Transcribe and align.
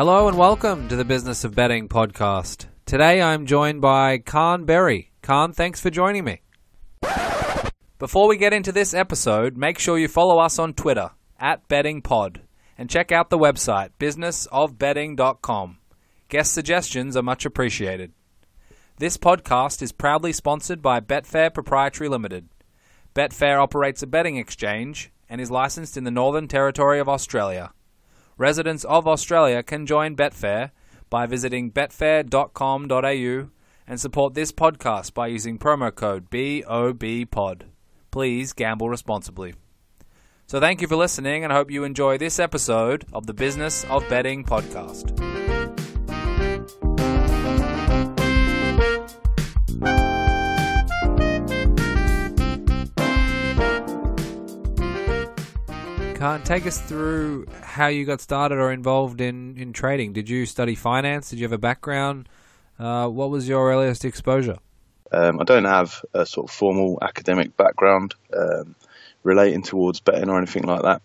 Hello 0.00 0.28
and 0.28 0.38
welcome 0.38 0.88
to 0.88 0.96
the 0.96 1.04
Business 1.04 1.44
of 1.44 1.54
Betting 1.54 1.86
podcast. 1.86 2.64
Today 2.86 3.20
I'm 3.20 3.44
joined 3.44 3.82
by 3.82 4.16
Caan 4.16 4.64
Berry. 4.64 5.10
Caan, 5.22 5.54
thanks 5.54 5.78
for 5.78 5.90
joining 5.90 6.24
me. 6.24 6.40
Before 7.98 8.26
we 8.26 8.38
get 8.38 8.54
into 8.54 8.72
this 8.72 8.94
episode, 8.94 9.58
make 9.58 9.78
sure 9.78 9.98
you 9.98 10.08
follow 10.08 10.38
us 10.38 10.58
on 10.58 10.72
Twitter 10.72 11.10
at 11.38 11.68
bettingpod 11.68 12.38
and 12.78 12.88
check 12.88 13.12
out 13.12 13.28
the 13.28 13.36
website 13.36 13.90
businessofbetting.com. 14.00 15.79
Guest 16.30 16.54
suggestions 16.54 17.16
are 17.16 17.24
much 17.24 17.44
appreciated. 17.44 18.12
This 18.98 19.16
podcast 19.16 19.82
is 19.82 19.90
proudly 19.90 20.32
sponsored 20.32 20.80
by 20.80 21.00
Betfair 21.00 21.52
Proprietary 21.52 22.08
Limited. 22.08 22.48
Betfair 23.16 23.60
operates 23.60 24.00
a 24.04 24.06
betting 24.06 24.36
exchange 24.36 25.10
and 25.28 25.40
is 25.40 25.50
licensed 25.50 25.96
in 25.96 26.04
the 26.04 26.10
Northern 26.12 26.46
Territory 26.46 27.00
of 27.00 27.08
Australia. 27.08 27.72
Residents 28.38 28.84
of 28.84 29.08
Australia 29.08 29.64
can 29.64 29.86
join 29.86 30.14
Betfair 30.14 30.70
by 31.10 31.26
visiting 31.26 31.72
betfair.com.au 31.72 33.50
and 33.88 34.00
support 34.00 34.34
this 34.34 34.52
podcast 34.52 35.12
by 35.12 35.26
using 35.26 35.58
promo 35.58 35.92
code 35.92 36.30
BOBPOD. 36.30 37.62
Please 38.12 38.52
gamble 38.52 38.88
responsibly. 38.88 39.54
So, 40.46 40.60
thank 40.60 40.80
you 40.80 40.86
for 40.86 40.96
listening 40.96 41.42
and 41.42 41.52
I 41.52 41.56
hope 41.56 41.72
you 41.72 41.82
enjoy 41.82 42.18
this 42.18 42.38
episode 42.38 43.04
of 43.12 43.26
the 43.26 43.34
Business 43.34 43.84
of 43.86 44.08
Betting 44.08 44.44
podcast. 44.44 45.39
Caan 56.20 56.44
take 56.44 56.66
us 56.66 56.78
through 56.78 57.46
how 57.62 57.86
you 57.86 58.04
got 58.04 58.20
started 58.20 58.58
or 58.58 58.70
involved 58.72 59.22
in, 59.22 59.56
in 59.56 59.72
trading. 59.72 60.12
Did 60.12 60.28
you 60.28 60.44
study 60.44 60.74
finance? 60.74 61.30
Did 61.30 61.38
you 61.38 61.46
have 61.46 61.52
a 61.52 61.56
background? 61.56 62.28
Uh, 62.78 63.08
what 63.08 63.30
was 63.30 63.48
your 63.48 63.72
earliest 63.72 64.04
exposure? 64.04 64.58
Um, 65.10 65.40
I 65.40 65.44
don't 65.44 65.64
have 65.64 66.04
a 66.12 66.26
sort 66.26 66.50
of 66.50 66.54
formal 66.54 66.98
academic 67.00 67.56
background 67.56 68.16
um, 68.36 68.74
relating 69.22 69.62
towards 69.62 70.00
betting 70.00 70.28
or 70.28 70.36
anything 70.36 70.64
like 70.64 70.82
that. 70.82 71.00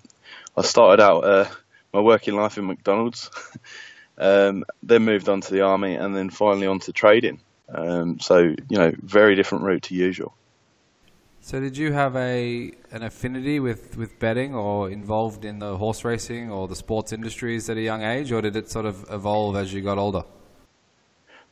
I 0.58 0.64
started 0.64 1.02
out 1.02 1.24
uh, 1.24 1.46
my 1.94 2.02
working 2.02 2.36
life 2.36 2.58
in 2.58 2.68
McDonald's, 2.68 3.32
um, 4.18 4.66
then 4.84 5.04
moved 5.04 5.30
on 5.30 5.40
to 5.40 5.52
the 5.54 5.62
army, 5.62 5.96
and 5.96 6.14
then 6.14 6.30
finally 6.30 6.68
on 6.68 6.80
to 6.80 6.92
trading. 6.92 7.40
Um, 7.70 8.20
so 8.20 8.40
you 8.40 8.78
know, 8.78 8.92
very 9.02 9.36
different 9.36 9.64
route 9.64 9.84
to 9.84 9.96
usual. 9.96 10.36
So, 11.46 11.60
did 11.60 11.78
you 11.78 11.94
have 11.94 12.16
a 12.16 12.72
an 12.90 13.04
affinity 13.04 13.60
with, 13.60 13.98
with 13.98 14.18
betting 14.18 14.56
or 14.56 14.90
involved 14.90 15.46
in 15.46 15.60
the 15.60 15.78
horse 15.78 16.04
racing 16.04 16.50
or 16.50 16.68
the 16.68 16.76
sports 16.76 17.14
industries 17.14 17.70
at 17.70 17.78
a 17.78 17.82
young 17.82 18.02
age, 18.02 18.32
or 18.32 18.42
did 18.42 18.56
it 18.56 18.72
sort 18.72 18.88
of 18.88 19.06
evolve 19.12 19.56
as 19.56 19.72
you 19.72 19.84
got 19.84 20.00
older? 20.00 20.24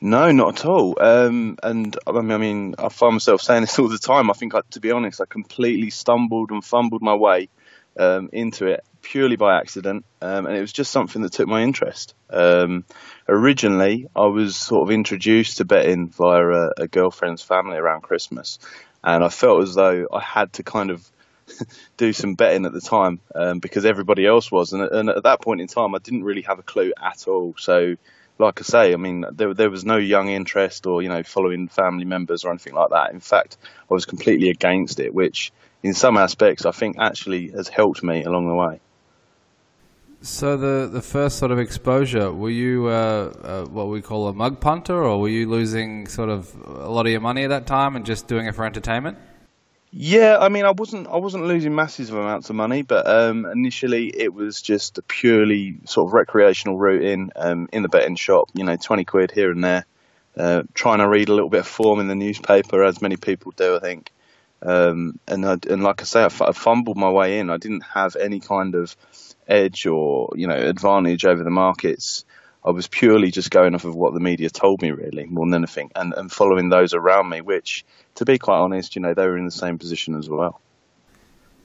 No, 0.02 0.32
not 0.32 0.58
at 0.58 0.66
all. 0.66 0.98
Um, 1.00 1.60
and 1.62 1.96
I 2.08 2.12
mean, 2.12 2.32
I 2.32 2.38
mean, 2.40 2.76
I 2.80 2.90
find 2.90 3.14
myself 3.14 3.44
saying 3.44 3.62
this 3.62 3.78
all 3.78 3.88
the 3.88 4.00
time. 4.00 4.32
I 4.32 4.34
think, 4.34 4.56
I, 4.56 4.62
to 4.72 4.80
be 4.80 4.90
honest, 4.90 5.22
I 5.22 5.26
completely 5.26 5.92
stumbled 5.92 6.50
and 6.50 6.66
fumbled 6.66 7.04
my 7.04 7.14
way 7.14 7.50
um, 7.96 8.32
into 8.34 8.66
it 8.66 8.84
purely 9.04 9.36
by 9.36 9.60
accident, 9.60 10.06
um, 10.24 10.48
and 10.48 10.58
it 10.58 10.62
was 10.62 10.74
just 10.74 10.92
something 10.92 11.22
that 11.22 11.34
took 11.34 11.48
my 11.48 11.62
interest. 11.62 12.16
Um, 12.32 12.84
originally, 13.30 14.08
I 14.16 14.26
was 14.26 14.56
sort 14.56 14.90
of 14.90 14.92
introduced 14.92 15.58
to 15.58 15.66
betting 15.66 16.10
via 16.10 16.48
a, 16.48 16.72
a 16.78 16.88
girlfriend's 16.88 17.44
family 17.44 17.78
around 17.78 18.02
Christmas, 18.02 18.58
and 19.04 19.24
I 19.24 19.30
felt 19.30 19.64
as 19.64 19.76
though 19.76 20.08
I 20.12 20.20
had 20.20 20.54
to 20.54 20.64
kind 20.64 20.90
of 20.90 21.10
do 21.98 22.14
some 22.14 22.36
betting 22.36 22.66
at 22.66 22.74
the 22.74 22.82
time 22.82 23.20
um, 23.36 23.60
because 23.60 23.86
everybody 23.86 24.26
else 24.26 24.52
was, 24.52 24.74
and, 24.74 24.84
and, 24.84 25.10
at 25.10 25.24
that 25.24 25.42
point 25.42 25.62
in 25.62 25.68
time, 25.68 25.94
I 25.94 26.00
didn't 26.00 26.24
really 26.24 26.44
have 26.44 26.60
a 26.60 26.64
clue 26.64 26.94
at 27.02 27.28
all. 27.28 27.56
So, 27.58 27.96
like 28.40 28.60
I 28.60 28.64
say, 28.64 28.94
I 28.94 28.96
mean, 28.96 29.26
there, 29.32 29.54
there 29.54 29.70
was 29.70 29.86
no 29.86 29.98
young 29.98 30.30
interest 30.30 30.86
or 30.88 31.02
you 31.02 31.10
know 31.10 31.24
following 31.24 31.68
family 31.68 32.06
members 32.06 32.46
or 32.46 32.50
anything 32.50 32.74
like 32.74 32.90
that. 32.92 33.12
In 33.12 33.20
fact, 33.20 33.58
I 33.90 33.94
was 33.94 34.06
completely 34.06 34.50
against 34.50 35.00
it, 35.00 35.14
which 35.14 35.52
in 35.84 35.94
some 35.94 36.18
aspects 36.18 36.66
I 36.66 36.72
think 36.72 36.98
actually 37.00 37.50
has 37.50 37.68
helped 37.68 38.04
me 38.04 38.24
along 38.24 38.48
the 38.48 38.56
way. 38.56 38.80
So 40.24 40.56
the 40.56 40.88
the 40.88 41.02
first 41.02 41.38
sort 41.38 41.52
of 41.52 41.60
exposure, 41.60 42.32
were 42.32 42.50
you 42.50 42.88
uh, 42.88 43.34
uh, 43.44 43.66
what 43.66 43.90
we 43.90 44.02
call 44.02 44.30
a 44.30 44.34
mug 44.34 44.62
punter, 44.62 45.04
or 45.04 45.20
were 45.20 45.28
you 45.28 45.50
losing 45.50 46.08
sort 46.08 46.30
of 46.30 46.56
a 46.66 46.90
lot 46.90 47.06
of 47.06 47.12
your 47.12 47.20
money 47.20 47.44
at 47.44 47.50
that 47.50 47.68
time 47.68 47.98
and 47.98 48.06
just 48.06 48.26
doing 48.26 48.46
it 48.46 48.56
for 48.56 48.64
entertainment? 48.64 49.18
Yeah, 49.92 50.38
I 50.40 50.48
mean, 50.48 50.64
I 50.64 50.72
wasn't 50.72 51.08
I 51.08 51.18
wasn't 51.18 51.44
losing 51.44 51.76
massive 51.76 52.14
amounts 52.14 52.50
of 52.50 52.56
money, 52.56 52.84
but 52.84 53.06
um, 53.06 53.46
initially 53.46 54.08
it 54.08 54.34
was 54.34 54.62
just 54.62 54.98
a 54.98 55.02
purely 55.02 55.76
sort 55.84 56.08
of 56.08 56.14
recreational 56.14 56.78
route 56.78 57.04
in 57.04 57.32
um, 57.36 57.68
in 57.74 57.84
the 57.84 57.90
betting 57.90 58.16
shop. 58.16 58.50
You 58.54 58.64
know, 58.64 58.78
twenty 58.78 59.04
quid 59.04 59.30
here 59.30 59.52
and 59.52 59.62
there, 59.62 59.86
uh, 60.38 60.64
trying 60.74 61.00
to 61.00 61.10
read 61.10 61.28
a 61.28 61.34
little 61.34 61.50
bit 61.50 61.60
of 61.60 61.68
form 61.68 62.00
in 62.00 62.08
the 62.08 62.16
newspaper, 62.16 62.82
as 62.82 63.02
many 63.02 63.18
people 63.18 63.52
do, 63.58 63.76
I 63.76 63.80
think. 63.80 64.10
Um, 64.62 65.20
and 65.28 65.46
I, 65.46 65.58
and 65.70 65.84
like 65.84 66.02
I 66.02 66.06
say, 66.06 66.22
I, 66.22 66.28
f- 66.28 66.42
I 66.42 66.54
fumbled 66.54 66.96
my 66.96 67.10
way 67.10 67.40
in. 67.40 67.50
I 67.50 67.58
didn't 67.58 67.82
have 67.82 68.16
any 68.16 68.40
kind 68.40 68.76
of 68.76 68.96
edge 69.48 69.86
or 69.86 70.34
you 70.36 70.48
know 70.48 70.56
advantage 70.56 71.26
over 71.26 71.44
the 71.44 71.50
markets. 71.50 72.26
I 72.66 72.72
was 72.72 72.88
purely 72.88 73.30
just 73.30 73.52
going 73.52 73.76
off 73.76 73.84
of 73.84 73.94
what 73.94 74.14
the 74.14 74.22
media 74.22 74.50
told 74.50 74.82
me, 74.82 74.92
really, 74.92 75.26
more 75.26 75.46
than 75.46 75.56
anything, 75.56 75.92
and, 75.96 76.14
and 76.14 76.32
following 76.32 76.70
those 76.70 76.94
around 76.94 77.28
me, 77.28 77.42
which, 77.42 77.84
to 78.16 78.26
be 78.26 78.38
quite 78.38 78.60
honest, 78.60 78.96
you 78.96 79.02
know, 79.02 79.14
they 79.14 79.28
were 79.28 79.38
in 79.38 79.44
the 79.44 79.52
same 79.52 79.78
position 79.78 80.16
as 80.16 80.30
well. 80.30 80.62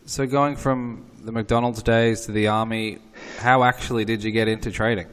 So, 0.06 0.26
going 0.26 0.56
from 0.56 1.08
the 1.22 1.30
McDonald's 1.32 1.82
days 1.82 2.26
to 2.26 2.32
the 2.32 2.48
army, 2.48 2.98
how 3.38 3.62
actually 3.62 4.06
did 4.06 4.24
you 4.24 4.32
get 4.32 4.48
into 4.48 4.72
trading? 4.72 5.06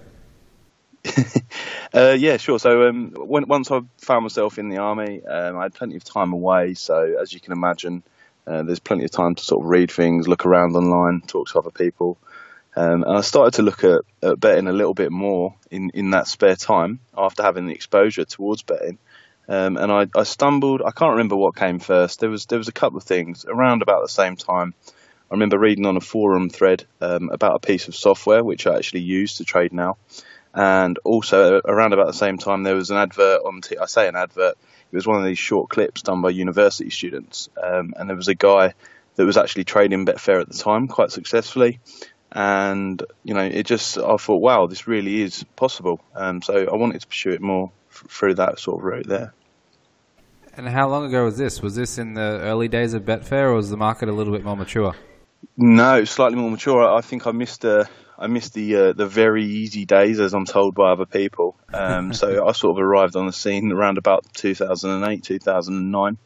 uh, 1.94 2.16
yeah, 2.18 2.38
sure. 2.38 2.58
So, 2.58 2.88
um, 2.88 3.12
when, 3.12 3.48
once 3.48 3.70
I 3.70 3.82
found 3.98 4.24
myself 4.24 4.58
in 4.58 4.70
the 4.70 4.78
army, 4.78 5.24
um, 5.26 5.58
I 5.58 5.64
had 5.64 5.74
plenty 5.74 5.98
of 5.98 6.04
time 6.04 6.34
away. 6.34 6.74
So, 6.74 7.18
as 7.22 7.34
you 7.34 7.40
can 7.40 7.54
imagine, 7.54 8.04
uh, 8.48 8.64
there's 8.64 8.80
plenty 8.80 9.04
of 9.04 9.12
time 9.12 9.36
to 9.36 9.44
sort 9.44 9.64
of 9.64 9.70
read 9.70 9.92
things, 9.92 10.28
look 10.28 10.46
around 10.46 10.76
online, 10.76 11.22
talk 11.22 11.50
to 11.50 11.60
other 11.60 11.72
people. 11.72 12.18
Um, 12.76 13.04
and 13.04 13.18
I 13.18 13.22
started 13.22 13.54
to 13.56 13.62
look 13.62 13.84
at, 13.84 14.02
at, 14.22 14.40
betting 14.40 14.68
a 14.68 14.74
little 14.74 14.94
bit 14.94 15.12
more 15.12 15.56
in, 15.72 15.92
in 15.94 16.12
that 16.12 16.28
spare 16.28 16.58
time 16.58 17.00
after 17.18 17.42
having 17.42 17.68
the 17.68 17.74
exposure 17.74 18.26
towards 18.26 18.64
betting. 18.64 18.98
Um, 19.48 19.78
and 19.78 19.92
I, 19.92 20.08
I, 20.16 20.24
stumbled. 20.24 20.82
I 20.82 20.92
can't 20.92 21.12
remember 21.12 21.36
what 21.36 21.56
came 21.56 21.80
first. 21.80 22.20
There 22.20 22.30
was 22.30 22.48
there 22.48 22.58
was 22.58 22.68
a 22.68 22.74
couple 22.74 22.98
of 22.98 23.04
things 23.04 23.46
around 23.46 23.82
about 23.82 24.02
the 24.02 24.10
same 24.10 24.36
time. 24.36 24.74
I 25.30 25.34
remember 25.34 25.58
reading 25.58 25.86
on 25.86 25.98
a 25.98 26.02
forum 26.02 26.50
thread 26.50 26.86
um, 27.00 27.30
about 27.30 27.56
a 27.56 27.60
piece 27.60 27.88
of 27.88 27.96
software 27.96 28.44
which 28.44 28.68
I 28.68 28.76
actually 28.76 29.02
use 29.02 29.38
to 29.38 29.46
trade 29.46 29.72
now, 29.72 29.98
and 30.54 30.98
also 31.04 31.62
around 31.64 31.94
about 31.94 32.08
the 32.08 32.14
same 32.14 32.40
time 32.40 32.64
there 32.64 32.76
was 32.76 32.90
an 32.90 32.98
advert 32.98 33.42
on. 33.46 33.62
T- 33.62 33.78
I 33.78 33.86
say 33.86 34.08
an 34.08 34.16
advert. 34.16 34.58
It 34.92 34.96
was 34.96 35.08
one 35.08 35.20
of 35.20 35.26
these 35.26 35.40
short 35.40 35.70
clips 35.70 36.02
done 36.02 36.22
by 36.22 36.32
university 36.32 36.90
students, 36.90 37.50
um, 37.62 37.94
and 37.98 38.10
there 38.10 38.18
was 38.18 38.28
a 38.28 38.36
guy 38.36 38.74
that 39.16 39.26
was 39.26 39.38
actually 39.38 39.64
trading 39.64 40.06
Betfair 40.06 40.42
at 40.42 40.50
the 40.50 40.58
time 40.58 40.88
quite 40.88 41.12
successfully 41.12 41.80
and 42.36 43.02
you 43.24 43.34
know 43.34 43.44
it 43.44 43.66
just 43.66 43.98
I 43.98 44.18
thought 44.18 44.42
wow 44.42 44.68
this 44.68 44.88
really 44.88 45.22
is 45.22 45.44
possible. 45.56 46.02
Um, 46.14 46.42
so 46.42 46.54
I 46.54 46.76
wanted 46.76 47.02
to 47.02 47.08
pursue 47.08 47.32
it 47.32 47.42
more 47.42 47.72
f- 47.90 48.06
through 48.10 48.36
that 48.36 48.60
sort 48.60 48.80
of 48.80 48.84
route 48.84 49.08
there. 49.08 49.34
And 50.58 50.68
how 50.68 50.90
long 50.90 51.06
ago 51.06 51.24
was 51.24 51.38
this? 51.38 51.62
Was 51.62 51.76
this 51.76 51.98
in 51.98 52.14
the 52.14 52.40
early 52.42 52.68
days 52.68 52.94
of 52.94 53.04
Betfair 53.04 53.50
or 53.50 53.54
was 53.54 53.70
the 53.70 53.78
market 53.78 54.10
a 54.10 54.12
little 54.12 54.34
bit 54.34 54.44
more 54.44 54.56
mature? 54.56 54.94
No 55.58 56.04
slightly 56.04 56.38
more 56.38 56.52
mature. 56.52 56.84
I 56.84 57.02
think 57.02 57.26
I 57.26 57.32
missed 57.32 57.64
uh, 57.64 57.86
I 58.20 58.28
missed 58.28 58.54
the 58.54 58.76
uh, 58.76 58.94
the 58.94 59.08
very 59.08 59.46
easy 59.46 59.86
days 59.86 60.20
as 60.20 60.34
I'm 60.34 60.46
told 60.46 60.76
by 60.76 60.92
other 60.92 61.06
people. 61.06 61.56
Um, 61.74 62.14
so 62.14 62.46
I 62.48 62.52
sort 62.52 62.78
of 62.78 62.84
arrived 62.84 63.16
on 63.16 63.28
the 63.28 63.34
scene 63.34 63.72
around 63.72 63.98
about 63.98 64.26
2008 64.34 65.24
2009 65.24 66.18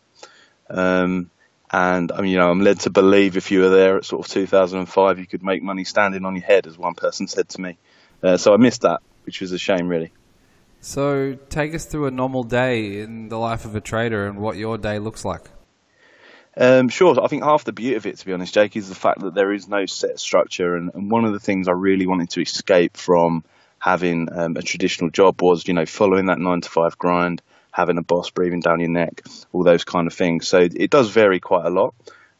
um, 0.71 1.29
and 1.71 2.11
I 2.11 2.21
mean, 2.21 2.31
you 2.31 2.37
know, 2.37 2.49
I'm 2.49 2.61
led 2.61 2.79
to 2.81 2.89
believe 2.89 3.37
if 3.37 3.51
you 3.51 3.61
were 3.61 3.69
there 3.69 3.97
at 3.97 4.05
sort 4.05 4.25
of 4.25 4.31
2005, 4.31 5.19
you 5.19 5.27
could 5.27 5.43
make 5.43 5.61
money 5.61 5.83
standing 5.83 6.25
on 6.25 6.35
your 6.35 6.45
head, 6.45 6.65
as 6.67 6.77
one 6.77 6.95
person 6.95 7.27
said 7.27 7.49
to 7.49 7.61
me. 7.61 7.77
Uh, 8.23 8.37
so 8.37 8.53
I 8.53 8.57
missed 8.57 8.81
that, 8.81 9.01
which 9.25 9.41
was 9.41 9.51
a 9.51 9.57
shame, 9.57 9.87
really. 9.87 10.11
So 10.81 11.37
take 11.49 11.75
us 11.75 11.85
through 11.85 12.07
a 12.07 12.11
normal 12.11 12.43
day 12.43 13.01
in 13.01 13.29
the 13.29 13.37
life 13.37 13.65
of 13.65 13.75
a 13.75 13.81
trader 13.81 14.27
and 14.27 14.39
what 14.39 14.57
your 14.57 14.77
day 14.77 14.97
looks 14.97 15.25
like. 15.25 15.49
Um, 16.57 16.89
sure. 16.89 17.21
I 17.23 17.27
think 17.27 17.43
half 17.43 17.63
the 17.63 17.71
beauty 17.71 17.95
of 17.95 18.05
it, 18.05 18.17
to 18.17 18.25
be 18.25 18.33
honest, 18.33 18.53
Jake, 18.53 18.75
is 18.75 18.89
the 18.89 18.95
fact 18.95 19.19
that 19.21 19.33
there 19.33 19.53
is 19.53 19.67
no 19.67 19.85
set 19.85 20.19
structure. 20.19 20.75
And, 20.75 20.91
and 20.93 21.11
one 21.11 21.25
of 21.25 21.33
the 21.33 21.39
things 21.39 21.67
I 21.67 21.73
really 21.73 22.07
wanted 22.07 22.31
to 22.31 22.41
escape 22.41 22.97
from 22.97 23.43
having 23.77 24.27
um, 24.31 24.57
a 24.57 24.61
traditional 24.61 25.09
job 25.09 25.41
was, 25.41 25.67
you 25.67 25.73
know, 25.73 25.85
following 25.85 26.25
that 26.25 26.39
nine 26.39 26.61
to 26.61 26.69
five 26.69 26.97
grind, 26.97 27.41
having 27.71 27.97
a 27.97 28.03
boss 28.03 28.29
breathing 28.29 28.59
down 28.59 28.79
your 28.79 28.89
neck, 28.89 29.21
all 29.51 29.63
those 29.63 29.83
kind 29.83 30.07
of 30.07 30.13
things. 30.13 30.47
So 30.47 30.59
it 30.59 30.89
does 30.89 31.09
vary 31.09 31.39
quite 31.39 31.65
a 31.65 31.69
lot. 31.69 31.93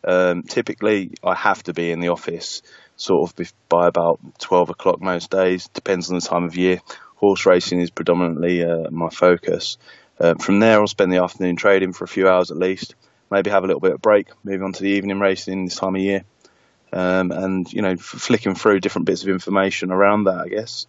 Um, 0.04 0.44
typically, 0.44 1.12
I 1.24 1.36
have 1.36 1.64
to 1.64 1.74
be 1.74 1.92
in 1.92 2.00
the 2.00 2.10
office 2.10 2.62
sort 2.96 3.40
of 3.40 3.54
by 3.70 3.88
about 3.88 4.20
12 4.40 4.70
o'clock 4.70 5.02
most 5.02 5.32
days, 5.32 5.68
depends 5.70 6.10
on 6.10 6.16
the 6.16 6.22
time 6.22 6.44
of 6.44 6.56
year. 6.56 6.82
horse 7.16 7.46
racing 7.46 7.82
is 7.82 7.90
predominantly 7.90 8.64
uh, 8.64 8.90
my 8.92 9.10
focus. 9.10 9.78
Uh, 10.20 10.36
from 10.36 10.60
there, 10.60 10.80
I'll 10.80 10.88
spend 10.88 11.12
the 11.12 11.24
afternoon 11.24 11.56
trading 11.56 11.94
for 11.94 12.04
a 12.04 12.08
few 12.08 12.28
hours 12.28 12.52
at 12.52 12.58
least. 12.58 12.96
Maybe 13.32 13.50
have 13.52 13.64
a 13.64 13.68
little 13.68 13.80
bit 13.80 13.94
of 13.94 14.02
break, 14.02 14.28
move 14.44 14.64
on 14.64 14.74
to 14.74 14.84
the 14.84 14.90
evening 14.90 15.20
racing 15.20 15.66
this 15.66 15.76
time 15.76 15.96
of 15.96 16.02
year, 16.02 16.24
um, 16.92 17.32
and 17.32 17.72
you 17.72 17.82
know, 17.82 17.96
flicking 17.96 18.56
through 18.56 18.80
different 18.80 19.06
bits 19.06 19.24
of 19.24 19.30
information 19.30 19.92
around 19.92 20.26
that, 20.26 20.40
I 20.40 20.48
guess. 20.50 20.88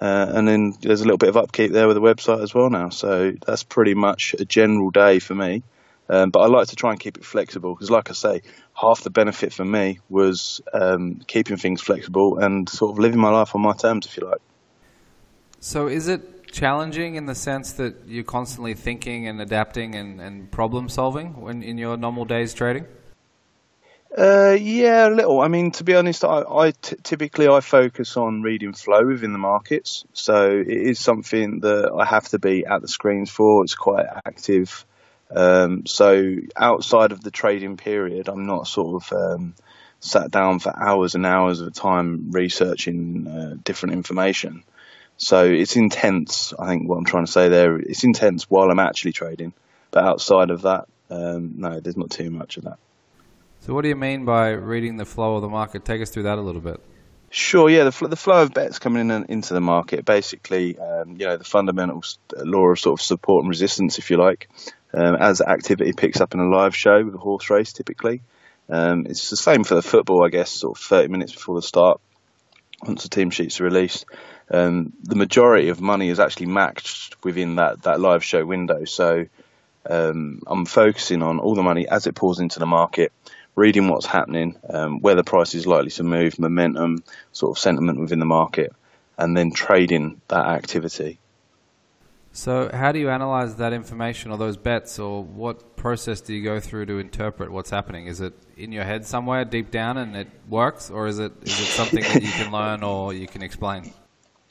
Uh, 0.00 0.30
and 0.34 0.46
then 0.46 0.74
there's 0.82 1.00
a 1.00 1.04
little 1.04 1.18
bit 1.18 1.30
of 1.30 1.36
upkeep 1.36 1.72
there 1.72 1.86
with 1.86 1.96
the 1.96 2.02
website 2.02 2.42
as 2.42 2.54
well 2.54 2.68
now. 2.68 2.90
So 2.90 3.32
that's 3.46 3.62
pretty 3.62 3.94
much 3.94 4.34
a 4.38 4.44
general 4.44 4.90
day 4.90 5.18
for 5.18 5.34
me. 5.34 5.62
Um, 6.08 6.30
but 6.30 6.40
I 6.40 6.46
like 6.46 6.68
to 6.68 6.76
try 6.76 6.90
and 6.90 7.00
keep 7.00 7.16
it 7.16 7.24
flexible 7.24 7.74
because, 7.74 7.90
like 7.90 8.10
I 8.10 8.12
say, 8.12 8.42
half 8.74 9.02
the 9.02 9.10
benefit 9.10 9.52
for 9.52 9.64
me 9.64 9.98
was 10.08 10.60
um, 10.72 11.20
keeping 11.26 11.56
things 11.56 11.80
flexible 11.80 12.38
and 12.38 12.68
sort 12.68 12.92
of 12.92 12.98
living 12.98 13.18
my 13.18 13.30
life 13.30 13.54
on 13.54 13.62
my 13.62 13.72
terms, 13.72 14.06
if 14.06 14.16
you 14.16 14.24
like. 14.24 14.40
So, 15.58 15.88
is 15.88 16.06
it 16.06 16.52
challenging 16.52 17.16
in 17.16 17.26
the 17.26 17.34
sense 17.34 17.72
that 17.72 18.06
you're 18.06 18.22
constantly 18.22 18.74
thinking 18.74 19.26
and 19.26 19.40
adapting 19.40 19.96
and, 19.96 20.20
and 20.20 20.50
problem 20.50 20.88
solving 20.88 21.40
when 21.40 21.62
in 21.62 21.76
your 21.76 21.96
normal 21.96 22.24
days 22.24 22.54
trading? 22.54 22.86
Uh, 24.16 24.56
yeah, 24.58 25.08
a 25.08 25.10
little. 25.10 25.40
I 25.40 25.48
mean, 25.48 25.72
to 25.72 25.84
be 25.84 25.94
honest, 25.94 26.24
I, 26.24 26.42
I 26.48 26.70
t- 26.70 26.96
typically 27.02 27.48
I 27.48 27.60
focus 27.60 28.16
on 28.16 28.40
reading 28.40 28.72
flow 28.72 29.06
within 29.06 29.32
the 29.32 29.38
markets, 29.38 30.06
so 30.14 30.52
it 30.52 30.68
is 30.68 30.98
something 30.98 31.60
that 31.60 31.92
I 31.92 32.06
have 32.06 32.26
to 32.28 32.38
be 32.38 32.64
at 32.64 32.80
the 32.80 32.88
screens 32.88 33.30
for. 33.30 33.62
It's 33.62 33.74
quite 33.74 34.06
active. 34.24 34.86
Um, 35.30 35.84
so 35.84 36.36
outside 36.56 37.12
of 37.12 37.20
the 37.20 37.30
trading 37.30 37.76
period, 37.76 38.28
I'm 38.28 38.46
not 38.46 38.66
sort 38.66 39.02
of 39.02 39.12
um, 39.12 39.54
sat 40.00 40.30
down 40.30 40.60
for 40.60 40.74
hours 40.74 41.14
and 41.14 41.26
hours 41.26 41.60
of 41.60 41.74
time 41.74 42.30
researching 42.30 43.26
uh, 43.26 43.56
different 43.64 43.96
information. 43.96 44.62
So 45.18 45.44
it's 45.44 45.76
intense. 45.76 46.54
I 46.58 46.68
think 46.68 46.88
what 46.88 46.96
I'm 46.96 47.04
trying 47.04 47.26
to 47.26 47.32
say 47.32 47.50
there, 47.50 47.76
it's 47.76 48.04
intense 48.04 48.44
while 48.48 48.70
I'm 48.70 48.78
actually 48.78 49.12
trading, 49.12 49.52
but 49.90 50.04
outside 50.04 50.48
of 50.48 50.62
that, 50.62 50.86
um, 51.10 51.54
no, 51.58 51.80
there's 51.80 51.98
not 51.98 52.10
too 52.10 52.30
much 52.30 52.56
of 52.56 52.64
that. 52.64 52.78
So, 53.66 53.74
what 53.74 53.82
do 53.82 53.88
you 53.88 53.96
mean 53.96 54.24
by 54.24 54.50
reading 54.50 54.96
the 54.96 55.04
flow 55.04 55.34
of 55.34 55.42
the 55.42 55.48
market? 55.48 55.84
Take 55.84 56.00
us 56.00 56.10
through 56.10 56.22
that 56.22 56.38
a 56.38 56.40
little 56.40 56.60
bit. 56.60 56.80
Sure, 57.30 57.68
yeah, 57.68 57.82
the, 57.82 57.90
fl- 57.90 58.06
the 58.06 58.14
flow 58.14 58.42
of 58.42 58.54
bets 58.54 58.78
coming 58.78 59.10
in 59.10 59.24
into 59.28 59.54
the 59.54 59.60
market, 59.60 60.04
basically, 60.04 60.78
um, 60.78 61.16
you 61.18 61.26
know, 61.26 61.36
the 61.36 61.42
fundamental 61.42 62.00
law 62.36 62.66
of 62.68 62.78
sort 62.78 63.00
of 63.00 63.04
support 63.04 63.42
and 63.42 63.48
resistance, 63.48 63.98
if 63.98 64.08
you 64.08 64.18
like, 64.18 64.48
um, 64.94 65.16
as 65.16 65.40
activity 65.40 65.92
picks 65.92 66.20
up 66.20 66.32
in 66.32 66.38
a 66.38 66.48
live 66.48 66.76
show 66.76 67.04
with 67.04 67.16
a 67.16 67.18
horse 67.18 67.50
race, 67.50 67.72
typically. 67.72 68.22
Um, 68.68 69.04
it's 69.06 69.30
the 69.30 69.36
same 69.36 69.64
for 69.64 69.74
the 69.74 69.82
football, 69.82 70.24
I 70.24 70.28
guess, 70.28 70.48
sort 70.52 70.78
of 70.78 70.84
30 70.84 71.08
minutes 71.08 71.32
before 71.32 71.56
the 71.56 71.62
start, 71.62 72.00
once 72.86 73.02
the 73.02 73.08
team 73.08 73.30
sheets 73.30 73.60
are 73.60 73.64
released. 73.64 74.06
Um, 74.48 74.92
the 75.02 75.16
majority 75.16 75.70
of 75.70 75.80
money 75.80 76.08
is 76.08 76.20
actually 76.20 76.46
matched 76.46 77.16
within 77.24 77.56
that, 77.56 77.82
that 77.82 77.98
live 77.98 78.22
show 78.22 78.46
window. 78.46 78.84
So 78.84 79.26
um, 79.90 80.42
I'm 80.46 80.66
focusing 80.66 81.20
on 81.22 81.40
all 81.40 81.56
the 81.56 81.64
money 81.64 81.88
as 81.88 82.06
it 82.06 82.14
pours 82.14 82.38
into 82.38 82.60
the 82.60 82.66
market 82.66 83.10
reading 83.56 83.88
what's 83.88 84.06
happening, 84.06 84.56
um, 84.68 85.00
where 85.00 85.14
the 85.14 85.24
price 85.24 85.54
is 85.54 85.66
likely 85.66 85.90
to 85.90 86.04
move, 86.04 86.38
momentum, 86.38 87.02
sort 87.32 87.56
of 87.56 87.60
sentiment 87.60 87.98
within 87.98 88.20
the 88.20 88.26
market, 88.26 88.72
and 89.18 89.36
then 89.36 89.50
trading 89.50 90.20
that 90.28 90.46
activity. 90.46 91.18
So, 92.32 92.68
how 92.70 92.92
do 92.92 92.98
you 92.98 93.08
analyze 93.08 93.56
that 93.56 93.72
information 93.72 94.30
or 94.30 94.36
those 94.36 94.58
bets, 94.58 94.98
or 94.98 95.24
what 95.24 95.74
process 95.74 96.20
do 96.20 96.34
you 96.34 96.44
go 96.44 96.60
through 96.60 96.84
to 96.86 96.98
interpret 96.98 97.50
what's 97.50 97.70
happening? 97.70 98.08
Is 98.08 98.20
it 98.20 98.34
in 98.58 98.72
your 98.72 98.84
head 98.84 99.06
somewhere 99.06 99.46
deep 99.46 99.70
down 99.70 99.96
and 99.96 100.14
it 100.14 100.28
works, 100.46 100.90
or 100.90 101.06
is 101.06 101.18
it 101.18 101.32
is 101.42 101.58
it 101.58 101.64
something 101.64 102.02
that 102.02 102.22
you 102.22 102.30
can 102.30 102.52
learn 102.60 102.82
or 102.82 103.14
you 103.14 103.26
can 103.26 103.42
explain? 103.42 103.90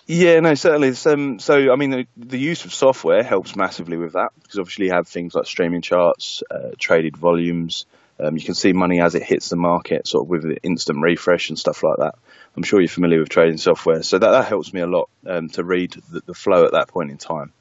Yeah, 0.07 0.39
no, 0.39 0.55
certainly. 0.55 0.93
Um, 1.05 1.39
so, 1.39 1.71
I 1.71 1.75
mean, 1.75 1.89
the, 1.89 2.07
the, 2.15 2.37
use 2.37 2.65
of 2.65 2.73
software 2.73 3.23
helps 3.23 3.55
massively 3.55 3.97
with 3.97 4.13
that 4.13 4.31
because 4.39 4.59
obviously 4.59 4.85
you 4.85 4.91
have 4.91 5.07
things 5.07 5.33
like 5.33 5.47
streaming 5.47 5.81
charts, 5.81 6.43
uh, 6.51 6.71
traded 6.77 7.17
volumes, 7.17 7.87
um, 8.19 8.37
you 8.37 8.43
can 8.43 8.53
see 8.53 8.73
money 8.73 9.01
as 9.01 9.15
it 9.15 9.23
hits 9.23 9.49
the 9.49 9.55
market, 9.55 10.07
sort 10.07 10.25
of 10.25 10.29
with 10.29 10.43
the 10.43 10.57
instant 10.63 11.01
refresh 11.01 11.49
and 11.49 11.59
stuff 11.59 11.83
like 11.83 11.97
that. 11.97 12.15
I'm 12.55 12.63
sure 12.63 12.79
you're 12.79 12.87
familiar 12.87 13.19
with 13.19 13.29
trading 13.29 13.57
software, 13.57 14.03
so 14.03 14.17
that, 14.17 14.31
that 14.31 14.45
helps 14.45 14.73
me 14.73 14.81
a 14.81 14.87
lot 14.87 15.09
um, 15.25 15.49
to 15.49 15.63
read 15.63 15.95
the, 16.11 16.21
the, 16.21 16.33
flow 16.33 16.65
at 16.65 16.71
that 16.71 16.87
point 16.87 17.11
in 17.11 17.17
time. 17.17 17.51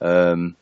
Um, 0.00 0.56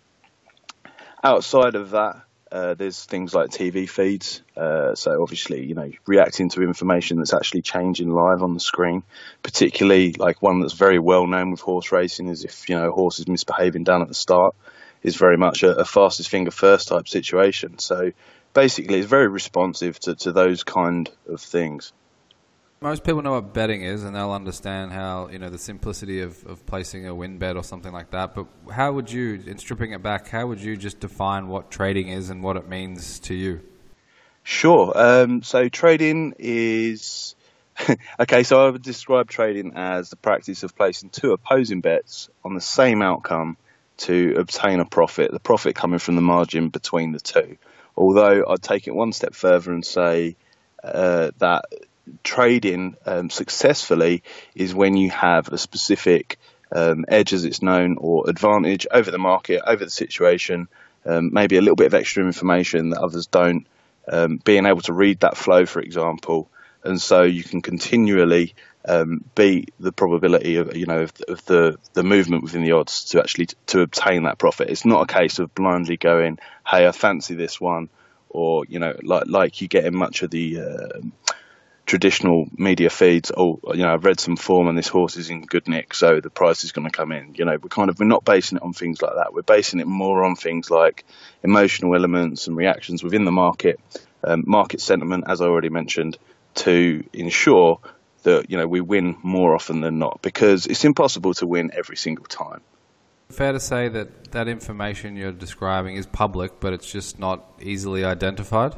outside 1.25 1.75
of 1.75 1.91
that, 1.91 2.23
uh, 2.51 2.75
there's 2.75 3.03
things 3.07 3.35
like 3.35 3.49
TV 3.49 3.89
feeds. 3.89 4.43
Uh, 4.55 4.95
so 4.95 5.23
obviously, 5.23 5.65
you 5.65 5.75
know, 5.75 5.91
reacting 6.07 6.51
to 6.51 6.63
information 6.63 7.17
that's 7.17 7.33
actually 7.33 7.63
changing 7.63 8.11
live 8.11 8.43
on 8.43 8.53
the 8.53 8.61
screen, 8.61 9.03
particularly 9.43 10.13
like 10.13 10.43
one 10.43 10.61
that's 10.61 10.75
very 10.75 10.99
well 10.99 11.27
known 11.27 11.51
with 11.51 11.61
horse 11.61 11.91
racing 11.91 12.29
is 12.29 12.45
if 12.45 12.69
you 12.69 12.77
know 12.77 12.91
a 12.91 12.93
horse 12.93 13.19
is 13.19 13.27
misbehaving 13.27 13.85
down 13.85 14.03
at 14.03 14.09
the 14.09 14.15
start, 14.15 14.55
is 15.03 15.17
very 15.17 15.39
much 15.39 15.63
a, 15.63 15.79
a 15.79 15.85
fastest 15.87 16.29
finger 16.29 16.51
first 16.51 16.89
type 16.89 17.09
situation. 17.09 17.79
So 17.79 18.13
basically 18.55 18.99
it's 18.99 19.09
very 19.09 19.29
responsive 19.29 19.99
to, 20.01 20.15
to 20.17 20.33
those 20.33 20.65
kind 20.65 21.11
of 21.29 21.41
things. 21.41 21.93
Most 22.81 23.05
people 23.05 23.23
know 23.23 23.33
what 23.33 23.55
betting 23.55 23.83
is, 23.83 24.03
and 24.03 24.17
they'll 24.17 24.33
understand 24.33 24.93
how 24.93 25.29
you 25.29 25.39
know 25.39 25.51
the 25.51 25.59
simplicity 25.59 26.21
of, 26.21 26.45
of 26.47 26.67
placing 26.67 27.07
a 27.07 27.15
win 27.15 27.39
bet 27.39 27.57
or 27.57 27.63
something 27.63 27.93
like 27.93 28.11
that. 28.11 28.35
But 28.35 28.47
how 28.73 28.93
would 28.93 29.11
you, 29.11 29.41
in 29.47 29.59
stripping 29.59 29.93
it 29.93 30.03
back, 30.03 30.29
how 30.29 30.49
would 30.49 30.61
you 30.61 30.77
just 30.77 30.99
define 30.99 31.47
what 31.47 31.71
trading 31.71 32.09
is 32.09 32.29
and 32.29 32.43
what 32.43 32.57
it 32.57 32.69
means 32.69 33.21
to 33.21 33.35
you? 33.35 33.61
Sure. 34.43 34.93
Um, 34.97 35.43
so 35.43 35.69
trading 35.69 36.35
is 36.41 37.37
okay. 38.21 38.43
So 38.43 38.67
I 38.67 38.71
would 38.71 38.83
describe 38.83 39.31
trading 39.31 39.75
as 39.77 40.11
the 40.11 40.17
practice 40.17 40.65
of 40.65 40.75
placing 40.75 41.11
two 41.11 41.33
opposing 41.33 41.83
bets 41.83 42.31
on 42.45 42.55
the 42.55 42.61
same 42.61 43.01
outcome 43.01 43.57
to 43.99 44.35
obtain 44.39 44.81
a 44.81 44.85
profit. 44.85 45.31
The 45.31 45.39
profit 45.39 45.77
coming 45.77 46.01
from 46.01 46.17
the 46.17 46.23
margin 46.23 46.69
between 46.69 47.13
the 47.13 47.21
two. 47.21 47.59
Although 47.97 48.45
I'd 48.49 48.63
take 48.63 48.87
it 48.87 48.95
one 48.95 49.13
step 49.13 49.35
further 49.35 49.73
and 49.73 49.85
say 49.85 50.37
uh, 50.83 51.31
that 51.39 51.67
trading 52.25 52.97
um, 53.07 53.31
successfully 53.31 54.23
is 54.55 54.75
when 54.75 54.97
you 54.97 55.11
have 55.11 55.49
a 55.49 55.59
specific 55.59 56.39
um, 56.75 57.05
edge, 57.09 57.33
as 57.33 57.45
it's 57.45 57.63
known, 57.63 57.97
or 57.99 58.29
advantage 58.29 58.87
over 58.91 59.11
the 59.11 59.19
market, 59.19 59.63
over 59.67 59.85
the 59.85 59.91
situation, 59.91 60.69
um, 61.05 61.33
maybe 61.33 61.57
a 61.57 61.61
little 61.61 61.77
bit 61.77 61.87
of 61.87 61.95
extra 61.95 62.25
information 62.25 62.91
that 62.91 63.01
others 63.01 63.27
don't, 63.27 63.67
um, 64.09 64.39
being 64.39 64.67
able 64.67 64.81
to 64.81 64.93
read 64.93 65.21
that 65.21 65.37
flow, 65.37 65.67
for 65.67 65.81
example, 65.81 66.49
and 66.83 67.01
so 67.01 67.23
you 67.23 67.45
can 67.45 67.63
continually 67.63 68.55
um, 68.85 69.25
beat 69.35 69.73
the 69.79 69.93
probability 69.93 70.57
of 70.57 70.77
you 70.77 70.87
know 70.87 71.03
of, 71.03 71.13
of, 71.29 71.45
the 71.47 71.79
the 71.93 72.03
movement 72.03 72.43
within 72.43 72.65
the 72.65 72.73
odds 72.73 73.05
to 73.07 73.21
actually 73.21 73.47
t- 73.47 73.57
to 73.67 73.81
obtain 73.81 74.25
that 74.25 74.39
profit. 74.39 74.71
It's 74.71 74.85
not 74.85 75.09
a 75.09 75.13
case 75.13 75.39
of 75.39 75.55
blindly 75.55 75.97
going, 75.97 76.39
"Hey, 76.67 76.87
I 76.87 76.93
fancy 76.93 77.35
this 77.35 77.61
one," 77.61 77.89
or 78.29 78.65
you 78.69 78.79
know, 78.79 78.97
like 79.03 79.25
like 79.27 79.61
you 79.61 79.69
get 79.69 79.85
in 79.85 79.95
much 79.95 80.23
of 80.23 80.31
the 80.31 80.61
uh, 80.61 81.01
traditional 81.87 82.49
media 82.57 82.91
feeds. 82.91 83.31
Oh, 83.37 83.61
you 83.69 83.83
know, 83.83 83.93
I've 83.93 84.05
read 84.05 84.19
some 84.19 84.37
form 84.37 84.69
and 84.69 84.77
this 84.77 84.89
horse 84.89 85.17
is 85.17 85.31
in 85.31 85.43
good 85.43 85.69
nick, 85.69 85.95
so 85.95 86.21
the 86.21 86.31
price 86.31 86.65
is 86.65 86.73
going 86.73 86.89
to 86.89 86.97
come 86.97 87.13
in. 87.13 87.35
You 87.37 87.45
know, 87.45 87.57
we're 87.63 87.69
kind 87.69 87.91
of 87.91 87.99
we're 88.01 88.07
not 88.07 88.25
basing 88.25 88.57
it 88.57 88.63
on 88.63 88.73
things 88.73 89.01
like 89.01 89.15
that. 89.15 89.33
We're 89.33 89.43
basing 89.43 89.81
it 89.81 89.87
more 89.87 90.25
on 90.25 90.35
things 90.35 90.71
like 90.71 91.05
emotional 91.43 91.95
elements 91.95 92.47
and 92.47 92.57
reactions 92.57 93.03
within 93.03 93.25
the 93.25 93.33
market, 93.33 93.79
um, 94.25 94.45
market 94.47 94.81
sentiment, 94.81 95.25
as 95.29 95.41
I 95.41 95.47
already 95.47 95.69
mentioned, 95.69 96.19
to 96.55 97.05
ensure 97.13 97.81
that 98.23 98.51
you 98.51 98.57
know 98.57 98.67
we 98.67 98.81
win 98.81 99.17
more 99.23 99.55
often 99.55 99.81
than 99.81 99.99
not 99.99 100.21
because 100.23 100.67
it's 100.67 100.85
impossible 100.85 101.35
to 101.35 101.47
win 101.47 101.71
every 101.75 101.97
single 101.97 102.25
time. 102.25 102.61
Fair 103.31 103.53
to 103.53 103.61
say 103.61 103.89
that 103.89 104.33
that 104.33 104.49
information 104.49 105.17
you're 105.17 105.33
describing 105.33 105.97
is 105.97 106.07
public, 106.07 106.61
but 106.61 106.73
it's 106.73 106.91
just 106.91 107.19
not 107.19 107.45
easily 107.61 108.05
identified. 108.05 108.75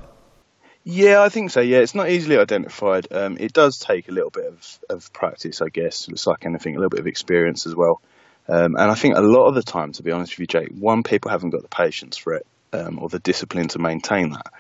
Yeah, 0.85 1.23
I 1.23 1.31
think 1.31 1.51
so. 1.51 1.61
Yeah, 1.61 1.79
it's 1.79 1.95
not 1.95 2.11
easily 2.11 2.37
identified. 2.37 3.09
Um, 3.11 3.39
it 3.41 3.55
does 3.55 3.79
take 3.79 4.09
a 4.09 4.13
little 4.13 4.31
bit 4.31 4.45
of, 4.45 4.79
of 4.91 5.13
practice, 5.15 5.63
I 5.63 5.71
guess. 5.71 6.07
It's 6.09 6.27
like 6.27 6.45
anything, 6.45 6.77
a 6.77 6.79
little 6.79 6.91
bit 6.91 7.01
of 7.01 7.07
experience 7.07 7.67
as 7.67 7.75
well. 7.75 8.03
Um, 8.47 8.77
and 8.77 8.91
I 8.91 8.95
think 8.95 9.17
a 9.17 9.23
lot 9.23 9.47
of 9.47 9.55
the 9.55 9.63
time, 9.63 9.93
to 9.93 10.03
be 10.03 10.13
honest 10.13 10.35
with 10.35 10.41
you, 10.41 10.47
Jake, 10.47 10.69
one, 10.79 11.03
people 11.03 11.31
haven't 11.31 11.51
got 11.51 11.63
the 11.63 11.69
patience 11.69 12.19
for 12.19 12.35
it 12.35 12.47
um, 12.75 12.99
or 13.01 13.09
the 13.09 13.19
discipline 13.19 13.69
to 13.69 13.79
maintain 13.79 14.31
that. 14.31 14.53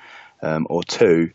Um, 0.42 0.66
or 0.70 0.82
two, 0.82 1.30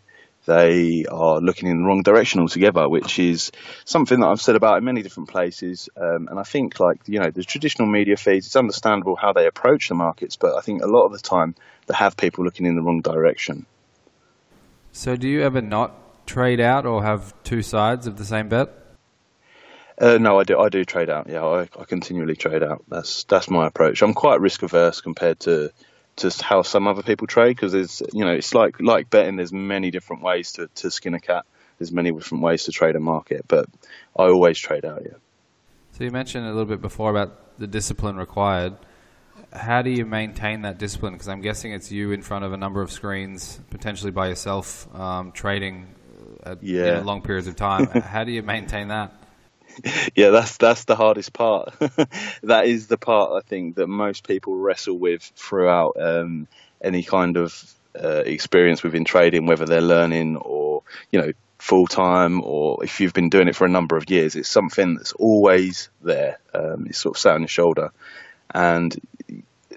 they 0.50 1.06
are 1.06 1.40
looking 1.40 1.70
in 1.70 1.78
the 1.78 1.88
wrong 1.88 2.02
direction 2.02 2.42
altogether, 2.42 2.90
which 2.90 3.20
is 3.20 3.52
something 3.86 4.20
that 4.20 4.28
I've 4.28 4.42
said 4.42 4.56
about 4.56 4.80
in 4.80 4.84
many 4.84 5.04
different 5.04 5.30
places. 5.30 5.90
Um, 5.96 6.28
and 6.28 6.40
I 6.40 6.44
think, 6.44 6.80
like, 6.80 7.02
you 7.06 7.20
know, 7.20 7.30
the 7.30 7.44
traditional 7.44 7.88
media 7.88 8.18
feeds, 8.18 8.48
it's 8.48 8.56
understandable 8.56 9.16
how 9.16 9.32
they 9.32 9.46
approach 9.46 9.90
the 9.90 9.96
markets, 9.96 10.38
but 10.38 10.56
I 10.56 10.62
think 10.62 10.82
a 10.82 10.88
lot 10.88 11.06
of 11.06 11.12
the 11.12 11.20
time 11.20 11.54
they 11.86 11.94
have 11.94 12.18
people 12.18 12.44
looking 12.44 12.66
in 12.66 12.76
the 12.76 12.82
wrong 12.82 13.02
direction. 13.02 13.68
So, 14.92 15.16
do 15.16 15.28
you 15.28 15.44
ever 15.44 15.62
not 15.62 16.26
trade 16.26 16.60
out 16.60 16.88
or 16.88 17.04
have 17.04 17.36
two 17.44 17.62
sides 17.62 18.08
of 18.08 18.18
the 18.18 18.26
same 18.26 18.50
bet? 18.50 18.70
Uh, 20.02 20.18
no, 20.18 20.40
I 20.40 20.44
do. 20.46 20.58
I 20.58 20.70
do 20.70 20.84
trade 20.84 21.12
out. 21.12 21.28
Yeah, 21.30 21.46
I, 21.46 21.62
I 21.62 21.86
continually 21.86 22.36
trade 22.36 22.64
out. 22.64 22.86
That's 22.88 23.26
that's 23.26 23.50
my 23.50 23.68
approach. 23.68 24.02
I'm 24.02 24.16
quite 24.16 24.42
risk 24.42 24.64
averse 24.64 25.02
compared 25.02 25.42
to 25.42 25.72
to 26.20 26.44
how 26.44 26.62
some 26.62 26.88
other 26.88 27.04
people 27.04 27.28
trade 27.28 27.56
because 27.56 27.72
there's 27.72 28.02
you 28.14 28.24
know 28.24 28.34
it's 28.34 28.54
like 28.54 28.80
like 28.82 29.10
betting 29.10 29.36
there's 29.36 29.54
many 29.54 29.92
different 29.92 30.22
ways 30.22 30.54
to, 30.54 30.68
to 30.76 30.92
skin 30.92 31.14
a 31.14 31.20
cat 31.20 31.46
there's 31.78 31.92
many 31.92 32.12
different 32.12 32.44
ways 32.44 32.66
to 32.66 32.72
trade 32.72 32.96
a 32.96 33.00
market 33.00 33.46
but 33.48 33.66
i 34.18 34.24
always 34.24 34.58
trade 34.58 34.86
out 34.86 35.02
yeah 35.04 35.18
So 36.00 36.06
you 36.06 36.12
mentioned 36.12 36.46
a 36.46 36.50
little 36.50 36.66
bit 36.66 36.82
before 36.82 37.10
about 37.10 37.60
the 37.60 37.68
discipline 37.68 38.16
required. 38.16 38.78
How 39.52 39.82
do 39.82 39.90
you 39.90 40.06
maintain 40.06 40.62
that 40.62 40.78
discipline? 40.78 41.12
Because 41.14 41.28
I'm 41.28 41.42
guessing 41.42 41.74
it's 41.74 41.92
you 41.92 42.14
in 42.14 42.22
front 42.22 42.46
of 42.46 42.54
a 42.54 42.58
number 42.58 42.82
of 42.82 42.90
screens, 42.90 43.60
potentially 43.70 44.12
by 44.12 44.30
yourself, 44.30 44.88
um, 44.96 45.34
trading 45.34 45.88
at 46.44 46.64
you 46.86 46.92
know, 46.94 47.02
long 47.02 47.22
periods 47.22 47.48
of 47.48 47.58
time. 47.58 47.88
How 48.14 48.24
do 48.24 48.32
you 48.32 48.44
maintain 48.44 48.88
that? 48.90 49.14
Yeah, 50.16 50.30
that's 50.30 50.58
that's 50.58 50.86
the 50.86 50.96
hardest 50.96 51.34
part. 51.34 51.74
that 52.44 52.66
is 52.66 52.88
the 52.88 52.98
part 52.98 53.32
I 53.44 53.48
think 53.48 53.76
that 53.76 53.88
most 53.88 54.28
people 54.28 54.56
wrestle 54.56 54.98
with 54.98 55.24
throughout 55.36 55.96
um, 56.00 56.48
any 56.82 57.04
kind 57.04 57.38
of 57.38 57.74
uh, 58.02 58.24
experience 58.26 58.84
within 58.84 59.06
trading, 59.06 59.46
whether 59.46 59.66
they're 59.66 59.82
learning 59.82 60.38
or 60.38 60.84
you 61.12 61.22
know 61.22 61.32
full 61.58 61.88
time 61.88 62.42
or 62.44 62.84
if 62.84 63.02
you've 63.02 63.14
been 63.14 63.30
doing 63.30 63.48
it 63.50 63.56
for 63.56 63.66
a 63.66 63.70
number 63.70 63.98
of 63.98 64.10
years. 64.10 64.36
It's 64.36 64.50
something 64.50 64.96
that's 64.96 65.14
always 65.14 65.90
there. 66.02 66.40
Um, 66.54 66.88
it's 66.88 67.00
sort 67.00 67.16
of 67.16 67.20
sat 67.20 67.36
on 67.36 67.42
your 67.42 67.48
shoulder, 67.48 67.92
and 68.52 68.96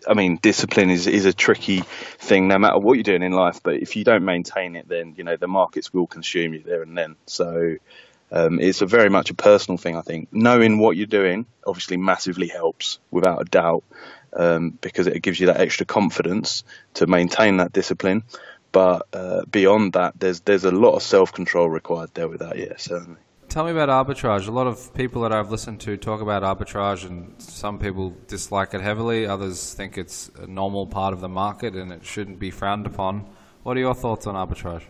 I 0.07 0.15
mean, 0.15 0.39
discipline 0.41 0.91
is, 0.91 1.07
is 1.07 1.27
a 1.27 1.33
tricky 1.33 1.81
thing 2.19 2.49
no 2.49 2.59
matter 2.59 2.79
what 2.79 2.95
you're 2.95 3.03
doing 3.03 3.23
in 3.23 3.33
life. 3.33 3.61
But 3.63 3.77
if 3.77 3.97
you 3.97 4.05
don't 4.05 4.25
maintain 4.25 4.77
it, 4.77 4.89
then 4.89 5.15
you 5.17 5.25
know 5.25 5.37
the 5.37 5.49
markets 5.49 5.93
will 5.93 6.07
consume 6.07 6.55
you 6.55 6.61
there 6.61 6.83
and 6.83 6.97
then. 6.97 7.17
So 7.27 7.77
um, 8.33 8.59
it's 8.61 8.81
a 8.81 8.87
very 8.87 9.11
much 9.11 9.31
a 9.31 9.35
personal 9.35 9.77
thing. 9.77 9.97
I 9.97 10.01
think 10.01 10.33
knowing 10.33 10.79
what 10.79 10.97
you're 10.97 11.07
doing 11.07 11.47
obviously 11.67 11.99
massively 11.99 12.49
helps, 12.49 12.99
without 13.11 13.43
a 13.43 13.45
doubt, 13.45 13.85
um, 14.33 14.71
because 14.81 15.07
it 15.07 15.23
gives 15.23 15.39
you 15.39 15.47
that 15.47 15.61
extra 15.61 15.85
confidence 15.85 16.65
to 16.95 17.07
maintain 17.07 17.59
that 17.59 17.73
discipline. 17.73 18.25
But 18.73 19.07
uh, 19.13 19.45
beyond 19.45 19.93
that, 19.93 20.19
there's 20.19 20.41
there's 20.41 20.65
a 20.65 20.71
lot 20.71 20.95
of 20.95 21.03
self 21.03 21.33
control 21.33 21.69
required 21.69 22.11
there 22.15 22.27
with 22.27 22.41
that. 22.41 22.57
Yeah, 22.57 22.77
certainly. 22.79 23.21
Tell 23.51 23.67
me 23.67 23.71
about 23.71 23.91
arbitrage. 23.91 24.49
A 24.49 24.51
lot 24.51 24.67
of 24.67 24.95
people 24.95 25.21
that 25.23 25.33
I've 25.33 25.51
listened 25.51 25.83
to 25.83 25.99
talk 25.99 26.23
about 26.23 26.43
arbitrage, 26.43 27.05
and 27.05 27.35
some 27.37 27.79
people 27.79 28.17
dislike 28.27 28.73
it 28.73 28.81
heavily. 28.81 29.27
Others 29.27 29.75
think 29.75 29.99
it's 29.99 30.31
a 30.41 30.47
normal 30.47 30.87
part 30.87 31.13
of 31.13 31.21
the 31.21 31.29
market 31.29 31.75
and 31.75 31.93
it 31.93 32.03
shouldn't 32.03 32.39
be 32.39 32.51
frowned 32.51 32.87
upon. 32.87 33.29
What 33.63 33.77
are 33.77 33.81
your 33.81 33.95
thoughts 33.95 34.27
on 34.27 34.35
arbitrage? 34.37 34.85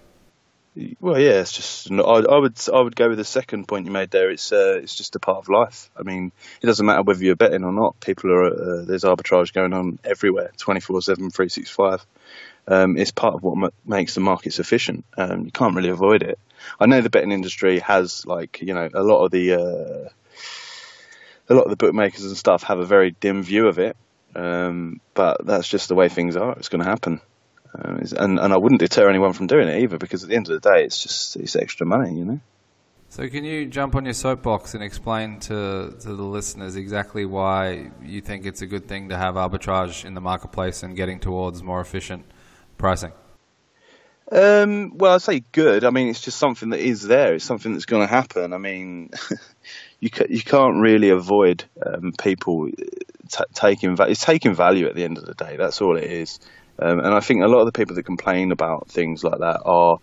Well, 1.00 1.19
yeah, 1.19 1.41
it's 1.41 1.52
just. 1.52 1.91
I, 1.91 1.97
I 1.97 2.38
would 2.38 2.57
I 2.73 2.81
would 2.81 2.97
go 2.97 3.11
with 3.11 3.19
the 3.19 3.25
second 3.25 3.69
point 3.69 3.85
you 3.85 3.93
made 3.93 4.11
there. 4.11 4.31
It's 4.31 4.52
uh, 4.52 4.79
it's 4.83 4.95
just 4.95 5.14
a 5.17 5.21
part 5.21 5.38
of 5.38 5.50
life. 5.50 5.91
I 5.97 6.02
mean, 6.02 6.33
it 6.62 6.67
doesn't 6.67 6.87
matter 6.87 7.02
whether 7.02 7.23
you're 7.23 7.37
betting 7.37 7.64
or 7.64 7.73
not. 7.73 8.00
People 8.00 8.33
are 8.33 8.45
uh, 8.47 8.85
there's 8.85 9.05
arbitrage 9.05 9.52
going 9.52 9.75
on 9.75 9.99
everywhere, 10.02 10.50
24/7, 10.57 11.05
365. 11.05 12.07
Um, 12.69 12.97
it's 12.97 13.11
part 13.11 13.35
of 13.35 13.43
what 13.43 13.57
ma- 13.57 13.69
makes 13.85 14.14
the 14.14 14.21
markets 14.21 14.61
efficient. 14.61 15.05
Um, 15.19 15.45
you 15.45 15.50
can't 15.52 15.75
really 15.76 15.91
avoid 15.91 16.23
it. 16.23 16.38
I 16.81 16.87
know 16.87 17.02
the 17.02 17.11
betting 17.11 17.33
industry 17.33 17.81
has 17.81 18.25
like 18.25 18.62
you 18.62 18.73
know 18.73 18.88
a 18.95 19.02
lot 19.02 19.26
of 19.26 19.31
the 19.31 19.52
uh, 19.55 20.09
a 21.50 21.55
lot 21.55 21.64
of 21.64 21.71
the 21.71 21.76
bookmakers 21.76 22.25
and 22.25 22.37
stuff 22.37 22.62
have 22.62 22.79
a 22.79 22.87
very 22.87 23.11
dim 23.11 23.43
view 23.43 23.69
of 23.69 23.79
it, 23.79 23.95
um, 24.35 25.02
but 25.12 25.45
that's 25.45 25.69
just 25.69 25.88
the 25.88 25.95
way 25.95 26.09
things 26.09 26.35
are. 26.35 26.52
It's 26.52 26.71
going 26.71 26.83
to 26.83 26.88
happen. 26.88 27.21
Um, 27.75 28.02
and 28.19 28.38
and 28.38 28.52
I 28.52 28.57
wouldn't 28.57 28.81
deter 28.81 29.09
anyone 29.09 29.33
from 29.33 29.47
doing 29.47 29.69
it 29.69 29.83
either 29.83 29.99
because 29.99 30.23
at 30.23 30.29
the 30.29 30.37
end 30.37 30.50
of 30.50 30.61
the 30.61 30.71
day, 30.71 30.85
it's 30.85 31.02
just 31.02 31.37
it's 31.37 31.57
extra 31.57 31.87
money, 31.87 32.14
you 32.14 32.25
know. 32.25 32.41
So, 33.12 33.29
can 33.29 33.45
you 33.45 33.67
jump 33.67 33.95
on 33.95 34.07
your 34.07 34.14
soapbox 34.14 34.73
and 34.73 34.83
explain 34.83 35.38
to, 35.41 35.95
to 36.00 36.14
the 36.14 36.23
listeners 36.23 36.76
exactly 36.76 37.26
why 37.26 37.91
you 38.02 38.23
think 38.23 38.47
it's 38.47 38.62
a 38.62 38.67
good 38.67 38.88
thing 38.88 39.11
to 39.11 39.19
have 39.19 39.35
arbitrage 39.35 40.07
in 40.07 40.14
the 40.14 40.23
marketplace 40.23 40.83
and 40.83 40.97
getting 40.97 41.21
towards 41.21 41.62
more 41.62 41.83
efficient 41.83 42.25
pricing? 42.79 43.12
Um, 44.31 44.97
well, 44.97 45.14
I 45.14 45.19
say 45.19 45.41
good. 45.52 45.85
I 45.85 45.91
mean, 45.91 46.09
it's 46.09 46.23
just 46.23 46.38
something 46.38 46.71
that 46.71 46.81
is 46.81 47.02
there. 47.02 47.35
It's 47.35 47.45
something 47.45 47.75
that's 47.75 47.85
going 47.85 48.00
to 48.00 48.11
happen. 48.11 48.55
I 48.55 48.59
mean, 48.59 49.11
you 50.00 50.09
ca- 50.09 50.31
you 50.31 50.41
can't 50.41 50.81
really 50.81 51.11
avoid 51.11 51.64
um, 51.85 52.12
people 52.19 52.71
t- 52.71 53.45
taking 53.52 53.95
va- 53.95 54.09
it's 54.09 54.25
taking 54.25 54.55
value 54.55 54.87
at 54.87 54.95
the 54.95 55.05
end 55.05 55.19
of 55.19 55.26
the 55.26 55.35
day. 55.35 55.57
That's 55.59 55.83
all 55.83 55.99
it 55.99 56.05
is. 56.05 56.41
Um, 56.83 56.99
and 56.99 57.15
I 57.15 57.21
think 57.21 57.43
a 57.43 57.47
lot 57.47 57.61
of 57.61 57.67
the 57.67 57.73
people 57.73 57.95
that 57.95 58.03
complain 58.03 58.53
about 58.53 58.89
things 58.89 59.23
like 59.23 59.39
that 59.39 59.62
are 59.65 59.99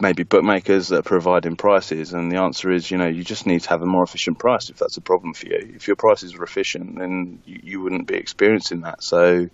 maybe 0.00 0.22
bookmakers 0.24 0.88
that 0.88 0.98
are 0.98 1.02
providing 1.02 1.56
prices. 1.56 2.12
And 2.12 2.30
the 2.30 2.36
answer 2.36 2.70
is, 2.70 2.90
you 2.90 2.98
know, 2.98 3.06
you 3.06 3.24
just 3.24 3.46
need 3.46 3.60
to 3.62 3.68
have 3.70 3.82
a 3.82 3.86
more 3.86 4.02
efficient 4.02 4.38
price 4.38 4.68
if 4.70 4.76
that's 4.78 4.96
a 4.96 5.00
problem 5.00 5.32
for 5.34 5.46
you. 5.46 5.72
If 5.74 5.86
your 5.86 5.96
prices 5.96 6.36
were 6.36 6.44
efficient, 6.44 6.98
then 6.98 7.40
you, 7.44 7.60
you 7.62 7.80
wouldn't 7.80 8.06
be 8.06 8.14
experiencing 8.16 8.80
that. 8.82 9.02
So 9.02 9.48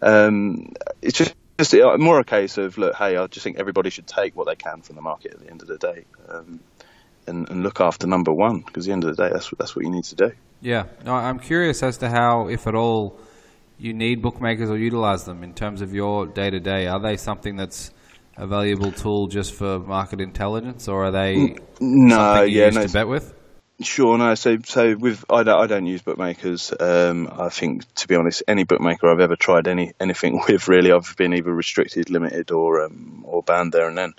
um, 0.00 0.72
it's 1.00 1.16
just, 1.16 1.34
just 1.58 1.74
uh, 1.74 1.96
more 1.98 2.18
a 2.18 2.24
case 2.24 2.58
of 2.58 2.76
look, 2.78 2.94
hey, 2.94 3.16
I 3.16 3.26
just 3.26 3.44
think 3.44 3.58
everybody 3.58 3.90
should 3.90 4.06
take 4.06 4.36
what 4.36 4.46
they 4.46 4.56
can 4.56 4.82
from 4.82 4.96
the 4.96 5.02
market 5.02 5.34
at 5.34 5.40
the 5.40 5.50
end 5.50 5.62
of 5.62 5.68
the 5.68 5.78
day, 5.78 6.04
um, 6.28 6.60
and, 7.26 7.48
and 7.50 7.62
look 7.62 7.80
after 7.80 8.06
number 8.06 8.32
one 8.32 8.60
because 8.60 8.86
at 8.86 8.88
the 8.88 8.92
end 8.92 9.04
of 9.04 9.16
the 9.16 9.22
day, 9.22 9.30
that's 9.32 9.52
what- 9.52 9.58
that's 9.58 9.76
what 9.76 9.84
you 9.84 9.90
need 9.90 10.04
to 10.04 10.16
do. 10.16 10.32
Yeah, 10.60 10.84
I'm 11.06 11.38
curious 11.38 11.82
as 11.82 11.98
to 11.98 12.08
how, 12.08 12.48
if 12.48 12.66
at 12.66 12.74
all, 12.74 13.18
you 13.82 13.92
need 13.92 14.22
bookmakers 14.22 14.70
or 14.70 14.78
utilize 14.78 15.24
them 15.24 15.42
in 15.42 15.54
terms 15.54 15.82
of 15.82 15.92
your 15.92 16.26
day 16.26 16.50
to 16.50 16.60
day. 16.60 16.86
Are 16.86 17.00
they 17.00 17.16
something 17.16 17.56
that's 17.56 17.90
a 18.36 18.46
valuable 18.46 18.92
tool 18.92 19.26
just 19.26 19.52
for 19.54 19.80
market 19.80 20.20
intelligence, 20.20 20.86
or 20.86 21.06
are 21.06 21.10
they 21.10 21.56
No, 21.80 22.42
yeah, 22.42 22.66
used 22.66 22.76
no, 22.76 22.86
to 22.86 22.92
bet 22.92 23.08
with? 23.08 23.34
Sure, 23.80 24.16
no. 24.16 24.36
So, 24.36 24.58
so 24.64 24.96
with 24.96 25.24
I 25.28 25.42
don't, 25.42 25.60
I 25.60 25.66
don't 25.66 25.86
use 25.86 26.00
bookmakers. 26.00 26.72
Um, 26.78 27.28
I 27.36 27.48
think, 27.48 27.92
to 27.96 28.06
be 28.06 28.14
honest, 28.14 28.44
any 28.46 28.62
bookmaker 28.62 29.10
I've 29.10 29.18
ever 29.18 29.34
tried 29.34 29.66
any 29.66 29.92
anything 29.98 30.40
with, 30.48 30.68
really, 30.68 30.92
I've 30.92 31.16
been 31.16 31.34
either 31.34 31.52
restricted, 31.52 32.08
limited, 32.08 32.52
or 32.52 32.84
um, 32.84 33.24
or 33.26 33.42
banned 33.42 33.72
there 33.72 33.88
and 33.88 33.98
then. 33.98 34.14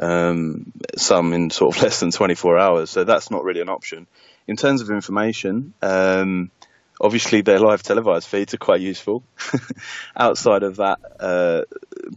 Um, 0.00 0.72
some 0.96 1.32
in 1.32 1.50
sort 1.50 1.76
of 1.76 1.82
less 1.82 1.98
than 1.98 2.12
24 2.12 2.56
hours. 2.56 2.90
So 2.90 3.02
that's 3.02 3.32
not 3.32 3.42
really 3.42 3.62
an 3.62 3.68
option. 3.68 4.06
In 4.46 4.56
terms 4.56 4.80
of 4.80 4.90
information, 4.90 5.74
um, 5.82 6.52
obviously 7.00 7.42
their 7.42 7.58
live 7.58 7.82
televised 7.82 8.28
feeds 8.28 8.54
are 8.54 8.58
quite 8.58 8.80
useful. 8.80 9.22
Outside 10.16 10.62
of 10.62 10.76
that, 10.76 10.98
uh, 11.20 11.62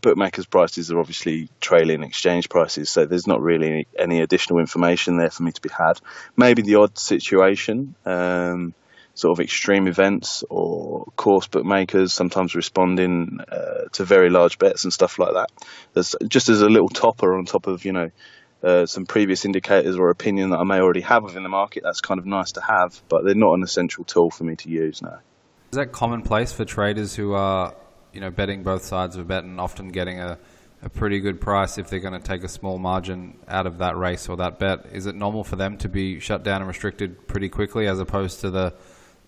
bookmakers' 0.02 0.46
prices 0.46 0.92
are 0.92 1.00
obviously 1.00 1.50
trailing 1.60 2.04
exchange 2.04 2.50
prices, 2.50 2.90
so 2.90 3.06
there's 3.06 3.28
not 3.28 3.42
really 3.42 3.68
any, 3.68 3.88
any 3.98 4.22
additional 4.22 4.60
information 4.60 5.18
there 5.18 5.30
for 5.30 5.44
me 5.44 5.52
to 5.52 5.62
be 5.62 5.70
had. 5.70 6.00
Maybe 6.36 6.62
the 6.62 6.76
odd 6.76 6.98
situation, 6.98 7.96
um, 8.06 8.74
sort 9.14 9.38
of 9.38 9.44
extreme 9.44 9.88
events 9.88 10.44
or 10.50 11.06
course 11.16 11.48
bookmakers 11.48 12.14
sometimes 12.14 12.56
responding 12.56 13.40
uh, 13.52 13.86
to 13.92 14.06
very 14.06 14.30
large 14.30 14.58
bets 14.58 14.84
and 14.84 14.94
stuff 14.94 15.20
like 15.20 15.34
that. 15.34 15.50
There's 15.94 16.16
just 16.28 16.50
as 16.50 16.62
a 16.62 16.70
little 16.70 16.90
topper 16.90 17.38
on 17.38 17.46
top 17.46 17.68
of 17.68 17.86
you 17.86 17.94
know. 17.94 18.12
Uh, 18.64 18.86
some 18.86 19.08
previous 19.08 19.44
indicators 19.44 19.98
or 19.98 20.12
opinion 20.12 20.52
that 20.52 20.60
I 20.60 20.64
may 20.64 20.80
already 20.80 21.02
have 21.02 21.24
within 21.24 21.42
the 21.42 21.50
market. 21.50 21.82
That's 21.84 22.00
kind 22.00 22.20
of 22.20 22.28
nice 22.28 22.52
to 22.52 22.62
have, 22.62 23.02
but 23.10 23.24
they're 23.24 23.34
not 23.34 23.54
an 23.56 23.64
essential 23.64 24.04
tool 24.04 24.30
for 24.30 24.44
me 24.44 24.56
to 24.58 24.70
use 24.70 25.02
now. 25.02 25.20
Is 25.72 25.78
that 25.78 25.92
commonplace 25.92 26.52
for 26.54 26.64
traders 26.64 27.16
who 27.16 27.34
are, 27.34 27.74
you 28.14 28.22
know, 28.22 28.30
betting 28.30 28.62
both 28.62 28.84
sides 28.84 29.16
of 29.16 29.22
a 29.22 29.26
bet 29.26 29.44
and 29.46 29.60
often 29.60 29.90
getting 29.90 30.20
a, 30.20 30.38
a 30.84 30.90
pretty 30.90 31.20
good 31.22 31.42
price 31.42 31.80
if 31.80 31.90
they're 31.90 32.00
going 32.00 32.14
to 32.14 32.20
take 32.20 32.44
a 32.44 32.48
small 32.48 32.78
margin 32.78 33.40
out 33.48 33.66
of 33.66 33.80
that 33.80 33.98
race 33.98 34.30
or 34.30 34.38
that 34.38 34.60
bet? 34.60 34.86
Is 34.92 35.08
it 35.08 35.16
normal 35.16 35.44
for 35.44 35.56
them 35.56 35.78
to 35.78 35.90
be 35.90 36.20
shut 36.20 36.44
down 36.44 36.62
and 36.62 36.68
restricted 36.68 37.28
pretty 37.28 37.50
quickly 37.50 37.88
as 37.88 38.00
opposed 38.00 38.42
to 38.42 38.52
the 38.52 38.76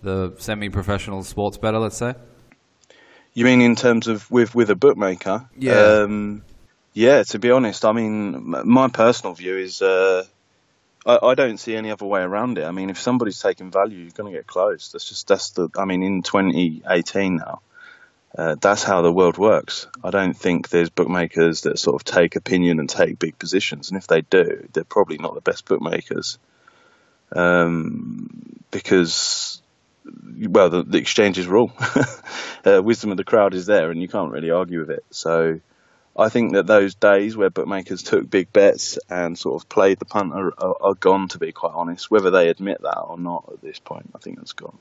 the 0.02 0.34
semi-professional 0.38 1.24
sports 1.24 1.56
bettor, 1.56 1.78
let's 1.78 1.96
say? 1.96 2.14
You 3.32 3.44
mean 3.46 3.62
in 3.62 3.74
terms 3.74 4.06
of 4.06 4.30
with 4.30 4.54
with 4.54 4.70
a 4.70 4.76
bookmaker? 4.76 5.48
Yeah. 5.58 6.02
Um, 6.02 6.44
yeah. 6.94 7.22
To 7.24 7.38
be 7.38 7.50
honest, 7.50 7.84
I 7.84 7.92
mean, 7.92 8.54
my 8.64 8.88
personal 8.88 9.34
view 9.34 9.58
is 9.58 9.82
uh, 9.82 10.24
I, 11.04 11.18
I 11.22 11.34
don't 11.34 11.58
see 11.58 11.76
any 11.76 11.90
other 11.90 12.06
way 12.06 12.22
around 12.22 12.58
it. 12.58 12.64
I 12.64 12.70
mean, 12.70 12.90
if 12.90 12.98
somebody's 12.98 13.38
taking 13.38 13.70
value, 13.70 13.98
you're 13.98 14.10
going 14.10 14.32
to 14.32 14.36
get 14.36 14.46
closed. 14.46 14.94
That's 14.94 15.08
just 15.08 15.28
that's 15.28 15.50
the. 15.50 15.68
I 15.76 15.84
mean, 15.84 16.02
in 16.02 16.22
2018 16.22 17.36
now, 17.36 17.60
uh, 18.36 18.56
that's 18.60 18.82
how 18.82 19.02
the 19.02 19.12
world 19.12 19.38
works. 19.38 19.86
I 20.02 20.10
don't 20.10 20.34
think 20.34 20.68
there's 20.68 20.90
bookmakers 20.90 21.62
that 21.62 21.78
sort 21.78 21.96
of 21.96 22.04
take 22.04 22.36
opinion 22.36 22.80
and 22.80 22.88
take 22.88 23.18
big 23.18 23.38
positions, 23.38 23.90
and 23.90 23.98
if 23.98 24.06
they 24.06 24.22
do, 24.22 24.66
they're 24.72 24.84
probably 24.84 25.18
not 25.18 25.34
the 25.34 25.40
best 25.40 25.66
bookmakers. 25.66 26.38
Um, 27.32 28.60
because 28.70 29.60
well, 30.48 30.70
the, 30.70 30.82
the 30.82 30.98
exchanges 30.98 31.46
rule. 31.46 31.72
uh, 32.64 32.82
wisdom 32.82 33.10
of 33.10 33.16
the 33.16 33.24
crowd 33.24 33.54
is 33.54 33.66
there, 33.66 33.90
and 33.90 34.00
you 34.00 34.08
can't 34.08 34.32
really 34.32 34.50
argue 34.50 34.80
with 34.80 34.90
it. 34.90 35.04
So, 35.10 35.60
I 36.16 36.28
think 36.28 36.52
that 36.52 36.66
those 36.66 36.94
days 36.94 37.36
where 37.36 37.50
bookmakers 37.50 38.02
took 38.02 38.30
big 38.30 38.52
bets 38.52 38.98
and 39.10 39.36
sort 39.38 39.60
of 39.60 39.68
played 39.68 39.98
the 39.98 40.04
punt 40.04 40.32
are, 40.32 40.52
are, 40.58 40.76
are 40.80 40.94
gone. 40.94 41.28
To 41.28 41.38
be 41.38 41.52
quite 41.52 41.72
honest, 41.74 42.10
whether 42.10 42.30
they 42.30 42.48
admit 42.48 42.82
that 42.82 43.00
or 43.00 43.18
not 43.18 43.48
at 43.52 43.62
this 43.62 43.78
point, 43.78 44.10
I 44.14 44.18
think 44.18 44.36
that's 44.36 44.52
gone. 44.52 44.78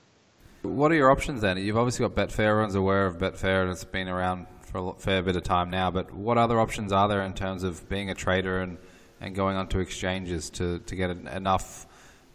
What 0.61 0.91
are 0.91 0.95
your 0.95 1.11
options 1.11 1.41
then? 1.41 1.57
You've 1.57 1.77
obviously 1.77 2.07
got 2.07 2.15
Betfair. 2.15 2.49
Everyone's 2.49 2.75
aware 2.75 3.05
of 3.05 3.17
Betfair, 3.17 3.63
and 3.63 3.71
it's 3.71 3.83
been 3.83 4.07
around 4.07 4.47
for 4.61 4.91
a 4.91 4.93
fair 4.93 5.21
bit 5.21 5.35
of 5.35 5.43
time 5.43 5.69
now. 5.69 5.91
But 5.91 6.13
what 6.13 6.37
other 6.37 6.59
options 6.59 6.91
are 6.91 7.07
there 7.07 7.21
in 7.23 7.33
terms 7.33 7.63
of 7.63 7.89
being 7.89 8.09
a 8.09 8.15
trader 8.15 8.61
and, 8.61 8.77
and 9.19 9.35
going 9.35 9.57
onto 9.57 9.79
exchanges 9.79 10.49
to, 10.51 10.79
to 10.79 10.95
get 10.95 11.09
enough 11.09 11.85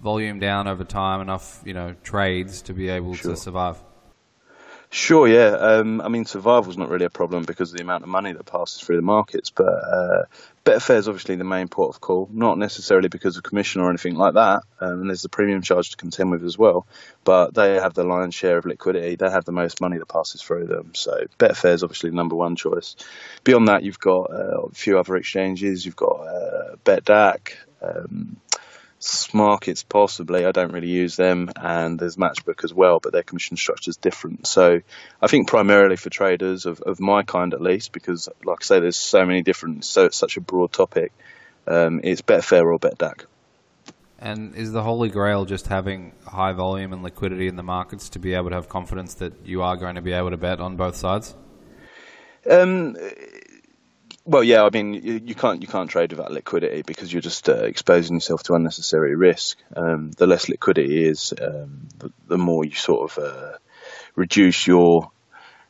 volume 0.01 0.39
down 0.39 0.69
over 0.69 0.85
time, 0.85 1.21
enough 1.21 1.63
you 1.65 1.75
know 1.75 1.95
trades 2.03 2.63
to 2.63 2.73
be 2.75 2.89
able 2.89 3.15
Sure. 3.15 3.33
to 3.33 3.37
survive? 3.37 3.83
Sure, 4.91 5.29
yeah. 5.29 5.49
Um, 5.49 6.01
I 6.01 6.09
mean, 6.09 6.25
survival's 6.25 6.79
not 6.79 6.89
really 6.89 7.05
a 7.05 7.11
problem 7.11 7.45
because 7.45 7.71
of 7.71 7.77
the 7.77 7.83
amount 7.83 8.05
of 8.05 8.09
money 8.09 8.33
that 8.33 8.47
passes 8.47 8.81
through 8.81 8.97
the 8.97 9.03
markets, 9.03 9.51
but 9.51 9.67
uh, 9.67 10.23
Betfair 10.65 10.97
is 10.97 11.09
obviously 11.09 11.37
the 11.37 11.45
main 11.45 11.69
port 11.69 11.95
of 11.95 12.01
call, 12.01 12.27
not 12.33 12.57
necessarily 12.57 13.09
because 13.09 13.37
of 13.37 13.43
commission 13.43 13.83
or 13.83 13.91
anything 13.91 14.15
like 14.15 14.33
that, 14.35 14.63
um, 14.81 15.01
and 15.01 15.11
there's 15.11 15.21
the 15.21 15.29
premium 15.29 15.61
charge 15.61 15.91
to 15.91 15.99
contend 15.99 16.31
with 16.31 16.43
as 16.43 16.57
well, 16.57 16.87
but 17.23 17.53
they 17.53 17.75
have 17.75 17.93
the 17.93 18.03
lion's 18.03 18.35
share 18.35 18.57
of 18.57 18.65
liquidity, 18.65 19.17
they 19.17 19.31
have 19.31 19.45
the 19.45 19.53
most 19.53 19.83
money 19.83 19.99
that 19.99 20.09
passes 20.09 20.41
through 20.41 20.67
them, 20.67 20.93
so 20.95 21.27
Betfair 21.39 21.75
is 21.75 21.83
obviously 21.83 22.09
the 22.09 22.17
number 22.17 22.37
one 22.37 22.57
choice. 22.57 22.97
Beyond 23.45 23.69
that, 23.69 23.83
you've 23.83 24.01
got 24.01 24.31
uh, 24.31 24.63
a 24.63 24.71
few 24.71 24.99
other 24.99 25.17
exchanges, 25.17 25.85
you've 25.85 25.97
got 25.97 26.17
uh, 26.21 26.77
BetDAQ, 26.87 27.53
um, 27.83 28.37
Smarkets 29.01 29.85
possibly. 29.89 30.45
I 30.45 30.53
don't 30.53 30.73
really 30.73 30.89
use 30.89 31.17
them, 31.17 31.51
and 31.57 31.99
there's 31.99 32.17
Matchbook 32.17 32.65
as 32.65 32.75
well, 32.75 32.99
but 33.01 33.13
their 33.13 33.23
commission 33.23 33.57
structure 33.57 33.91
is 33.91 33.97
different. 33.97 34.47
So 34.47 34.81
I 35.23 35.27
think 35.29 35.49
primarily 35.49 35.97
for 35.97 36.11
traders 36.11 36.67
of, 36.67 36.81
of 36.81 36.99
my 36.99 37.23
kind 37.23 37.55
at 37.55 37.61
least, 37.61 37.93
because 37.93 38.29
like 38.45 38.59
I 38.63 38.65
say, 38.65 38.81
there's 38.81 38.97
so 38.97 39.25
many 39.25 39.43
different, 39.43 39.85
so 39.85 40.07
it's 40.07 40.17
such 40.17 40.37
a 40.37 40.41
broad 40.41 40.73
topic. 40.73 41.13
Um, 41.67 42.01
it's 42.03 42.23
Betfair 42.23 42.65
or 42.65 42.79
BetDAQ. 42.79 43.27
And 44.19 44.57
is 44.57 44.73
the 44.73 44.83
holy 44.83 45.11
grail 45.11 45.45
just 45.45 45.69
having 45.69 46.13
high 46.27 46.53
volume 46.53 46.93
and 46.93 47.05
liquidity 47.05 47.47
in 47.47 47.55
the 47.55 47.63
markets 47.63 48.09
to 48.11 48.19
be 48.19 48.35
able 48.35 48.49
to 48.49 48.57
have 48.57 48.69
confidence 48.69 49.15
that 49.15 49.47
you 49.47 49.63
are 49.63 49.77
going 49.77 49.95
to 49.95 50.03
be 50.03 50.13
able 50.13 50.31
to 50.31 50.37
bet 50.37 50.61
on 50.61 50.77
both 50.77 50.97
sides? 50.97 51.37
Um, 52.51 52.97
well, 54.29 54.45
yeah, 54.45 54.63
I 54.63 54.69
mean, 54.69 54.93
you, 54.93 55.35
can't 55.35 55.63
you 55.63 55.67
can't 55.67 55.89
trade 55.89 56.13
without 56.13 56.31
liquidity 56.31 56.83
because 56.83 57.11
you're 57.11 57.23
just 57.23 57.49
uh, 57.49 57.65
exposing 57.65 58.17
yourself 58.17 58.43
to 58.43 58.55
unnecessary 58.55 59.17
risk. 59.17 59.57
Um, 59.75 60.11
the 60.11 60.27
less 60.27 60.51
liquidity 60.51 61.07
is, 61.07 61.33
um, 61.41 61.89
the, 61.97 62.13
the, 62.27 62.37
more 62.37 62.63
you 62.63 62.75
sort 62.75 63.11
of 63.11 63.25
uh, 63.25 63.53
reduce 64.17 64.67
your 64.67 65.11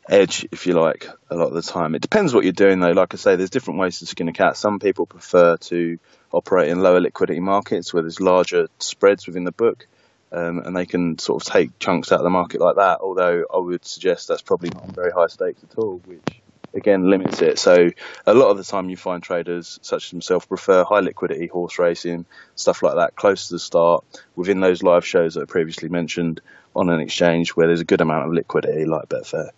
edge, 0.09 0.45
if 0.51 0.67
you 0.67 0.73
like. 0.73 1.07
A 1.31 1.37
lot 1.37 1.47
of 1.47 1.55
the 1.55 1.63
time, 1.63 1.95
it 1.95 2.03
depends 2.03 2.35
what 2.35 2.43
you're 2.43 2.53
doing, 2.53 2.81
though. 2.81 2.91
Like 2.91 3.15
I 3.15 3.17
say, 3.17 3.37
there's 3.37 3.51
different 3.51 3.79
ways 3.79 4.01
to 4.01 4.07
skin 4.07 4.27
a 4.27 4.33
cat. 4.33 4.57
Some 4.57 4.81
people 4.81 5.07
prefer 5.07 5.57
to 5.57 6.01
operate 6.33 6.69
in 6.69 6.81
lower 6.81 7.01
liquidity 7.01 7.39
markets 7.39 7.95
where 7.95 8.03
there's 8.03 8.21
larger 8.21 8.67
spreads 8.81 9.29
within 9.29 9.45
the 9.45 9.53
book. 9.53 9.87
Um, 10.33 10.59
and 10.59 10.77
they 10.77 10.85
can 10.85 11.17
sort 11.19 11.43
of 11.43 11.51
take 11.51 11.79
chunks 11.79 12.11
out 12.11 12.19
of 12.19 12.25
the 12.25 12.29
market 12.31 12.61
like 12.61 12.77
that. 12.77 12.99
Although 13.01 13.45
I 13.55 13.57
would 13.57 13.85
suggest 13.85 14.27
that's 14.27 14.43
probably 14.43 14.71
not 14.71 14.89
very 14.89 15.13
high 15.13 15.29
stakes 15.29 15.63
at 15.63 15.79
all, 15.79 16.03
which 16.05 16.38
again 16.75 17.09
limits 17.09 17.43
it. 17.43 17.59
So 17.59 17.91
a 18.27 18.35
lot 18.35 18.51
of 18.51 18.57
the 18.57 18.65
time 18.65 18.91
you 18.91 18.97
find 18.97 19.23
traders 19.23 19.79
such 19.83 20.07
as 20.07 20.15
myself 20.15 20.49
prefer 20.49 20.85
high 20.85 21.01
liquidity 21.01 21.47
horse 21.47 21.79
racing, 21.79 22.27
stuff 22.55 22.83
like 22.83 22.97
that, 22.97 23.17
close 23.17 23.49
to 23.49 23.55
the 23.55 23.59
start, 23.59 24.05
within 24.37 24.61
those 24.61 24.83
live 24.83 25.07
shows 25.07 25.35
that 25.35 25.43
I 25.43 25.45
previously 25.47 25.89
mentioned 25.89 26.41
on 26.75 26.89
an 26.91 27.01
exchange 27.01 27.51
where 27.51 27.67
there's 27.67 27.81
a 27.81 27.85
good 27.85 28.01
amount 28.01 28.27
of 28.27 28.33
liquidity 28.33 28.85
like 28.85 29.09
Betfair. 29.09 29.51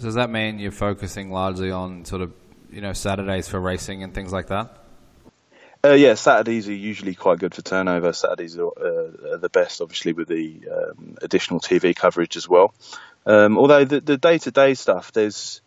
Does 0.00 0.14
that 0.14 0.30
mean 0.30 0.58
you're 0.58 0.72
focusing 0.72 1.30
largely 1.30 1.70
on 1.70 2.04
sort 2.04 2.22
of 2.22 2.32
you 2.70 2.80
know 2.80 2.92
Saturdays 2.92 3.48
for 3.48 3.60
racing 3.60 4.02
and 4.02 4.14
things 4.14 4.32
like 4.32 4.48
that? 4.48 4.78
Uh, 5.84 5.94
yeah, 5.94 6.14
Saturdays 6.14 6.68
are 6.68 6.74
usually 6.74 7.14
quite 7.14 7.40
good 7.40 7.54
for 7.54 7.62
turnover. 7.62 8.12
Saturdays 8.12 8.56
are, 8.56 8.68
uh, 8.68 9.32
are 9.32 9.38
the 9.38 9.48
best, 9.48 9.80
obviously, 9.80 10.12
with 10.12 10.28
the 10.28 10.60
um, 10.72 11.16
additional 11.20 11.58
TV 11.58 11.94
coverage 11.94 12.36
as 12.36 12.48
well. 12.48 12.72
Um, 13.26 13.58
although 13.58 13.84
the 13.84 14.16
day 14.16 14.38
to 14.38 14.50
day 14.52 14.74
stuff, 14.74 15.10
there's 15.10 15.60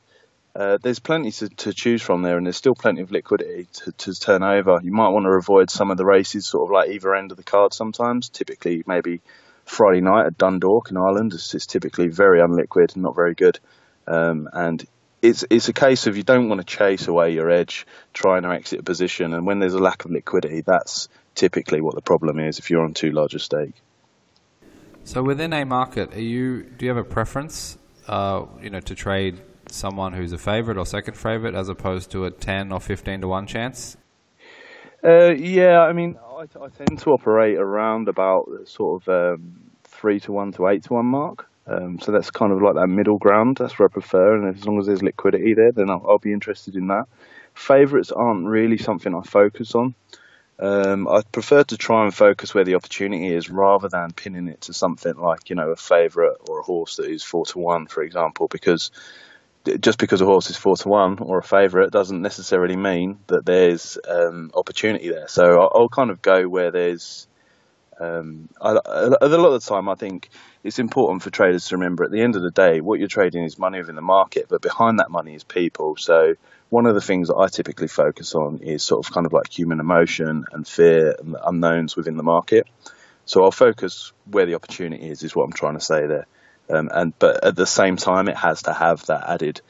uh, 0.55 0.77
there's 0.81 0.99
plenty 0.99 1.31
to, 1.31 1.49
to, 1.49 1.73
choose 1.73 2.01
from 2.01 2.21
there, 2.21 2.37
and 2.37 2.45
there's 2.45 2.55
still 2.55 2.75
plenty 2.75 3.01
of 3.01 3.11
liquidity 3.11 3.67
to, 3.73 3.91
to, 3.91 4.15
turn 4.15 4.41
over. 4.41 4.79
You 4.81 4.91
might 4.91 5.09
want 5.09 5.25
to 5.25 5.31
avoid 5.31 5.69
some 5.69 5.91
of 5.91 5.97
the 5.97 6.05
races, 6.05 6.47
sort 6.47 6.63
of 6.63 6.71
like 6.71 6.91
either 6.91 7.13
end 7.13 7.31
of 7.31 7.37
the 7.37 7.43
card. 7.43 7.73
Sometimes, 7.73 8.29
typically, 8.29 8.81
maybe 8.87 9.19
Friday 9.65 9.99
night 9.99 10.27
at 10.27 10.37
Dundalk 10.37 10.91
in 10.91 10.97
Ireland, 10.97 11.33
it's, 11.33 11.53
it's 11.53 11.65
typically 11.65 12.07
very 12.07 12.39
unliquid 12.39 12.93
and 12.93 13.03
not 13.03 13.15
very 13.15 13.35
good. 13.35 13.59
Um, 14.07 14.47
and 14.53 14.85
it's 15.21 15.43
it's 15.49 15.67
a 15.67 15.73
case 15.73 16.07
of 16.07 16.15
you 16.15 16.23
don't 16.23 16.47
want 16.47 16.61
to 16.61 16.65
chase 16.65 17.07
away 17.07 17.33
your 17.33 17.49
edge, 17.49 17.85
trying 18.13 18.43
to 18.43 18.49
exit 18.49 18.79
a 18.79 18.83
position, 18.83 19.33
and 19.33 19.45
when 19.45 19.59
there's 19.59 19.73
a 19.73 19.79
lack 19.79 20.05
of 20.05 20.11
liquidity, 20.11 20.61
that's 20.61 21.09
typically 21.33 21.81
what 21.81 21.95
the 21.95 22.01
problem 22.01 22.39
is 22.39 22.59
if 22.59 22.69
you're 22.69 22.85
on 22.85 22.93
too 22.93 23.11
large 23.11 23.35
a 23.35 23.39
stake. 23.39 23.75
So 25.03 25.21
within 25.21 25.51
a 25.51 25.65
market, 25.65 26.13
are 26.13 26.21
you 26.21 26.63
do 26.63 26.85
you 26.85 26.89
have 26.95 26.97
a 26.97 27.03
preference, 27.03 27.77
uh, 28.07 28.45
you 28.61 28.69
know, 28.69 28.79
to 28.79 28.95
trade 28.95 29.41
someone 29.71 30.13
who's 30.13 30.31
a 30.31 30.37
favourite 30.37 30.77
or 30.77 30.85
second 30.85 31.15
favourite 31.15 31.55
as 31.55 31.69
opposed 31.69 32.11
to 32.11 32.25
a 32.25 32.31
10 32.31 32.71
or 32.71 32.79
15 32.79 33.21
to 33.21 33.27
1 33.27 33.47
chance? 33.47 33.97
Uh, 35.03 35.33
yeah, 35.37 35.81
I 35.81 35.93
mean, 35.93 36.17
I, 36.17 36.47
I, 36.59 36.69
tend 36.69 36.99
to 36.99 37.11
operate 37.11 37.57
around 37.57 38.07
about 38.07 38.47
sort 38.65 39.03
of 39.03 39.39
um, 39.39 39.71
3 39.83 40.19
to 40.21 40.31
1 40.31 40.53
to 40.53 40.67
8 40.67 40.83
to 40.83 40.93
1 40.93 41.05
mark. 41.05 41.47
Um, 41.67 41.99
so 41.99 42.11
that's 42.11 42.31
kind 42.31 42.51
of 42.51 42.61
like 42.61 42.75
that 42.75 42.87
middle 42.87 43.17
ground. 43.17 43.57
That's 43.57 43.77
where 43.77 43.87
I 43.87 43.91
prefer. 43.91 44.35
And 44.35 44.55
as 44.55 44.65
long 44.65 44.79
as 44.79 44.85
there's 44.85 45.03
liquidity 45.03 45.53
there, 45.53 45.71
then 45.71 45.89
I'll, 45.89 46.05
I'll 46.07 46.19
be 46.19 46.33
interested 46.33 46.75
in 46.75 46.87
that. 46.87 47.05
Favourites 47.53 48.11
aren't 48.11 48.45
really 48.45 48.77
something 48.77 49.13
I 49.13 49.21
focus 49.21 49.75
on. 49.75 49.95
Um, 50.57 51.07
I 51.07 51.21
prefer 51.31 51.63
to 51.63 51.77
try 51.77 52.03
and 52.03 52.13
focus 52.13 52.53
where 52.53 52.63
the 52.63 52.75
opportunity 52.75 53.27
is 53.27 53.49
rather 53.49 53.89
than 53.89 54.11
pinning 54.11 54.47
it 54.47 54.61
to 54.61 54.73
something 54.73 55.15
like, 55.15 55.49
you 55.49 55.55
know, 55.55 55.71
a 55.71 55.75
favourite 55.75 56.37
or 56.47 56.59
a 56.59 56.63
horse 56.63 56.95
that 56.95 57.09
is 57.09 57.23
4 57.23 57.45
to 57.47 57.59
1, 57.59 57.87
for 57.87 58.03
example, 58.03 58.47
because 58.47 58.91
just 59.79 59.97
because 59.97 60.21
a 60.21 60.25
horse 60.25 60.49
is 60.49 60.57
four 60.57 60.77
to 60.77 60.87
one 60.87 61.19
or 61.19 61.39
a 61.39 61.43
favourite 61.43 61.91
doesn't 61.91 62.21
necessarily 62.21 62.75
mean 62.75 63.19
that 63.27 63.45
there's 63.45 63.97
um, 64.07 64.51
opportunity 64.53 65.09
there. 65.09 65.27
So 65.27 65.61
I'll, 65.61 65.71
I'll, 65.73 65.89
kind 65.89 66.09
of 66.09 66.21
go 66.21 66.47
where 66.47 66.71
there's. 66.71 67.27
Um, 67.97 68.49
I, 68.59 68.71
a 68.71 69.27
lot 69.27 69.53
of 69.53 69.63
the 69.63 69.67
time, 69.67 69.87
I 69.87 69.95
think 69.95 70.29
it's 70.63 70.79
important 70.79 71.23
for 71.23 71.29
traders 71.29 71.67
to 71.67 71.77
remember 71.77 72.03
at 72.03 72.11
the 72.11 72.21
end 72.21 72.35
of 72.35 72.41
the 72.41 72.51
day, 72.51 72.81
what 72.81 72.99
you're 72.99 73.07
trading 73.07 73.45
is 73.45 73.57
money 73.57 73.77
within 73.77 73.95
the 73.95 74.01
market, 74.01 74.47
but 74.49 74.61
behind 74.61 74.99
that 74.99 75.09
money 75.09 75.33
is 75.33 75.45
people. 75.45 75.95
So 75.95 76.35
one 76.69 76.87
of 76.87 76.95
the 76.95 77.01
things 77.01 77.29
that 77.29 77.37
I 77.37 77.47
typically 77.47 77.87
focus 77.87 78.35
on 78.35 78.59
is 78.59 78.83
sort 78.83 79.05
of 79.05 79.13
kind 79.13 79.25
of 79.25 79.31
like 79.31 79.49
human 79.49 79.79
emotion 79.79 80.43
and 80.51 80.67
fear 80.67 81.15
and 81.19 81.35
the 81.35 81.47
unknowns 81.47 81.95
within 81.95 82.17
the 82.17 82.23
market. 82.23 82.67
So 83.25 83.43
I'll 83.43 83.51
focus 83.51 84.11
where 84.29 84.45
the 84.45 84.55
opportunity 84.55 85.09
is, 85.09 85.23
is 85.23 85.35
what 85.35 85.45
I'm 85.45 85.53
trying 85.53 85.75
to 85.75 85.83
say 85.83 86.05
there. 86.05 86.27
Um, 86.69 86.89
and 86.93 87.17
but 87.19 87.43
at 87.43 87.55
the 87.55 87.65
same 87.65 87.97
time, 87.97 88.27
it 88.27 88.37
has 88.37 88.63
to 88.63 88.73
have 88.73 89.05
that 89.05 89.29
added 89.29 89.61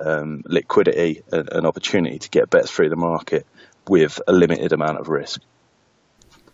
um, 0.00 0.42
liquidity 0.46 1.22
and, 1.32 1.48
and, 1.50 1.66
opportunity 1.66 2.18
to 2.18 2.30
get 2.30 2.50
bets 2.50 2.70
through 2.70 2.90
the 2.90 2.96
market 2.96 3.46
with 3.88 4.20
a 4.26 4.32
limited 4.32 4.72
amount 4.72 4.98
of 4.98 5.08
risk. 5.08 5.40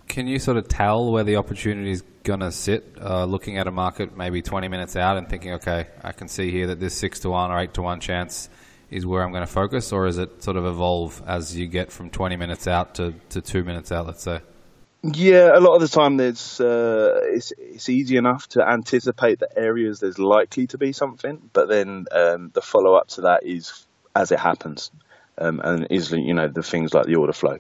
Can 0.08 0.26
you 0.26 0.38
sort 0.38 0.56
of 0.56 0.68
tell 0.68 1.10
where 1.10 1.24
the 1.24 1.36
opportunity 1.36 1.90
is 1.90 2.02
going 2.24 2.40
to 2.40 2.52
sit? 2.52 2.96
Uh, 3.00 3.24
looking 3.24 3.58
at 3.58 3.66
a 3.66 3.70
market 3.70 4.16
maybe 4.16 4.42
20 4.42 4.68
minutes 4.68 4.96
out 4.96 5.16
and 5.16 5.28
thinking, 5.28 5.54
okay, 5.54 5.86
I 6.02 6.12
can 6.12 6.28
see 6.28 6.50
here 6.50 6.68
that 6.68 6.80
this 6.80 6.96
six 6.96 7.20
to 7.20 7.30
one 7.30 7.50
or 7.50 7.58
eight 7.58 7.74
to 7.74 7.82
one 7.82 8.00
chance 8.00 8.48
is 8.90 9.06
where 9.06 9.22
I'm 9.22 9.30
going 9.30 9.46
to 9.46 9.52
focus, 9.52 9.92
or 9.92 10.06
is 10.06 10.18
it 10.18 10.42
sort 10.42 10.56
of 10.56 10.66
evolve 10.66 11.22
as 11.26 11.56
you 11.56 11.66
get 11.66 11.92
from 11.92 12.10
20 12.10 12.36
minutes 12.36 12.66
out 12.66 12.96
to, 12.96 13.14
to 13.30 13.40
two 13.40 13.62
minutes 13.62 13.92
out, 13.92 14.06
let's 14.06 14.22
say? 14.22 14.40
Yeah, 15.02 15.56
a 15.56 15.60
lot 15.60 15.76
of 15.76 15.80
the 15.80 15.88
time 15.88 16.18
there's 16.18 16.60
uh, 16.60 17.20
it's 17.22 17.52
it's 17.56 17.88
easy 17.88 18.18
enough 18.18 18.48
to 18.48 18.68
anticipate 18.68 19.38
the 19.38 19.48
areas 19.58 20.00
there's 20.00 20.18
likely 20.18 20.66
to 20.68 20.78
be 20.78 20.92
something, 20.92 21.48
but 21.54 21.68
then 21.70 22.04
um, 22.12 22.50
the 22.52 22.60
follow 22.60 22.94
up 22.94 23.08
to 23.08 23.22
that 23.22 23.46
is 23.46 23.86
as 24.14 24.30
it 24.30 24.38
happens, 24.38 24.90
um, 25.38 25.60
and 25.64 25.86
is 25.90 26.12
you 26.12 26.34
know 26.34 26.48
the 26.48 26.62
things 26.62 26.92
like 26.92 27.06
the 27.06 27.14
order 27.14 27.32
flow 27.32 27.58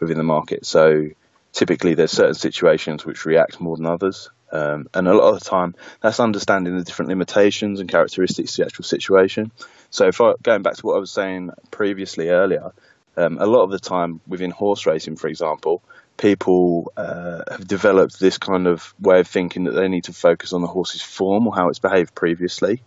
within 0.00 0.16
the 0.18 0.24
market. 0.24 0.66
So 0.66 1.10
typically 1.52 1.94
there's 1.94 2.10
certain 2.10 2.34
situations 2.34 3.06
which 3.06 3.24
react 3.24 3.60
more 3.60 3.76
than 3.76 3.86
others, 3.86 4.28
um, 4.50 4.88
and 4.92 5.06
a 5.06 5.14
lot 5.14 5.32
of 5.32 5.38
the 5.38 5.48
time 5.48 5.76
that's 6.02 6.18
understanding 6.18 6.76
the 6.76 6.82
different 6.82 7.10
limitations 7.10 7.78
and 7.78 7.88
characteristics 7.88 8.54
of 8.54 8.56
the 8.56 8.66
actual 8.66 8.84
situation. 8.84 9.52
So 9.90 10.08
if 10.08 10.20
I, 10.20 10.32
going 10.42 10.62
back 10.62 10.74
to 10.74 10.86
what 10.86 10.96
I 10.96 10.98
was 10.98 11.12
saying 11.12 11.50
previously 11.70 12.30
earlier, 12.30 12.72
um, 13.16 13.38
a 13.38 13.46
lot 13.46 13.62
of 13.62 13.70
the 13.70 13.78
time 13.78 14.20
within 14.26 14.50
horse 14.50 14.86
racing, 14.86 15.14
for 15.14 15.28
example 15.28 15.84
people 16.20 16.92
uh, 16.98 17.42
have 17.50 17.66
developed 17.66 18.20
this 18.20 18.36
kind 18.36 18.66
of 18.66 18.94
way 19.00 19.20
of 19.20 19.26
thinking 19.26 19.64
that 19.64 19.72
they 19.72 19.88
need 19.88 20.04
to 20.04 20.12
focus 20.12 20.52
on 20.52 20.60
the 20.60 20.66
horse's 20.66 21.00
form 21.00 21.46
or 21.46 21.54
how 21.54 21.70
it's 21.70 21.78
behaved 21.78 22.14
previously. 22.14 22.82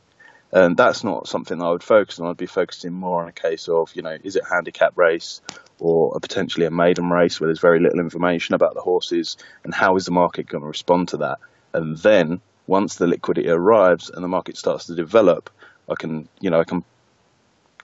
And 0.51 0.77
that's 0.77 1.03
not 1.03 1.27
something 1.27 1.57
that 1.57 1.65
I 1.65 1.71
would 1.71 1.83
focus 1.83 2.19
on. 2.19 2.27
I'd 2.27 2.37
be 2.37 2.45
focusing 2.45 2.93
more 2.93 3.23
on 3.23 3.29
a 3.29 3.31
case 3.31 3.67
of, 3.67 3.93
you 3.95 4.03
know, 4.03 4.15
is 4.23 4.35
it 4.35 4.43
a 4.43 4.53
handicap 4.53 4.95
race 4.95 5.41
or 5.79 6.15
a 6.15 6.19
potentially 6.19 6.67
a 6.67 6.71
maiden 6.71 7.09
race 7.09 7.39
where 7.39 7.47
there's 7.47 7.59
very 7.59 7.79
little 7.79 7.99
information 7.99 8.53
about 8.53 8.75
the 8.75 8.81
horses 8.81 9.35
and 9.63 9.73
how 9.73 9.95
is 9.95 10.05
the 10.05 10.11
market 10.11 10.45
going 10.45 10.61
to 10.61 10.67
respond 10.67 11.07
to 11.07 11.17
that? 11.17 11.39
And 11.73 11.97
then 11.97 12.39
once 12.67 12.97
the 12.97 13.07
liquidity 13.07 13.49
arrives 13.49 14.11
and 14.11 14.23
the 14.23 14.27
market 14.27 14.57
starts 14.57 14.85
to 14.85 14.95
develop, 14.95 15.49
I 15.89 15.95
can, 15.95 16.29
you 16.39 16.51
know, 16.51 16.59
I 16.59 16.65
can 16.65 16.83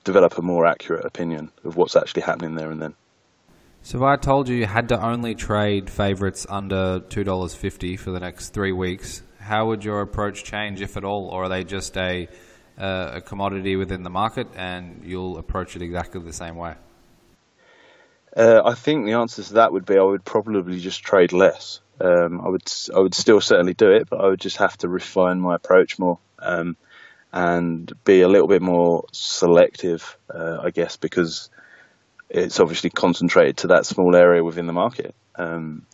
develop 0.03 0.37
a 0.37 0.43
more 0.43 0.67
accurate 0.67 1.05
opinion 1.05 1.51
of 1.63 1.75
what's 1.75 1.95
actually 1.95 2.21
happening 2.21 2.53
there 2.53 2.69
and 2.69 2.79
then. 2.79 2.93
So 3.81 3.97
if 3.97 4.03
I 4.03 4.17
told 4.17 4.49
you 4.49 4.55
you 4.55 4.65
had 4.65 4.89
to 4.89 5.01
only 5.01 5.35
trade 5.35 5.89
favourites 5.89 6.45
under 6.49 6.99
two 6.99 7.23
dollars 7.23 7.55
fifty 7.55 7.97
for 7.97 8.11
the 8.11 8.19
next 8.19 8.49
three 8.49 8.71
weeks, 8.71 9.23
how 9.39 9.67
would 9.67 9.83
your 9.83 10.01
approach 10.01 10.43
change, 10.43 10.81
if 10.81 10.97
at 10.97 11.03
all, 11.03 11.29
or 11.29 11.45
are 11.45 11.49
they 11.49 11.63
just 11.63 11.97
a 11.97 12.27
uh, 12.77 13.11
a 13.15 13.21
commodity 13.21 13.75
within 13.75 14.03
the 14.03 14.09
market 14.09 14.47
and 14.55 15.01
you'll 15.03 15.37
approach 15.37 15.75
it 15.75 15.81
exactly 15.81 16.21
the 16.21 16.33
same 16.33 16.55
way? 16.55 16.75
Uh, 18.35 18.61
I 18.63 18.75
think 18.75 19.05
the 19.05 19.13
answer 19.13 19.43
to 19.43 19.53
that 19.55 19.73
would 19.73 19.85
be 19.85 19.97
I 19.97 20.03
would 20.03 20.23
probably 20.23 20.79
just 20.79 21.01
trade 21.01 21.33
less. 21.33 21.79
Um, 21.99 22.41
I 22.41 22.49
would 22.49 22.71
I 22.95 22.99
would 22.99 23.15
still 23.15 23.41
certainly 23.41 23.73
do 23.73 23.91
it, 23.91 24.09
but 24.09 24.21
I 24.21 24.27
would 24.27 24.39
just 24.39 24.57
have 24.57 24.77
to 24.79 24.87
refine 24.87 25.39
my 25.41 25.55
approach 25.55 25.97
more. 25.97 26.19
Um, 26.37 26.77
and 27.31 27.91
be 28.05 28.21
a 28.21 28.27
little 28.27 28.47
bit 28.47 28.61
more 28.61 29.05
selective, 29.11 30.17
uh, 30.33 30.59
I 30.63 30.71
guess, 30.71 30.97
because 30.97 31.49
it's 32.29 32.59
obviously 32.59 32.89
concentrated 32.89 33.57
to 33.57 33.67
that 33.67 33.85
small 33.85 34.15
area 34.15 34.43
within 34.43 34.67
the 34.67 34.73
market. 34.73 35.15
Um, 35.35 35.85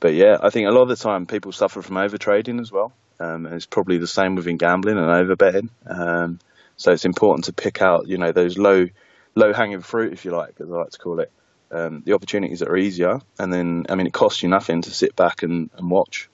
but 0.00 0.14
yeah, 0.14 0.38
I 0.40 0.50
think 0.50 0.68
a 0.68 0.70
lot 0.70 0.82
of 0.82 0.88
the 0.88 0.96
time 0.96 1.26
people 1.26 1.52
suffer 1.52 1.82
from 1.82 1.96
overtrading 1.96 2.60
as 2.60 2.70
well. 2.70 2.92
Um, 3.18 3.46
and 3.46 3.54
it's 3.54 3.66
probably 3.66 3.98
the 3.98 4.06
same 4.06 4.34
within 4.34 4.56
gambling 4.56 4.98
and 4.98 5.06
overbetting. 5.06 5.68
Um, 5.86 6.40
so 6.76 6.92
it's 6.92 7.04
important 7.04 7.44
to 7.46 7.52
pick 7.52 7.80
out, 7.80 8.08
you 8.08 8.18
know, 8.18 8.32
those 8.32 8.58
low, 8.58 8.88
low 9.34 9.52
hanging 9.52 9.80
fruit, 9.80 10.12
if 10.12 10.24
you 10.24 10.32
like, 10.32 10.60
as 10.60 10.70
I 10.70 10.74
like 10.74 10.90
to 10.90 10.98
call 10.98 11.20
it. 11.20 11.30
Um, 11.70 12.02
the 12.04 12.12
opportunities 12.12 12.60
that 12.60 12.68
are 12.68 12.76
easier, 12.76 13.20
and 13.38 13.52
then 13.52 13.86
I 13.88 13.96
mean, 13.96 14.06
it 14.06 14.12
costs 14.12 14.42
you 14.42 14.48
nothing 14.48 14.82
to 14.82 14.90
sit 14.90 15.16
back 15.16 15.42
and, 15.42 15.70
and 15.76 15.90
watch. 15.90 16.28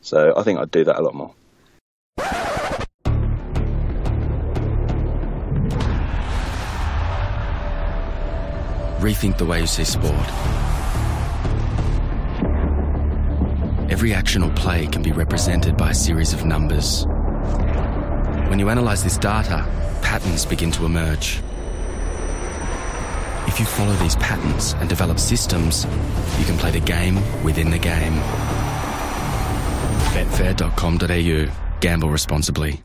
So 0.00 0.34
I 0.36 0.42
think 0.42 0.58
I'd 0.58 0.70
do 0.70 0.84
that 0.84 0.98
a 0.98 1.02
lot 1.02 1.14
more. 1.14 1.34
Rethink 9.04 9.36
the 9.36 9.44
way 9.44 9.60
you 9.60 9.66
see 9.66 9.84
sport. 9.84 10.14
Every 13.90 14.14
action 14.14 14.42
or 14.42 14.50
play 14.52 14.86
can 14.86 15.02
be 15.02 15.12
represented 15.12 15.76
by 15.76 15.90
a 15.90 15.94
series 15.94 16.32
of 16.32 16.46
numbers. 16.46 17.04
When 18.48 18.58
you 18.58 18.70
analyse 18.70 19.02
this 19.02 19.18
data, 19.18 19.66
patterns 20.00 20.46
begin 20.46 20.70
to 20.70 20.86
emerge. 20.86 21.42
If 23.46 23.60
you 23.60 23.66
follow 23.66 23.92
these 23.96 24.16
patterns 24.16 24.72
and 24.78 24.88
develop 24.88 25.18
systems, 25.18 25.84
you 26.38 26.46
can 26.46 26.56
play 26.56 26.70
the 26.70 26.80
game 26.80 27.16
within 27.44 27.70
the 27.70 27.78
game. 27.78 28.14
Betfair.com.au. 30.14 31.78
Gamble 31.80 32.08
responsibly. 32.08 32.82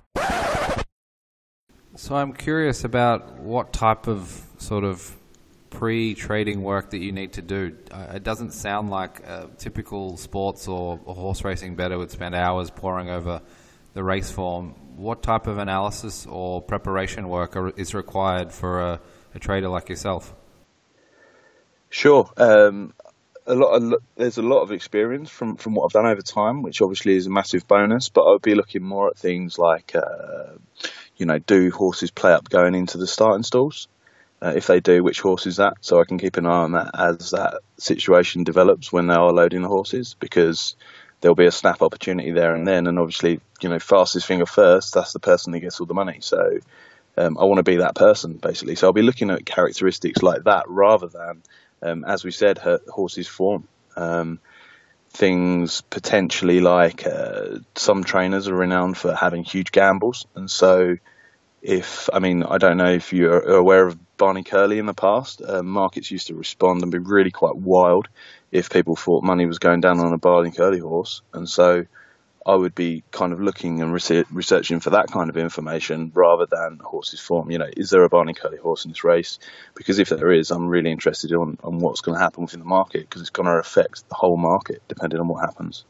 So 1.96 2.18
I'm 2.18 2.34
curious 2.34 2.84
about 2.84 3.40
what 3.40 3.72
type 3.72 4.08
of 4.08 4.44
sort 4.58 4.84
of 4.84 5.16
pre-trading 5.70 6.64
work 6.64 6.92
that 6.92 6.98
you 6.98 7.12
need 7.12 7.34
to 7.34 7.42
do. 7.42 7.76
Uh, 7.92 8.14
it 8.16 8.24
doesn't 8.24 8.52
sound 8.52 8.90
like 8.90 9.20
a 9.22 9.50
typical 9.58 10.18
sports 10.18 10.68
or, 10.68 11.00
or, 11.06 11.16
horse 11.16 11.44
racing 11.44 11.76
bettor 11.76 11.98
would 11.98 12.12
spend 12.12 12.36
hours 12.36 12.70
poring 12.70 13.10
over 13.10 13.42
the 13.94 14.04
race 14.04 14.32
form. 14.32 14.70
What 14.96 15.24
type 15.24 15.48
of 15.48 15.58
analysis 15.58 16.26
or 16.26 16.62
preparation 16.62 17.30
work 17.30 17.56
are, 17.56 17.70
is 17.70 17.94
required 17.94 18.52
for 18.52 18.82
a, 18.82 19.02
a, 19.36 19.40
trader 19.40 19.70
like 19.70 19.90
yourself? 19.90 20.34
Sure. 21.90 22.30
Um, 22.38 22.94
a 23.46 23.56
lot 23.56 23.72
of, 23.76 23.96
there's 24.16 24.38
a 24.38 24.44
lot 24.44 24.62
of 24.62 24.72
experience 24.72 25.30
from, 25.30 25.56
from 25.56 25.74
what 25.74 25.86
I've 25.86 25.92
done 25.92 26.06
over 26.06 26.22
time, 26.22 26.62
which 26.62 26.82
obviously 26.82 27.16
is 27.16 27.28
a 27.28 27.32
massive 27.32 27.68
bonus. 27.68 28.10
But 28.10 28.24
I 28.24 28.32
would 28.32 28.42
be 28.42 28.56
looking 28.56 28.84
more 28.84 29.10
at 29.10 29.18
things 29.18 29.58
like, 29.58 29.96
uh, 29.96 30.54
you 31.18 31.26
know, 31.26 31.40
do 31.40 31.72
horses 31.72 32.12
play 32.12 32.34
up 32.34 32.50
going 32.50 32.76
into 32.76 32.98
the 32.98 33.08
starting 33.08 33.44
stalls? 33.44 33.88
Uh, 34.42 34.54
if 34.56 34.68
they 34.68 34.80
do, 34.80 35.04
which 35.04 35.20
horse 35.20 35.46
is 35.46 35.58
that? 35.58 35.78
So 35.82 36.00
I 36.00 36.06
can 36.06 36.18
keep 36.18 36.38
an 36.38 36.46
eye 36.46 36.64
on 36.64 36.72
that 36.72 36.92
as 36.94 37.32
that 37.32 37.60
situation 37.78 38.44
develops 38.44 38.92
when 38.92 39.08
they 39.08 39.14
are 39.14 39.34
loading 39.34 39.62
the 39.62 39.68
horses, 39.68 40.16
because 40.20 40.76
there'll 41.20 41.36
be 41.36 41.46
a 41.46 41.52
snap 41.52 41.82
opportunity 41.82 42.32
there 42.32 42.56
and 42.56 42.66
then. 42.68 42.88
And 42.88 42.98
obviously, 43.00 43.42
you 43.62 43.70
know, 43.70 43.80
fastest 43.80 44.26
finger 44.26 44.46
first, 44.46 44.94
that's 44.94 45.14
the 45.14 45.20
person 45.20 45.52
that 45.52 45.60
gets 45.60 45.80
all 45.80 45.86
the 45.86 45.94
money. 45.94 46.20
So 46.22 46.60
um, 47.18 47.38
I 47.38 47.44
want 47.44 47.58
to 47.58 47.64
be 47.64 47.78
that 47.78 47.96
person, 47.96 48.34
basically. 48.34 48.76
So 48.76 48.88
I'll 48.88 48.94
be 48.94 49.02
looking 49.02 49.30
at 49.30 49.46
characteristics 49.46 50.24
like 50.24 50.44
that 50.44 50.70
rather 50.70 51.08
than, 51.08 51.44
um, 51.82 52.06
as 52.06 52.24
we 52.24 52.32
said, 52.32 52.60
her 52.60 52.80
horse's 52.88 53.28
form. 53.28 53.68
Um, 53.98 54.40
things 55.12 55.82
potentially 55.82 56.62
like 56.62 57.06
uh, 57.06 57.58
some 57.76 58.04
trainers 58.04 58.48
are 58.48 58.56
renowned 58.56 58.98
for 58.98 59.14
having 59.14 59.44
huge 59.44 59.72
gambles, 59.72 60.28
and 60.36 60.50
so 60.50 60.98
if 61.62 62.10
I 62.14 62.20
mean 62.20 62.44
I 62.44 62.58
don't 62.58 62.78
know 62.78 62.92
if 62.92 63.12
you're 63.12 63.40
aware 63.40 63.88
of 63.88 63.98
Barney 64.20 64.44
Curley 64.44 64.78
in 64.78 64.86
the 64.86 64.94
past. 64.94 65.42
Uh, 65.42 65.64
markets 65.64 66.12
used 66.12 66.28
to 66.28 66.36
respond 66.36 66.84
and 66.84 66.92
be 66.92 67.00
really 67.00 67.32
quite 67.32 67.56
wild 67.56 68.08
if 68.52 68.70
people 68.70 68.96
thought 68.96 69.24
money 69.24 69.48
was 69.48 69.58
going 69.58 69.82
down 69.82 70.00
on 70.00 70.14
a 70.14 70.18
Barney 70.20 70.52
Curley 70.52 70.78
horse, 70.80 71.24
and 71.34 71.50
so 71.50 71.86
I 72.46 72.56
would 72.56 72.76
be 72.76 73.04
kind 73.12 73.34
of 73.34 73.42
looking 73.42 73.82
and 73.82 73.94
researching 73.94 74.80
for 74.80 74.92
that 74.92 75.08
kind 75.08 75.30
of 75.30 75.38
information 75.38 76.12
rather 76.14 76.46
than 76.46 76.80
horse's 76.80 77.20
form. 77.20 77.50
You 77.50 77.60
know, 77.60 77.70
is 77.76 77.90
there 77.90 78.04
a 78.04 78.10
Barney 78.10 78.34
Curley 78.34 78.58
horse 78.58 78.86
in 78.86 78.92
this 78.92 79.04
race? 79.04 79.40
Because 79.76 80.00
if 80.00 80.10
there 80.10 80.32
is, 80.32 80.52
I'm 80.52 80.68
really 80.68 80.92
interested 80.92 81.34
on, 81.34 81.58
on 81.64 81.80
what's 81.80 82.02
going 82.02 82.18
to 82.18 82.24
happen 82.24 82.44
within 82.44 82.60
the 82.60 82.66
market 82.66 83.02
because 83.02 83.22
it's 83.22 83.30
going 83.30 83.48
to 83.48 83.54
affect 83.54 84.08
the 84.10 84.16
whole 84.16 84.38
market 84.38 84.82
depending 84.88 85.20
on 85.20 85.28
what 85.28 85.42
happens. 85.42 85.86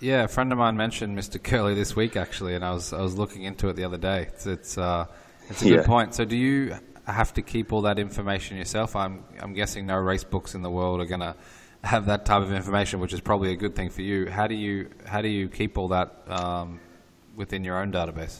Yeah, 0.00 0.24
a 0.24 0.28
friend 0.28 0.52
of 0.52 0.58
mine 0.58 0.76
mentioned 0.76 1.18
Mr. 1.18 1.42
Curley 1.42 1.74
this 1.74 1.94
week 1.94 2.16
actually, 2.16 2.54
and 2.54 2.64
I 2.64 2.72
was 2.72 2.92
I 2.92 3.02
was 3.02 3.18
looking 3.18 3.42
into 3.42 3.68
it 3.68 3.74
the 3.74 3.84
other 3.84 3.98
day. 3.98 4.22
It's 4.22 4.46
it's, 4.46 4.78
uh, 4.78 5.06
it's 5.50 5.62
a 5.62 5.64
good 5.64 5.74
yeah. 5.80 5.86
point. 5.86 6.14
So, 6.14 6.24
do 6.24 6.36
you 6.36 6.76
have 7.12 7.34
to 7.34 7.42
keep 7.42 7.72
all 7.72 7.82
that 7.82 7.98
information 7.98 8.56
yourself? 8.56 8.96
I'm 8.96 9.24
I'm 9.40 9.52
guessing 9.54 9.86
no 9.86 9.96
race 9.96 10.24
books 10.24 10.54
in 10.54 10.62
the 10.62 10.70
world 10.70 11.00
are 11.00 11.06
going 11.06 11.20
to 11.20 11.34
have 11.84 12.06
that 12.06 12.26
type 12.26 12.42
of 12.42 12.52
information, 12.52 13.00
which 13.00 13.12
is 13.12 13.20
probably 13.20 13.52
a 13.52 13.56
good 13.56 13.76
thing 13.76 13.90
for 13.90 14.02
you. 14.02 14.28
How 14.28 14.46
do 14.46 14.54
you 14.54 14.90
how 15.06 15.22
do 15.22 15.28
you 15.28 15.48
keep 15.48 15.78
all 15.78 15.88
that 15.88 16.24
um, 16.28 16.80
within 17.36 17.64
your 17.64 17.80
own 17.80 17.92
database? 17.92 18.38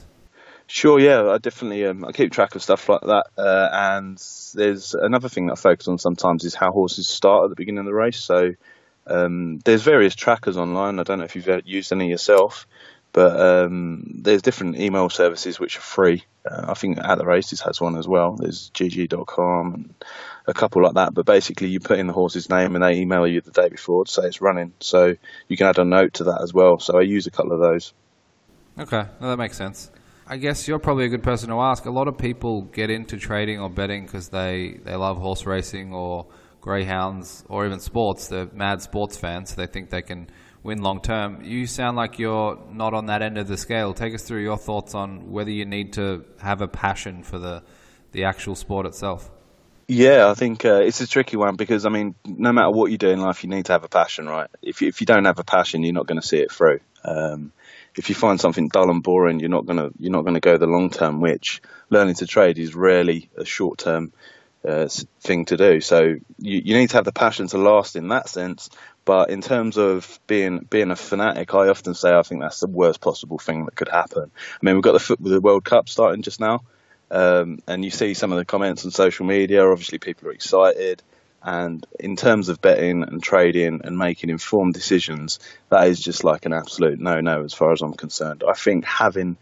Sure, 0.66 1.00
yeah, 1.00 1.30
I 1.30 1.38
definitely 1.38 1.86
um, 1.86 2.04
I 2.04 2.12
keep 2.12 2.30
track 2.30 2.54
of 2.54 2.62
stuff 2.62 2.88
like 2.88 3.00
that. 3.00 3.26
Uh, 3.38 3.68
and 3.72 4.22
there's 4.54 4.94
another 4.94 5.28
thing 5.28 5.46
that 5.46 5.54
I 5.54 5.56
focus 5.56 5.88
on 5.88 5.98
sometimes 5.98 6.44
is 6.44 6.54
how 6.54 6.72
horses 6.72 7.08
start 7.08 7.44
at 7.44 7.50
the 7.50 7.56
beginning 7.56 7.80
of 7.80 7.86
the 7.86 7.94
race. 7.94 8.18
So 8.18 8.52
um, 9.06 9.60
there's 9.64 9.82
various 9.82 10.14
trackers 10.14 10.58
online. 10.58 10.98
I 10.98 11.04
don't 11.04 11.18
know 11.18 11.24
if 11.24 11.36
you've 11.36 11.48
used 11.64 11.92
any 11.92 12.08
yourself, 12.08 12.66
but 13.12 13.40
um, 13.40 14.04
there's 14.22 14.42
different 14.42 14.78
email 14.78 15.08
services 15.08 15.58
which 15.58 15.76
are 15.76 15.82
free. 15.82 16.24
Uh, 16.48 16.66
I 16.68 16.74
think 16.74 16.98
At 16.98 17.18
the 17.18 17.24
Races 17.24 17.60
has 17.62 17.80
one 17.80 17.96
as 17.96 18.06
well. 18.06 18.36
There's 18.36 18.70
GG.com 18.70 19.74
and 19.74 19.94
a 20.46 20.54
couple 20.54 20.82
like 20.82 20.94
that. 20.94 21.14
But 21.14 21.26
basically, 21.26 21.68
you 21.68 21.80
put 21.80 21.98
in 21.98 22.06
the 22.06 22.12
horse's 22.12 22.48
name 22.48 22.74
and 22.74 22.84
they 22.84 22.96
email 22.96 23.26
you 23.26 23.40
the 23.40 23.50
day 23.50 23.68
before 23.68 24.04
to 24.04 24.10
say 24.10 24.22
it's 24.24 24.40
running. 24.40 24.72
So 24.80 25.16
you 25.48 25.56
can 25.56 25.66
add 25.66 25.78
a 25.78 25.84
note 25.84 26.14
to 26.14 26.24
that 26.24 26.42
as 26.42 26.52
well. 26.52 26.78
So 26.78 26.98
I 26.98 27.02
use 27.02 27.26
a 27.26 27.30
couple 27.30 27.52
of 27.52 27.60
those. 27.60 27.92
Okay, 28.78 29.04
well, 29.20 29.30
that 29.30 29.36
makes 29.38 29.56
sense. 29.56 29.90
I 30.26 30.36
guess 30.36 30.68
you're 30.68 30.78
probably 30.78 31.06
a 31.06 31.08
good 31.08 31.22
person 31.22 31.48
to 31.48 31.56
ask. 31.60 31.86
A 31.86 31.90
lot 31.90 32.06
of 32.06 32.18
people 32.18 32.62
get 32.62 32.90
into 32.90 33.16
trading 33.16 33.60
or 33.60 33.70
betting 33.70 34.04
because 34.04 34.28
they, 34.28 34.78
they 34.84 34.94
love 34.94 35.16
horse 35.16 35.46
racing 35.46 35.94
or 35.94 36.26
greyhounds 36.60 37.44
or 37.48 37.64
even 37.64 37.80
sports. 37.80 38.28
They're 38.28 38.48
mad 38.52 38.82
sports 38.82 39.16
fans. 39.16 39.50
So 39.50 39.56
they 39.56 39.66
think 39.66 39.90
they 39.90 40.02
can 40.02 40.28
win 40.68 40.82
long 40.82 41.00
term. 41.00 41.42
You 41.42 41.66
sound 41.66 41.96
like 41.96 42.18
you're 42.18 42.58
not 42.70 42.94
on 42.94 43.06
that 43.06 43.22
end 43.22 43.38
of 43.38 43.48
the 43.48 43.56
scale. 43.56 43.94
Take 43.94 44.14
us 44.14 44.22
through 44.22 44.42
your 44.42 44.58
thoughts 44.58 44.94
on 44.94 45.32
whether 45.32 45.50
you 45.50 45.64
need 45.64 45.94
to 45.94 46.24
have 46.38 46.60
a 46.60 46.68
passion 46.68 47.22
for 47.22 47.38
the 47.38 47.62
the 48.12 48.24
actual 48.24 48.54
sport 48.54 48.86
itself. 48.86 49.30
Yeah, 49.88 50.28
I 50.30 50.34
think 50.34 50.66
uh, 50.66 50.80
it's 50.82 51.00
a 51.00 51.06
tricky 51.06 51.38
one 51.38 51.56
because 51.56 51.86
I 51.86 51.88
mean, 51.88 52.14
no 52.26 52.52
matter 52.52 52.70
what 52.70 52.90
you 52.90 52.98
do 52.98 53.08
in 53.08 53.20
life, 53.20 53.42
you 53.42 53.50
need 53.50 53.64
to 53.66 53.72
have 53.72 53.84
a 53.84 53.88
passion, 53.88 54.26
right? 54.26 54.50
If 54.60 54.82
you, 54.82 54.88
if 54.88 55.00
you 55.00 55.06
don't 55.06 55.24
have 55.24 55.38
a 55.38 55.44
passion, 55.44 55.82
you're 55.82 55.94
not 55.94 56.06
going 56.06 56.20
to 56.20 56.26
see 56.26 56.38
it 56.38 56.52
through. 56.52 56.80
Um, 57.02 57.52
if 57.96 58.10
you 58.10 58.14
find 58.14 58.38
something 58.38 58.68
dull 58.68 58.90
and 58.90 59.02
boring, 59.02 59.40
you're 59.40 59.48
not 59.48 59.66
gonna 59.66 59.88
you're 59.98 60.12
not 60.12 60.24
gonna 60.24 60.40
go 60.40 60.58
the 60.58 60.66
long 60.66 60.90
term. 60.90 61.20
Which 61.20 61.62
learning 61.88 62.16
to 62.16 62.26
trade 62.26 62.58
is 62.58 62.74
rarely 62.74 63.30
a 63.36 63.46
short 63.46 63.78
term 63.78 64.12
uh, 64.66 64.88
thing 65.20 65.46
to 65.46 65.56
do. 65.56 65.80
So 65.80 66.00
you, 66.38 66.62
you 66.64 66.76
need 66.76 66.90
to 66.90 66.96
have 66.96 67.04
the 67.04 67.12
passion 67.12 67.48
to 67.48 67.58
last 67.58 67.96
in 67.96 68.08
that 68.08 68.28
sense. 68.28 68.68
But 69.08 69.30
in 69.30 69.40
terms 69.40 69.78
of 69.78 70.20
being 70.26 70.66
being 70.68 70.90
a 70.90 70.96
fanatic, 70.96 71.54
I 71.54 71.68
often 71.68 71.94
say 71.94 72.14
I 72.14 72.20
think 72.20 72.42
that's 72.42 72.60
the 72.60 72.66
worst 72.66 73.00
possible 73.00 73.38
thing 73.38 73.64
that 73.64 73.74
could 73.74 73.88
happen. 73.88 74.30
I 74.30 74.58
mean, 74.60 74.74
we've 74.74 74.84
got 74.84 75.00
the 75.00 75.16
the 75.18 75.40
World 75.40 75.64
Cup 75.64 75.88
starting 75.88 76.20
just 76.20 76.40
now, 76.40 76.60
um, 77.10 77.60
and 77.66 77.82
you 77.82 77.90
see 77.90 78.12
some 78.12 78.32
of 78.32 78.38
the 78.38 78.44
comments 78.44 78.84
on 78.84 78.90
social 78.90 79.24
media. 79.24 79.66
Obviously, 79.66 79.98
people 79.98 80.28
are 80.28 80.32
excited. 80.32 81.02
And 81.42 81.86
in 81.98 82.16
terms 82.16 82.50
of 82.50 82.60
betting 82.60 83.02
and 83.02 83.22
trading 83.22 83.80
and 83.82 83.96
making 83.96 84.28
informed 84.28 84.74
decisions, 84.74 85.38
that 85.70 85.88
is 85.88 85.98
just 85.98 86.22
like 86.22 86.44
an 86.44 86.52
absolute 86.52 87.00
no 87.00 87.22
no 87.22 87.44
as 87.44 87.54
far 87.54 87.72
as 87.72 87.80
I'm 87.80 87.94
concerned. 87.94 88.44
I 88.46 88.52
think 88.52 88.84
having 88.84 89.38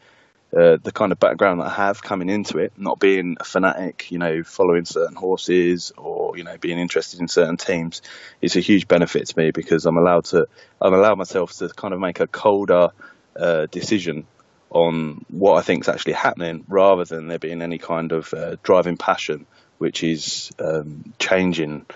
uh, 0.55 0.77
the 0.83 0.93
kind 0.93 1.13
of 1.13 1.19
background 1.19 1.61
that 1.61 1.67
I 1.67 1.75
have 1.87 2.03
coming 2.03 2.29
into 2.29 2.59
it, 2.59 2.73
not 2.77 2.99
being 2.99 3.37
a 3.41 3.45
fanatic, 3.45 4.11
you 4.11 4.19
know, 4.19 4.43
following 4.43 4.85
certain 4.85 5.17
horses 5.17 5.93
or 5.97 6.37
you 6.37 6.45
know 6.45 6.57
being 6.59 6.79
interested 6.79 7.21
in 7.21 7.29
certain 7.29 7.57
teams, 7.57 8.03
is 8.41 8.57
a 8.57 8.61
huge 8.61 8.89
benefit 8.89 9.27
to 9.27 9.39
me 9.39 9.51
because 9.51 9.87
I'm 9.87 9.97
allowed 9.97 10.27
to 10.27 10.47
I'm 10.81 10.95
allowed 10.95 11.19
myself 11.19 11.53
to 11.59 11.69
kind 11.69 11.95
of 11.95 12.01
make 12.01 12.21
a 12.21 12.27
colder 12.27 12.91
uh, 13.39 13.67
decision 13.67 14.27
on 14.71 15.25
what 15.31 15.55
I 15.55 15.63
think 15.63 15.85
is 15.85 15.89
actually 15.89 16.15
happening, 16.15 16.65
rather 16.69 17.05
than 17.05 17.29
there 17.29 17.39
being 17.39 17.63
any 17.63 17.79
kind 17.79 18.13
of 18.13 18.33
uh, 18.35 18.57
driving 18.63 18.97
passion 18.97 19.47
which 19.79 20.03
is 20.03 20.53
um, 20.59 21.13
changing 21.19 21.87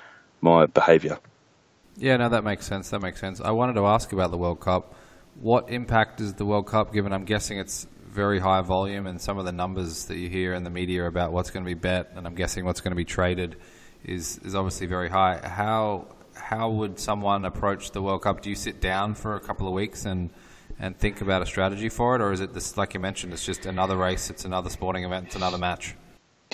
my 0.41 0.67
behaviour. 0.67 1.19
Yeah, 1.97 2.17
no, 2.17 2.29
that 2.29 2.45
makes 2.45 2.67
sense. 2.67 2.91
That 2.91 3.01
makes 3.01 3.21
sense. 3.21 3.41
I 3.41 3.51
wanted 3.51 3.75
to 3.75 3.87
ask 3.87 4.13
about 4.13 4.31
the 4.31 4.39
World 4.39 4.61
Cup. 4.61 4.95
What 5.41 5.71
impact 5.71 6.19
does 6.19 6.35
the 6.35 6.45
World 6.45 6.67
Cup, 6.67 6.93
given 6.93 7.13
I'm 7.13 7.25
guessing 7.25 7.59
it's 7.59 7.87
very 8.11 8.39
high 8.39 8.61
volume, 8.61 9.07
and 9.07 9.21
some 9.21 9.39
of 9.39 9.45
the 9.45 9.53
numbers 9.53 10.07
that 10.07 10.17
you 10.17 10.29
hear 10.29 10.55
in 10.55 10.65
the 10.65 10.71
media 10.71 11.07
about 11.07 11.33
what's 11.33 11.51
going 11.51 11.65
to 11.65 11.69
be 11.69 11.75
bet, 11.75 12.13
and 12.15 12.27
I'm 12.27 12.35
guessing 12.35 12.65
what's 12.65 12.81
going 12.81 12.93
to 12.93 12.97
be 12.97 13.05
traded, 13.05 13.57
is 14.05 14.39
is 14.39 14.55
obviously 14.55 14.87
very 14.87 15.09
high. 15.09 15.41
How 15.43 16.07
how 16.35 16.71
would 16.71 16.99
someone 16.99 17.45
approach 17.45 17.93
the 17.93 18.03
World 18.03 18.23
Cup? 18.23 18.43
Do 18.43 18.51
you 18.51 18.57
sit 18.57 18.81
down 18.81 19.15
for 19.15 19.37
a 19.37 19.41
couple 19.41 19.67
of 19.69 19.75
weeks 19.75 20.05
and 20.05 20.31
and 20.79 20.99
think 20.99 21.21
about 21.21 21.43
a 21.43 21.47
strategy 21.47 21.89
for 21.89 22.17
it, 22.17 22.21
or 22.23 22.33
is 22.33 22.41
it 22.41 22.53
this 22.55 22.77
like 22.77 22.95
you 22.95 23.01
mentioned? 23.01 23.33
It's 23.33 23.45
just 23.45 23.67
another 23.67 23.97
race, 23.97 24.31
it's 24.31 24.45
another 24.45 24.71
sporting 24.71 25.05
event, 25.05 25.27
it's 25.27 25.37
another 25.37 25.59
match. 25.59 25.95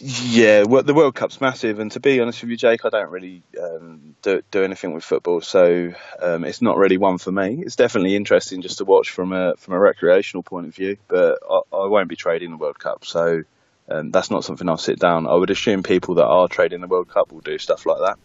Yeah, 0.03 0.65
well, 0.65 0.83
the 0.83 0.93
World 0.93 1.15
Cup's 1.15 1.41
massive, 1.41 1.79
and 1.79 1.91
to 1.93 2.01
be 2.01 2.21
honest 2.21 2.43
with 2.43 2.51
you, 2.51 2.59
Jake, 2.59 2.85
I 2.85 2.91
don't 2.91 3.11
really 3.11 3.43
um, 3.59 4.15
do, 4.21 4.43
do 4.51 4.63
anything 4.63 4.93
with 4.93 5.05
football, 5.05 5.41
so 5.41 5.95
um, 6.21 6.45
it's 6.45 6.61
not 6.61 6.77
really 6.77 6.99
one 6.99 7.17
for 7.17 7.33
me. 7.33 7.63
It's 7.65 7.77
definitely 7.77 8.15
interesting 8.15 8.61
just 8.61 8.77
to 8.79 8.85
watch 8.85 9.09
from 9.11 9.33
a 9.33 9.57
from 9.57 9.73
a 9.73 9.79
recreational 9.79 10.43
point 10.43 10.67
of 10.67 10.75
view, 10.75 10.99
but 11.09 11.39
I, 11.51 11.61
I 11.75 11.87
won't 11.87 12.11
be 12.11 12.17
trading 12.17 12.51
the 12.51 12.59
World 12.59 12.79
Cup, 12.79 13.07
so 13.07 13.43
um, 13.89 14.11
that's 14.11 14.31
not 14.31 14.45
something 14.45 14.69
I'll 14.69 14.77
sit 14.77 14.99
down. 14.99 15.27
I 15.27 15.35
would 15.35 15.49
assume 15.51 15.83
people 15.83 16.17
that 16.17 16.27
are 16.27 16.47
trading 16.47 16.83
the 16.83 16.89
World 16.89 17.09
Cup 17.09 17.33
will 17.33 17.41
do 17.41 17.57
stuff 17.57 17.87
like 17.87 18.01
that. 18.01 18.19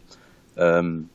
Um, 0.62 1.10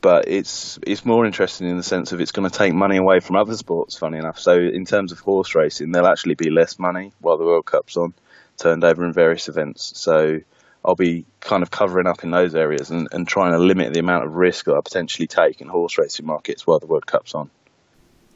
but 0.00 0.26
it's 0.26 0.80
it's 0.84 1.04
more 1.04 1.24
interesting 1.26 1.68
in 1.68 1.76
the 1.76 1.84
sense 1.84 2.10
of 2.10 2.20
it's 2.20 2.32
going 2.32 2.50
to 2.50 2.58
take 2.58 2.74
money 2.74 2.96
away 2.96 3.20
from 3.20 3.36
other 3.36 3.56
sports. 3.56 3.96
Funny 3.96 4.18
enough, 4.18 4.40
so 4.40 4.58
in 4.58 4.84
terms 4.84 5.12
of 5.12 5.20
horse 5.20 5.54
racing, 5.54 5.92
there'll 5.92 6.08
actually 6.08 6.34
be 6.34 6.50
less 6.50 6.76
money 6.80 7.12
while 7.20 7.38
the 7.38 7.44
World 7.44 7.66
Cup's 7.66 7.96
on 7.96 8.14
turned 8.62 8.84
over 8.84 9.04
in 9.04 9.12
various 9.12 9.48
events. 9.48 9.92
So 9.96 10.40
I'll 10.84 10.94
be 10.94 11.24
kind 11.40 11.62
of 11.62 11.70
covering 11.70 12.06
up 12.06 12.24
in 12.24 12.30
those 12.30 12.54
areas 12.54 12.90
and, 12.90 13.08
and 13.12 13.26
trying 13.26 13.52
to 13.52 13.58
limit 13.58 13.92
the 13.92 14.00
amount 14.00 14.24
of 14.24 14.34
risk 14.34 14.66
that 14.66 14.74
I 14.74 14.80
potentially 14.80 15.26
take 15.26 15.60
in 15.60 15.68
horse 15.68 15.98
racing 15.98 16.26
markets 16.26 16.66
while 16.66 16.78
the 16.78 16.86
World 16.86 17.06
Cup's 17.06 17.34
on. 17.34 17.50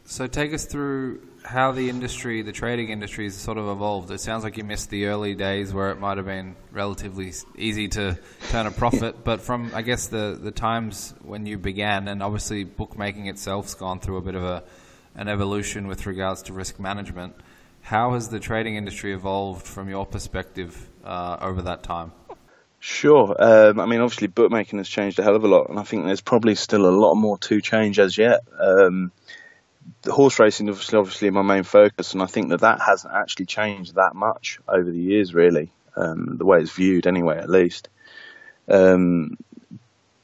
So 0.05 0.29
take 0.29 0.55
us 0.55 0.65
through 0.65 1.21
how 1.45 1.73
the 1.73 1.89
industry, 1.89 2.43
the 2.43 2.53
trading 2.53 2.91
industry, 2.91 3.25
has 3.25 3.35
sort 3.35 3.59
of 3.59 3.67
evolved. 3.69 4.11
It 4.13 4.21
sounds 4.21 4.45
like 4.45 4.57
you 4.57 4.63
missed 4.63 4.89
the 4.89 5.07
early 5.07 5.35
days 5.35 5.75
where 5.75 5.91
it 5.91 5.99
might 5.99 6.17
have 6.17 6.27
been 6.27 6.55
relatively 6.71 7.33
easy 7.57 7.89
to 7.89 8.17
turn 8.51 8.67
a 8.67 8.71
profit, 8.71 9.25
but 9.25 9.41
from 9.41 9.73
I 9.75 9.83
guess 9.83 10.07
the 10.07 10.39
the 10.41 10.53
times 10.53 11.13
when 11.23 11.45
you 11.45 11.59
began, 11.59 12.07
and 12.07 12.23
obviously 12.23 12.63
bookmaking 12.63 13.27
itself's 13.27 13.75
gone 13.75 13.99
through 13.99 14.19
a 14.19 14.23
bit 14.23 14.37
of 14.37 14.45
a 14.45 14.63
an 15.17 15.29
evolution 15.29 15.89
with 15.89 16.07
regards 16.07 16.43
to 16.43 16.53
risk 16.53 16.79
management. 16.79 17.35
How 17.87 18.15
has 18.15 18.31
the 18.31 18.41
trading 18.41 18.75
industry 18.75 19.15
evolved 19.15 19.65
from 19.65 19.89
your 19.89 20.05
perspective 20.05 20.91
uh, 21.05 21.37
over 21.41 21.63
that 21.63 21.85
time? 21.85 22.11
Sure. 22.81 23.37
Um, 23.39 23.79
I 23.79 23.87
mean, 23.87 24.01
obviously, 24.01 24.27
bookmaking 24.27 24.81
has 24.81 24.89
changed 24.89 25.21
a 25.21 25.23
hell 25.23 25.37
of 25.37 25.45
a 25.45 25.47
lot, 25.47 25.69
and 25.71 25.79
I 25.79 25.85
think 25.85 26.05
there's 26.05 26.21
probably 26.21 26.57
still 26.57 26.85
a 26.85 26.91
lot 26.91 27.15
more 27.15 27.39
to 27.39 27.61
change 27.61 28.01
as 28.01 28.19
yet. 28.19 28.41
Um, 28.59 29.13
the 30.03 30.11
horse 30.13 30.41
racing 30.41 30.69
is 30.69 30.93
obviously 30.93 31.31
my 31.31 31.43
main 31.43 31.63
focus, 31.63 32.13
and 32.13 32.25
I 32.25 32.27
think 32.27 32.49
that 32.49 32.63
that 32.63 32.81
hasn't 32.81 33.15
actually 33.15 33.47
changed 33.47 33.95
that 33.95 34.17
much 34.17 34.59
over 34.67 34.91
the 34.91 34.99
years, 34.99 35.33
really. 35.33 35.71
Um, 35.95 36.39
the 36.39 36.45
way 36.45 36.63
it's 36.63 36.73
viewed, 36.73 37.07
anyway, 37.07 37.39
at 37.39 37.49
least. 37.49 37.89
Um, 38.67 39.39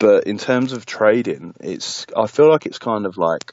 but 0.00 0.24
in 0.24 0.36
terms 0.36 0.72
of 0.72 0.84
trading, 0.84 1.54
it's 1.60 2.06
I 2.16 2.26
feel 2.26 2.48
like 2.48 2.66
it's 2.66 2.78
kind 2.80 3.06
of 3.06 3.18
like 3.18 3.52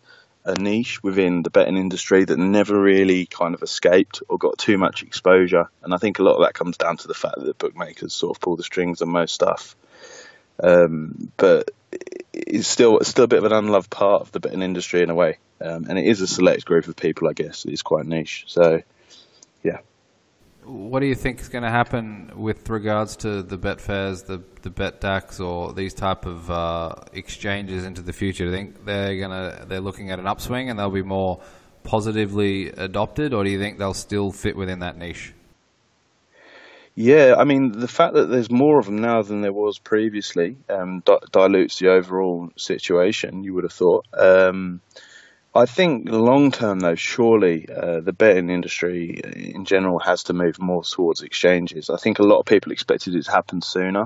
a 0.50 0.62
niche 0.62 1.02
within 1.04 1.44
the 1.44 1.50
betting 1.50 1.78
industry 1.78 2.26
that 2.26 2.38
never 2.38 2.80
really 2.80 3.26
kind 3.26 3.54
of 3.54 3.62
escaped 3.64 4.22
or 4.28 4.38
got 4.38 4.58
too 4.58 4.78
much 4.78 5.04
exposure. 5.04 5.70
And 5.84 5.94
I 5.94 5.98
think 5.98 6.20
a 6.20 6.24
lot 6.24 6.36
of 6.36 6.42
that 6.42 6.54
comes 6.54 6.78
down 6.78 6.98
to 6.98 7.08
the 7.08 7.14
fact 7.14 7.36
that 7.38 7.46
the 7.46 7.54
bookmakers 7.54 8.14
sort 8.14 8.36
of 8.36 8.42
pull 8.42 8.56
the 8.56 8.64
strings 8.64 9.02
on 9.02 9.10
most 9.10 9.34
stuff. 9.34 9.76
Um, 10.62 11.32
but 11.38 11.72
it's 12.34 12.68
still 12.68 13.00
it's 13.00 13.10
still 13.10 13.26
a 13.26 13.30
bit 13.30 13.40
of 13.40 13.46
an 13.46 13.54
unloved 13.54 13.90
part 13.90 14.22
of 14.22 14.32
the 14.32 14.40
betting 14.40 14.62
industry 14.62 15.02
in 15.02 15.10
a 15.10 15.16
way, 15.16 15.38
um, 15.62 15.86
and 15.90 15.98
it 15.98 16.06
is 16.06 16.22
a 16.22 16.28
select 16.28 16.66
group 16.66 16.88
of 16.88 16.96
people, 16.96 17.28
I 17.28 17.34
guess. 17.34 17.66
It's 17.66 17.82
quite 17.82 18.06
niche. 18.06 18.46
So, 18.48 18.82
what 20.70 21.00
do 21.00 21.08
you 21.08 21.16
think 21.16 21.42
is 21.42 21.50
going 21.50 21.64
to 21.64 21.70
happen 21.70 22.32
with 22.36 22.70
regards 22.70 23.16
to 23.18 23.42
the 23.42 23.58
Betfairs, 23.58 24.26
the 24.26 24.42
the 24.62 24.70
BetDAQs, 24.70 25.40
or 25.40 25.74
these 25.74 25.94
type 25.94 26.26
of 26.26 26.50
uh, 26.52 26.96
exchanges 27.14 27.86
into 27.86 28.02
the 28.02 28.14
future? 28.14 28.46
Do 28.46 28.52
you 28.52 28.56
think 28.56 28.86
they're 28.86 29.18
gonna 29.20 29.66
they're 29.68 29.82
looking 29.82 30.12
at 30.12 30.20
an 30.20 30.28
upswing 30.28 30.70
and 30.70 30.78
they'll 30.78 30.90
be 30.90 31.02
more 31.02 31.42
positively 31.84 32.70
adopted, 32.70 33.34
or 33.34 33.44
do 33.44 33.50
you 33.50 33.60
think 33.60 33.80
they'll 33.80 33.94
still 33.94 34.32
fit 34.32 34.56
within 34.56 34.80
that 34.80 34.98
niche? 34.98 35.34
Yeah, 36.96 37.36
I 37.38 37.46
mean 37.46 37.72
the 37.72 37.88
fact 37.88 38.14
that 38.16 38.30
there's 38.30 38.52
more 38.52 38.80
of 38.80 38.86
them 38.86 39.00
now 39.00 39.22
than 39.22 39.42
there 39.42 39.54
was 39.54 39.80
previously 39.80 40.58
um, 40.70 41.02
dilutes 41.32 41.80
the 41.80 41.90
overall 41.90 42.50
situation. 42.58 43.44
You 43.44 43.54
would 43.56 43.64
have 43.64 43.74
thought. 43.74 44.06
Um, 44.14 44.82
I 45.60 45.66
think 45.66 46.08
long 46.10 46.52
term, 46.52 46.80
though, 46.80 46.96
surely 46.96 47.68
uh, 47.68 48.00
the 48.00 48.14
betting 48.14 48.50
industry 48.50 49.20
in 49.54 49.66
general 49.66 50.00
has 50.00 50.24
to 50.24 50.34
move 50.34 50.58
more 50.58 50.84
towards 50.86 51.22
exchanges. 51.22 51.90
I 51.90 51.98
think 51.98 52.20
a 52.20 52.24
lot 52.24 52.40
of 52.40 52.46
people 52.46 52.72
expected 52.72 53.14
it 53.14 53.26
to 53.26 53.32
happen 53.32 53.62
sooner, 53.62 54.04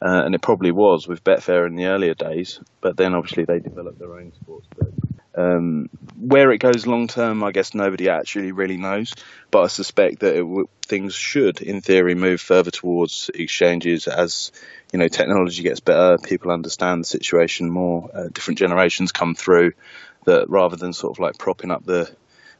uh, 0.00 0.22
and 0.24 0.34
it 0.34 0.40
probably 0.40 0.72
was 0.72 1.06
with 1.06 1.22
Betfair 1.22 1.66
in 1.66 1.76
the 1.76 1.84
earlier 1.84 2.14
days. 2.14 2.60
But 2.80 2.96
then 2.96 3.14
obviously 3.14 3.44
they 3.44 3.58
developed 3.58 3.98
their 3.98 4.14
own 4.14 4.32
sports 4.40 4.68
book. 4.74 4.90
Um, 5.34 5.90
where 6.18 6.50
it 6.50 6.58
goes 6.58 6.86
long 6.86 7.08
term, 7.08 7.44
I 7.44 7.52
guess 7.52 7.74
nobody 7.74 8.08
actually 8.08 8.52
really 8.52 8.78
knows. 8.78 9.12
But 9.50 9.64
I 9.64 9.66
suspect 9.66 10.20
that 10.20 10.36
w- 10.36 10.68
things 10.80 11.14
should, 11.14 11.60
in 11.60 11.82
theory, 11.82 12.14
move 12.14 12.40
further 12.40 12.70
towards 12.70 13.30
exchanges 13.34 14.08
as 14.08 14.50
you 14.94 14.98
know 14.98 15.08
technology 15.08 15.62
gets 15.62 15.80
better, 15.80 16.16
people 16.16 16.52
understand 16.52 17.02
the 17.02 17.08
situation 17.08 17.68
more, 17.68 18.08
uh, 18.14 18.28
different 18.28 18.56
generations 18.58 19.12
come 19.12 19.34
through 19.34 19.72
that 20.26 20.48
rather 20.50 20.76
than 20.76 20.92
sort 20.92 21.16
of 21.16 21.18
like 21.18 21.38
propping 21.38 21.70
up 21.70 21.84
the 21.84 22.14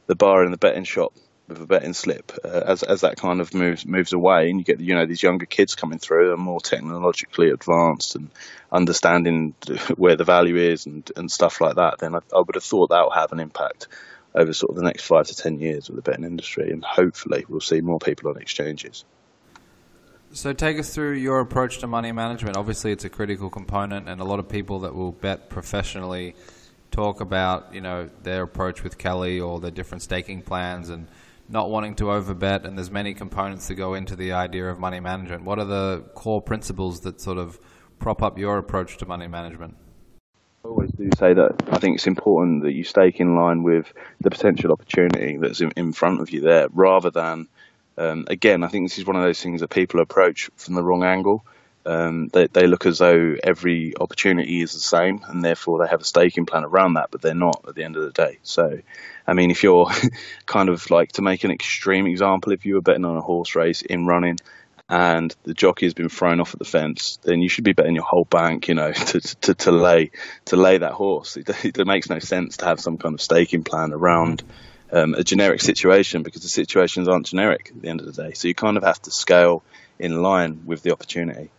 the 0.07 0.17
bar 0.17 0.45
in 0.45 0.51
the 0.51 0.57
betting 0.57 0.85
shop 0.85 1.13
with 1.49 1.61
a 1.61 1.67
betting 1.67 1.93
slip, 1.93 2.33
uh, 2.45 2.63
as 2.67 2.83
as 2.83 3.03
that 3.03 3.17
kind 3.17 3.41
of 3.41 3.55
moves 3.55 3.87
moves 3.87 4.13
away, 4.13 4.51
and 4.51 4.59
you 4.59 4.65
get 4.65 4.81
you 4.81 4.95
know 4.95 5.07
these 5.07 5.23
younger 5.23 5.47
kids 5.47 5.75
coming 5.75 5.99
through, 5.99 6.33
are 6.33 6.37
more 6.37 6.61
technologically 6.61 7.51
advanced 7.51 8.17
and 8.17 8.31
understanding 8.73 9.55
where 9.97 10.17
the 10.17 10.25
value 10.25 10.57
is 10.57 10.87
and 10.87 11.11
and 11.17 11.31
stuff 11.31 11.61
like 11.61 11.77
that. 11.77 11.99
Then 11.99 12.15
I, 12.15 12.21
I 12.35 12.39
would 12.39 12.55
have 12.55 12.65
thought 12.65 12.91
that 12.91 13.03
will 13.03 13.11
have 13.11 13.33
an 13.33 13.41
impact 13.41 13.89
over 14.35 14.53
sort 14.53 14.71
of 14.71 14.77
the 14.77 14.83
next 14.83 15.05
five 15.05 15.27
to 15.27 15.37
ten 15.37 15.61
years 15.61 15.89
of 15.89 15.97
the 15.97 16.03
betting 16.03 16.25
industry, 16.25 16.71
and 16.71 16.85
hopefully 16.85 17.45
we'll 17.49 17.61
see 17.61 17.81
more 17.81 17.99
people 17.99 18.31
on 18.31 18.39
exchanges. 18.39 19.05
So 20.33 20.53
take 20.53 20.79
us 20.79 20.93
through 20.93 21.13
your 21.13 21.41
approach 21.41 21.79
to 21.79 21.87
money 21.87 22.13
management. 22.13 22.57
Obviously, 22.57 22.93
it's 22.93 23.05
a 23.05 23.09
critical 23.09 23.51
component, 23.51 24.09
and 24.09 24.21
a 24.21 24.25
lot 24.25 24.41
of 24.41 24.49
people 24.49 24.81
that 24.81 24.95
will 24.95 25.13
bet 25.13 25.49
professionally 25.49 26.35
talk 26.91 27.21
about 27.21 27.75
you 27.75 27.81
know 27.81 28.09
their 28.23 28.43
approach 28.43 28.83
with 28.83 28.99
Kelly 28.99 29.41
or 29.41 29.61
their 29.61 29.71
different 29.71 30.03
staking 30.03 30.43
plans 30.43 30.89
and 30.89 31.09
not 31.49 31.71
wanting 31.71 31.95
to 31.97 32.05
overbet. 32.05 32.65
And 32.65 32.77
there's 32.77 32.91
many 32.91 33.15
components 33.15 33.69
that 33.69 33.75
go 33.75 33.95
into 33.95 34.17
the 34.17 34.33
idea 34.33 34.69
of 34.69 34.79
money 34.79 35.01
management. 35.01 35.45
What 35.45 35.59
are 35.59 35.65
the 35.65 36.05
core 36.15 36.43
principles 36.43 37.01
that 37.01 37.21
sort 37.21 37.39
of 37.39 37.61
prop 37.99 38.23
up 38.23 38.39
your 38.39 38.59
approach 38.59 38.99
to 38.99 39.07
money 39.07 39.29
management? 39.29 39.77
I 40.65 40.69
always 40.69 40.91
do 40.91 41.09
say 41.17 41.33
that 41.35 41.63
I 41.71 41.79
think 41.79 41.97
it's 41.97 42.09
important 42.09 42.65
that 42.65 42.73
you 42.73 42.83
stake 42.83 43.21
in 43.21 43.37
line 43.37 43.63
with 43.63 43.93
the 44.21 44.31
potential 44.31 44.73
opportunity 44.73 45.37
that's 45.37 45.61
in, 45.61 45.71
in 45.77 45.93
front 45.93 46.21
of 46.21 46.31
you 46.31 46.41
there, 46.41 46.69
rather 46.73 47.11
than 47.11 47.47
um, 47.99 48.27
again, 48.29 48.63
I 48.63 48.69
think 48.69 48.89
this 48.89 48.99
is 48.99 49.07
one 49.07 49.17
of 49.17 49.23
those 49.23 49.41
things 49.41 49.61
that 49.61 49.69
people 49.69 50.01
approach 50.01 50.51
from 50.57 50.75
the 50.75 50.83
wrong 50.83 51.03
angle. 51.03 51.45
Um, 51.87 52.29
they, 52.33 52.49
they 52.49 52.67
look 52.67 52.85
as 52.85 52.99
though 52.99 53.37
every 53.43 53.95
opportunity 53.97 54.61
is 54.61 54.73
the 54.73 54.81
same, 54.81 55.21
and 55.29 55.45
therefore 55.45 55.79
they 55.79 55.89
have 55.89 56.01
a 56.01 56.05
staking 56.05 56.45
plan 56.45 56.65
around 56.65 56.95
that, 56.95 57.13
but 57.13 57.23
they're 57.23 57.33
not 57.33 57.65
at 57.69 57.77
the 57.77 57.85
end 57.85 57.97
of 57.97 58.03
the 58.03 58.11
day. 58.11 58.39
So, 58.43 58.81
I 59.25 59.35
mean, 59.35 59.53
if 59.53 59.63
you're 59.63 59.89
kind 60.47 60.69
of 60.69 60.91
like 60.91 61.13
to 61.13 61.23
make 61.23 61.45
an 61.45 61.53
extreme 61.53 62.07
example, 62.07 62.53
if 62.53 62.67
you 62.67 62.75
were 62.75 62.81
betting 62.81 63.05
on 63.05 63.17
a 63.17 63.21
horse 63.21 63.55
race 63.55 63.83
in 63.83 64.05
running 64.05 64.39
and 64.89 65.35
the 65.45 65.55
jockey 65.55 65.87
has 65.87 65.95
been 65.95 66.09
thrown 66.09 66.41
off 66.41 66.55
at 66.55 66.59
the 66.59 66.65
fence, 66.65 67.19
then 67.23 67.41
you 67.41 67.49
should 67.49 67.65
be 67.65 67.73
betting 67.73 67.95
your 67.95 68.05
whole 68.05 68.25
bank, 68.25 68.67
you 68.67 68.75
know, 68.75 68.93
to, 68.93 69.21
to, 69.21 69.55
to 69.55 69.71
lay 69.71 70.11
to 70.47 70.57
lay 70.57 70.79
that 70.79 70.93
horse. 70.93 71.37
It, 71.37 71.65
it, 71.65 71.87
makes 71.87 72.11
no 72.11 72.19
sense 72.19 72.57
to 72.59 72.65
have 72.65 72.81
some 72.81 72.99
kind 72.99 73.15
of 73.15 73.21
staking 73.21 73.63
plan 73.63 73.93
around 73.93 74.43
um, 74.91 75.15
a 75.15 75.23
generic 75.23 75.61
situation 75.61 76.25
because 76.25 76.43
the 76.43 76.49
situations 76.49 77.07
aren't 77.07 77.27
generic 77.27 77.71
at 77.75 77.81
the 77.81 77.89
end 77.89 78.01
of 78.01 78.07
the 78.07 78.25
day. 78.25 78.33
So 78.33 78.49
you 78.49 78.55
kind 78.55 78.77
of 78.77 78.83
have 78.83 79.01
to 79.03 79.13
scale 79.13 79.63
in 80.01 80.21
line 80.21 80.63
with 80.67 80.83
the 80.83 80.93
opportunity. 80.93 81.51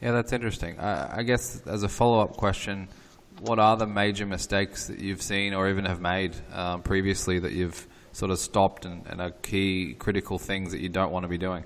Yeah, 0.00 0.12
that's 0.12 0.32
interesting. 0.32 0.78
I, 0.78 1.18
I 1.18 1.22
guess 1.22 1.62
as 1.66 1.82
a 1.82 1.88
follow 1.88 2.20
up 2.20 2.36
question, 2.36 2.88
what 3.40 3.58
are 3.58 3.76
the 3.76 3.86
major 3.86 4.26
mistakes 4.26 4.86
that 4.86 4.98
you've 4.98 5.22
seen 5.22 5.54
or 5.54 5.68
even 5.68 5.84
have 5.84 6.00
made 6.00 6.34
um, 6.52 6.82
previously 6.82 7.38
that 7.38 7.52
you've 7.52 7.86
sort 8.12 8.30
of 8.30 8.38
stopped 8.38 8.86
and, 8.86 9.06
and, 9.06 9.20
are 9.20 9.30
key 9.30 9.94
critical 9.98 10.38
things 10.38 10.72
that 10.72 10.80
you 10.80 10.88
don't 10.88 11.12
want 11.12 11.24
to 11.24 11.28
be 11.28 11.36
doing? 11.36 11.64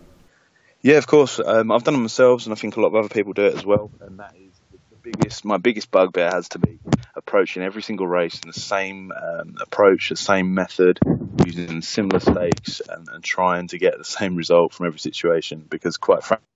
Yeah, 0.82 0.96
of 0.96 1.06
course. 1.06 1.38
Um, 1.38 1.70
I've 1.70 1.84
done 1.84 1.94
them 1.94 2.02
myself, 2.02 2.44
and 2.46 2.52
I 2.52 2.56
think 2.56 2.76
a 2.76 2.80
lot 2.80 2.88
of 2.88 2.96
other 2.96 3.08
people 3.08 3.34
do 3.34 3.44
it 3.44 3.54
as 3.54 3.64
well. 3.64 3.90
And 4.00 4.18
that 4.18 4.34
is 4.34 4.58
the 4.70 4.96
biggest, 4.96 5.44
my 5.44 5.58
biggest 5.58 5.90
bugbear 5.90 6.30
has 6.30 6.48
to 6.50 6.58
be 6.58 6.78
approaching 7.14 7.62
every 7.62 7.82
single 7.82 8.08
race 8.08 8.40
in 8.42 8.48
the 8.48 8.58
same 8.58 9.12
um, 9.12 9.56
approach, 9.60 10.08
the 10.08 10.16
same 10.16 10.54
method, 10.54 10.98
using 11.44 11.82
similar 11.82 12.18
stakes, 12.18 12.80
and, 12.88 13.08
and, 13.12 13.22
trying 13.22 13.68
to 13.68 13.78
get 13.78 13.98
the 13.98 14.04
same 14.04 14.36
result 14.36 14.72
from 14.72 14.86
every 14.86 14.98
situation. 14.98 15.66
Because 15.68 15.98
quite 15.98 16.24
frankly, 16.24 16.46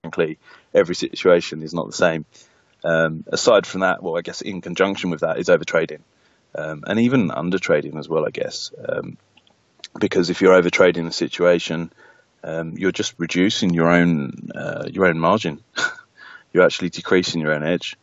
every 0.73 0.95
situation 0.95 1.61
is 1.61 1.73
not 1.73 1.87
the 1.87 1.93
same. 1.93 2.25
Um, 2.83 3.23
aside 3.27 3.65
from 3.65 3.81
that, 3.81 4.03
well, 4.03 4.17
I 4.17 4.21
guess 4.21 4.41
in 4.41 4.61
conjunction 4.61 5.09
with 5.09 5.21
that 5.21 5.39
is 5.39 5.47
overtrading, 5.47 6.01
um, 6.53 6.83
and 6.85 6.99
even 6.99 7.29
undertrading 7.29 7.97
as 7.97 8.07
well. 8.07 8.25
I 8.25 8.29
guess 8.29 8.71
um, 8.87 9.17
because 9.99 10.29
if 10.29 10.41
you're 10.41 10.53
over 10.53 10.69
trading 10.69 11.07
a 11.07 11.11
situation, 11.11 11.91
um, 12.43 12.77
you're 12.77 12.91
just 12.91 13.15
reducing 13.17 13.73
your 13.73 13.89
own 13.89 14.49
uh, 14.53 14.87
your 14.91 15.05
own 15.07 15.19
margin. 15.19 15.63
you're 16.53 16.63
actually 16.63 16.89
decreasing 16.89 17.41
your 17.41 17.53
own 17.53 17.63
edge. 17.63 17.97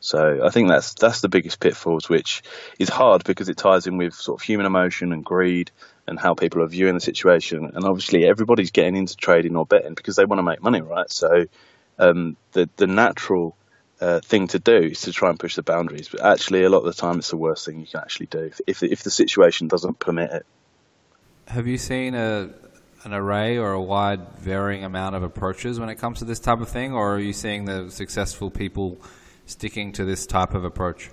So 0.00 0.44
I 0.44 0.50
think 0.50 0.68
that's 0.68 0.94
that's 0.94 1.20
the 1.20 1.28
biggest 1.28 1.60
pitfalls, 1.60 2.08
which 2.08 2.42
is 2.78 2.88
hard 2.88 3.24
because 3.24 3.48
it 3.48 3.56
ties 3.56 3.86
in 3.86 3.96
with 3.96 4.14
sort 4.14 4.40
of 4.40 4.44
human 4.44 4.66
emotion 4.66 5.12
and 5.12 5.24
greed 5.24 5.70
and 6.06 6.18
how 6.18 6.34
people 6.34 6.62
are 6.62 6.66
viewing 6.66 6.94
the 6.94 7.00
situation. 7.00 7.72
And 7.74 7.84
obviously, 7.84 8.26
everybody's 8.26 8.70
getting 8.70 8.96
into 8.96 9.16
trading 9.16 9.56
or 9.56 9.66
betting 9.66 9.94
because 9.94 10.16
they 10.16 10.24
want 10.24 10.38
to 10.38 10.44
make 10.44 10.62
money, 10.62 10.80
right? 10.80 11.10
So 11.10 11.46
um, 11.98 12.36
the 12.52 12.68
the 12.76 12.86
natural 12.86 13.56
uh, 14.00 14.20
thing 14.20 14.46
to 14.48 14.58
do 14.58 14.76
is 14.76 15.02
to 15.02 15.12
try 15.12 15.30
and 15.30 15.38
push 15.38 15.56
the 15.56 15.62
boundaries. 15.62 16.08
But 16.08 16.24
actually, 16.24 16.62
a 16.62 16.70
lot 16.70 16.78
of 16.78 16.84
the 16.84 17.00
time, 17.00 17.18
it's 17.18 17.30
the 17.30 17.36
worst 17.36 17.66
thing 17.66 17.80
you 17.80 17.86
can 17.86 18.00
actually 18.00 18.26
do 18.26 18.40
if 18.40 18.60
if, 18.66 18.82
if 18.82 19.02
the 19.02 19.10
situation 19.10 19.68
doesn't 19.68 19.98
permit 19.98 20.30
it. 20.30 20.46
Have 21.46 21.66
you 21.66 21.78
seen 21.78 22.14
a 22.14 22.50
an 23.04 23.12
array 23.14 23.58
or 23.58 23.72
a 23.72 23.82
wide 23.82 24.38
varying 24.38 24.84
amount 24.84 25.14
of 25.14 25.22
approaches 25.22 25.78
when 25.78 25.88
it 25.88 25.96
comes 25.96 26.18
to 26.18 26.24
this 26.24 26.40
type 26.40 26.60
of 26.60 26.68
thing, 26.68 26.92
or 26.92 27.14
are 27.14 27.18
you 27.18 27.32
seeing 27.32 27.64
the 27.64 27.90
successful 27.90 28.50
people 28.50 28.98
sticking 29.48 29.92
to 29.92 30.04
this 30.04 30.26
type 30.26 30.54
of 30.54 30.64
approach? 30.64 31.10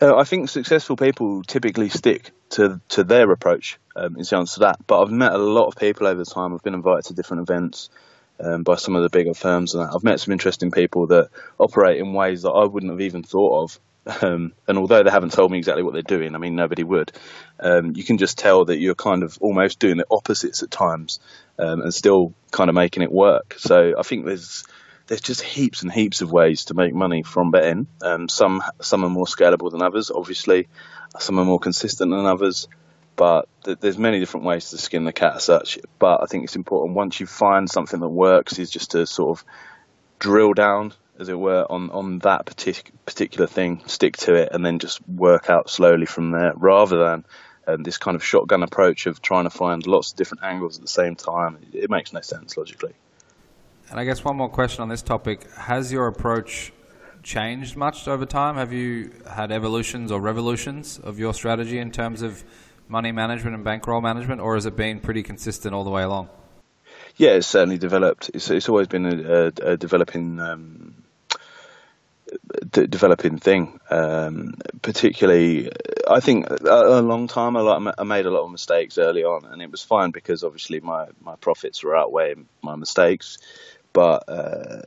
Uh, 0.00 0.16
I 0.16 0.24
think 0.24 0.48
successful 0.48 0.96
people 0.96 1.42
typically 1.42 1.88
stick 1.88 2.30
to 2.50 2.80
to 2.90 3.04
their 3.04 3.30
approach. 3.32 3.78
Um, 3.96 4.16
is 4.18 4.30
the 4.30 4.36
answer 4.36 4.54
to 4.54 4.60
that. 4.60 4.86
But 4.86 5.02
I've 5.02 5.10
met 5.10 5.32
a 5.32 5.38
lot 5.38 5.66
of 5.66 5.76
people 5.76 6.06
over 6.06 6.22
the 6.22 6.30
time. 6.30 6.54
I've 6.54 6.62
been 6.62 6.74
invited 6.74 7.06
to 7.06 7.14
different 7.14 7.42
events 7.42 7.90
um, 8.38 8.62
by 8.62 8.76
some 8.76 8.94
of 8.94 9.02
the 9.02 9.10
bigger 9.10 9.34
firms, 9.34 9.74
and 9.74 9.82
I've 9.82 10.04
met 10.04 10.20
some 10.20 10.32
interesting 10.32 10.70
people 10.70 11.08
that 11.08 11.30
operate 11.58 11.98
in 11.98 12.12
ways 12.12 12.42
that 12.42 12.50
I 12.50 12.64
wouldn't 12.64 12.92
have 12.92 13.00
even 13.00 13.22
thought 13.22 13.64
of. 13.64 13.80
Um, 14.22 14.54
and 14.66 14.78
although 14.78 15.02
they 15.02 15.10
haven't 15.10 15.32
told 15.32 15.50
me 15.50 15.58
exactly 15.58 15.82
what 15.82 15.92
they're 15.92 16.02
doing, 16.02 16.34
I 16.34 16.38
mean 16.38 16.54
nobody 16.54 16.82
would. 16.82 17.12
Um, 17.60 17.94
you 17.94 18.04
can 18.04 18.16
just 18.16 18.38
tell 18.38 18.64
that 18.66 18.78
you're 18.78 18.94
kind 18.94 19.22
of 19.22 19.36
almost 19.40 19.80
doing 19.80 19.98
the 19.98 20.06
opposites 20.10 20.62
at 20.62 20.70
times, 20.70 21.20
um, 21.58 21.82
and 21.82 21.92
still 21.92 22.32
kind 22.50 22.70
of 22.70 22.74
making 22.74 23.02
it 23.02 23.12
work. 23.12 23.56
So 23.58 23.94
I 23.98 24.02
think 24.02 24.24
there's 24.24 24.64
there's 25.08 25.22
just 25.22 25.40
heaps 25.40 25.82
and 25.82 25.90
heaps 25.90 26.20
of 26.20 26.30
ways 26.30 26.66
to 26.66 26.74
make 26.74 26.94
money 26.94 27.22
from 27.22 27.50
betting. 27.50 27.86
Um, 28.02 28.28
some 28.28 28.62
some 28.80 29.04
are 29.04 29.10
more 29.10 29.24
scalable 29.24 29.70
than 29.70 29.82
others, 29.82 30.10
obviously. 30.14 30.68
Some 31.18 31.38
are 31.38 31.44
more 31.44 31.58
consistent 31.58 32.10
than 32.10 32.26
others. 32.26 32.68
But 33.16 33.48
th- 33.64 33.78
there's 33.80 33.98
many 33.98 34.20
different 34.20 34.46
ways 34.46 34.70
to 34.70 34.78
skin 34.78 35.04
the 35.04 35.12
cat 35.12 35.36
as 35.36 35.44
such. 35.44 35.78
But 35.98 36.22
I 36.22 36.26
think 36.26 36.44
it's 36.44 36.56
important 36.56 36.94
once 36.94 37.18
you 37.18 37.26
find 37.26 37.68
something 37.68 37.98
that 38.00 38.08
works, 38.08 38.58
is 38.58 38.70
just 38.70 38.92
to 38.92 39.06
sort 39.06 39.36
of 39.36 39.44
drill 40.18 40.52
down, 40.52 40.92
as 41.18 41.28
it 41.28 41.38
were, 41.38 41.66
on 41.68 41.90
on 41.90 42.18
that 42.20 42.44
partic- 42.44 42.92
particular 43.06 43.46
thing, 43.46 43.82
stick 43.86 44.18
to 44.18 44.34
it, 44.34 44.50
and 44.52 44.64
then 44.64 44.78
just 44.78 45.00
work 45.08 45.48
out 45.48 45.70
slowly 45.70 46.06
from 46.06 46.32
there, 46.32 46.52
rather 46.54 46.98
than 46.98 47.24
um, 47.66 47.82
this 47.82 47.96
kind 47.96 48.14
of 48.14 48.22
shotgun 48.22 48.62
approach 48.62 49.06
of 49.06 49.22
trying 49.22 49.44
to 49.44 49.50
find 49.50 49.86
lots 49.86 50.12
of 50.12 50.18
different 50.18 50.44
angles 50.44 50.76
at 50.76 50.82
the 50.82 50.88
same 50.88 51.16
time. 51.16 51.58
It, 51.72 51.84
it 51.84 51.90
makes 51.90 52.12
no 52.12 52.20
sense 52.20 52.58
logically. 52.58 52.94
And 53.90 53.98
I 53.98 54.04
guess 54.04 54.22
one 54.22 54.36
more 54.36 54.50
question 54.50 54.82
on 54.82 54.88
this 54.88 55.00
topic: 55.00 55.50
Has 55.54 55.90
your 55.90 56.08
approach 56.08 56.72
changed 57.22 57.74
much 57.76 58.06
over 58.06 58.26
time? 58.26 58.56
Have 58.56 58.72
you 58.72 59.12
had 59.30 59.50
evolutions 59.50 60.12
or 60.12 60.20
revolutions 60.20 60.98
of 60.98 61.18
your 61.18 61.32
strategy 61.32 61.78
in 61.78 61.90
terms 61.90 62.20
of 62.20 62.44
money 62.86 63.12
management 63.12 63.54
and 63.54 63.64
bankroll 63.64 64.02
management, 64.02 64.42
or 64.42 64.54
has 64.54 64.66
it 64.66 64.76
been 64.76 65.00
pretty 65.00 65.22
consistent 65.22 65.74
all 65.74 65.84
the 65.84 65.90
way 65.90 66.02
along? 66.02 66.28
Yeah, 67.16 67.30
it's 67.30 67.46
certainly 67.46 67.78
developed. 67.78 68.30
It's, 68.34 68.50
it's 68.50 68.68
always 68.68 68.88
been 68.88 69.06
a, 69.06 69.52
a, 69.56 69.72
a 69.72 69.76
developing 69.76 70.38
um, 70.38 71.02
developing 72.70 73.38
thing. 73.38 73.80
Um, 73.90 74.54
particularly, 74.82 75.70
I 76.08 76.20
think 76.20 76.46
a, 76.50 77.00
a 77.00 77.02
long 77.02 77.26
time 77.26 77.56
I, 77.56 77.92
I 77.96 78.04
made 78.04 78.26
a 78.26 78.30
lot 78.30 78.44
of 78.44 78.50
mistakes 78.50 78.98
early 78.98 79.24
on, 79.24 79.46
and 79.46 79.62
it 79.62 79.70
was 79.70 79.82
fine 79.82 80.10
because 80.10 80.44
obviously 80.44 80.80
my, 80.80 81.06
my 81.22 81.36
profits 81.36 81.82
were 81.82 81.96
outweighing 81.96 82.48
my 82.62 82.76
mistakes 82.76 83.38
but 83.92 84.24
uh, 84.28 84.82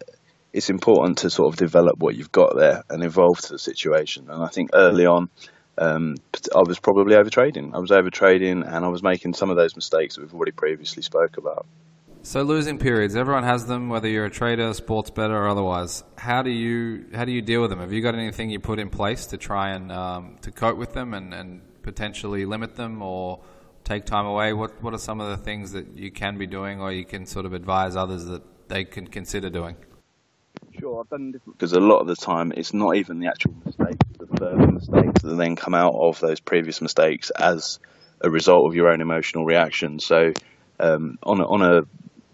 it's 0.53 0.69
important 0.69 1.19
to 1.19 1.29
sort 1.29 1.53
of 1.53 1.57
develop 1.57 1.99
what 1.99 2.15
you've 2.15 2.31
got 2.31 2.55
there 2.55 2.83
and 2.89 3.03
evolve 3.03 3.39
to 3.41 3.53
the 3.53 3.59
situation. 3.59 4.29
And 4.29 4.43
I 4.43 4.47
think 4.47 4.71
early 4.73 5.05
on, 5.05 5.29
um, 5.77 6.15
I 6.55 6.61
was 6.65 6.79
probably 6.79 7.15
overtrading. 7.15 7.73
I 7.73 7.79
was 7.79 7.91
overtrading, 7.91 8.67
and 8.67 8.85
I 8.85 8.89
was 8.89 9.01
making 9.01 9.33
some 9.33 9.49
of 9.49 9.57
those 9.57 9.75
mistakes 9.75 10.15
that 10.15 10.21
we've 10.21 10.33
already 10.33 10.51
previously 10.51 11.01
spoke 11.01 11.37
about. 11.37 11.65
So 12.23 12.43
losing 12.43 12.77
periods, 12.77 13.15
everyone 13.15 13.43
has 13.45 13.65
them, 13.65 13.89
whether 13.89 14.07
you're 14.07 14.25
a 14.25 14.29
trader, 14.29 14.73
sports 14.73 15.09
bettor, 15.09 15.35
or 15.35 15.47
otherwise. 15.47 16.03
How 16.17 16.43
do 16.43 16.51
you 16.51 17.05
how 17.15 17.25
do 17.25 17.31
you 17.31 17.41
deal 17.41 17.61
with 17.61 17.71
them? 17.71 17.79
Have 17.79 17.91
you 17.91 18.01
got 18.01 18.13
anything 18.13 18.51
you 18.51 18.59
put 18.59 18.77
in 18.77 18.89
place 18.89 19.25
to 19.27 19.37
try 19.37 19.71
and 19.71 19.91
um, 19.91 20.37
to 20.41 20.51
cope 20.51 20.77
with 20.77 20.93
them 20.93 21.15
and, 21.15 21.33
and 21.33 21.61
potentially 21.81 22.45
limit 22.45 22.75
them 22.75 23.01
or 23.01 23.41
take 23.83 24.05
time 24.05 24.27
away? 24.27 24.53
What 24.53 24.83
what 24.83 24.93
are 24.93 24.99
some 24.99 25.19
of 25.19 25.29
the 25.31 25.43
things 25.43 25.71
that 25.71 25.97
you 25.97 26.11
can 26.11 26.37
be 26.37 26.45
doing, 26.45 26.79
or 26.79 26.91
you 26.91 27.05
can 27.05 27.25
sort 27.25 27.47
of 27.47 27.53
advise 27.53 27.95
others 27.95 28.25
that 28.25 28.43
they 28.71 28.85
can 28.85 29.07
consider 29.07 29.49
doing? 29.49 29.75
Sure, 30.79 31.01
I've 31.01 31.09
done 31.09 31.33
different 31.33 31.57
because 31.57 31.73
a 31.73 31.79
lot 31.79 31.99
of 31.99 32.07
the 32.07 32.15
time 32.15 32.53
it's 32.55 32.73
not 32.73 32.95
even 32.95 33.19
the 33.19 33.27
actual 33.27 33.53
mistakes, 33.65 33.97
the 34.17 34.27
further 34.37 34.67
mistakes 34.71 35.21
that 35.21 35.35
then 35.35 35.55
come 35.55 35.73
out 35.73 35.93
of 35.93 36.19
those 36.21 36.39
previous 36.39 36.81
mistakes 36.81 37.29
as 37.31 37.79
a 38.21 38.29
result 38.29 38.67
of 38.67 38.75
your 38.75 38.89
own 38.89 39.01
emotional 39.01 39.45
reaction. 39.45 39.99
So, 39.99 40.33
um, 40.79 41.19
on 41.23 41.41
a, 41.41 41.45
on 41.45 41.61
a 41.61 41.81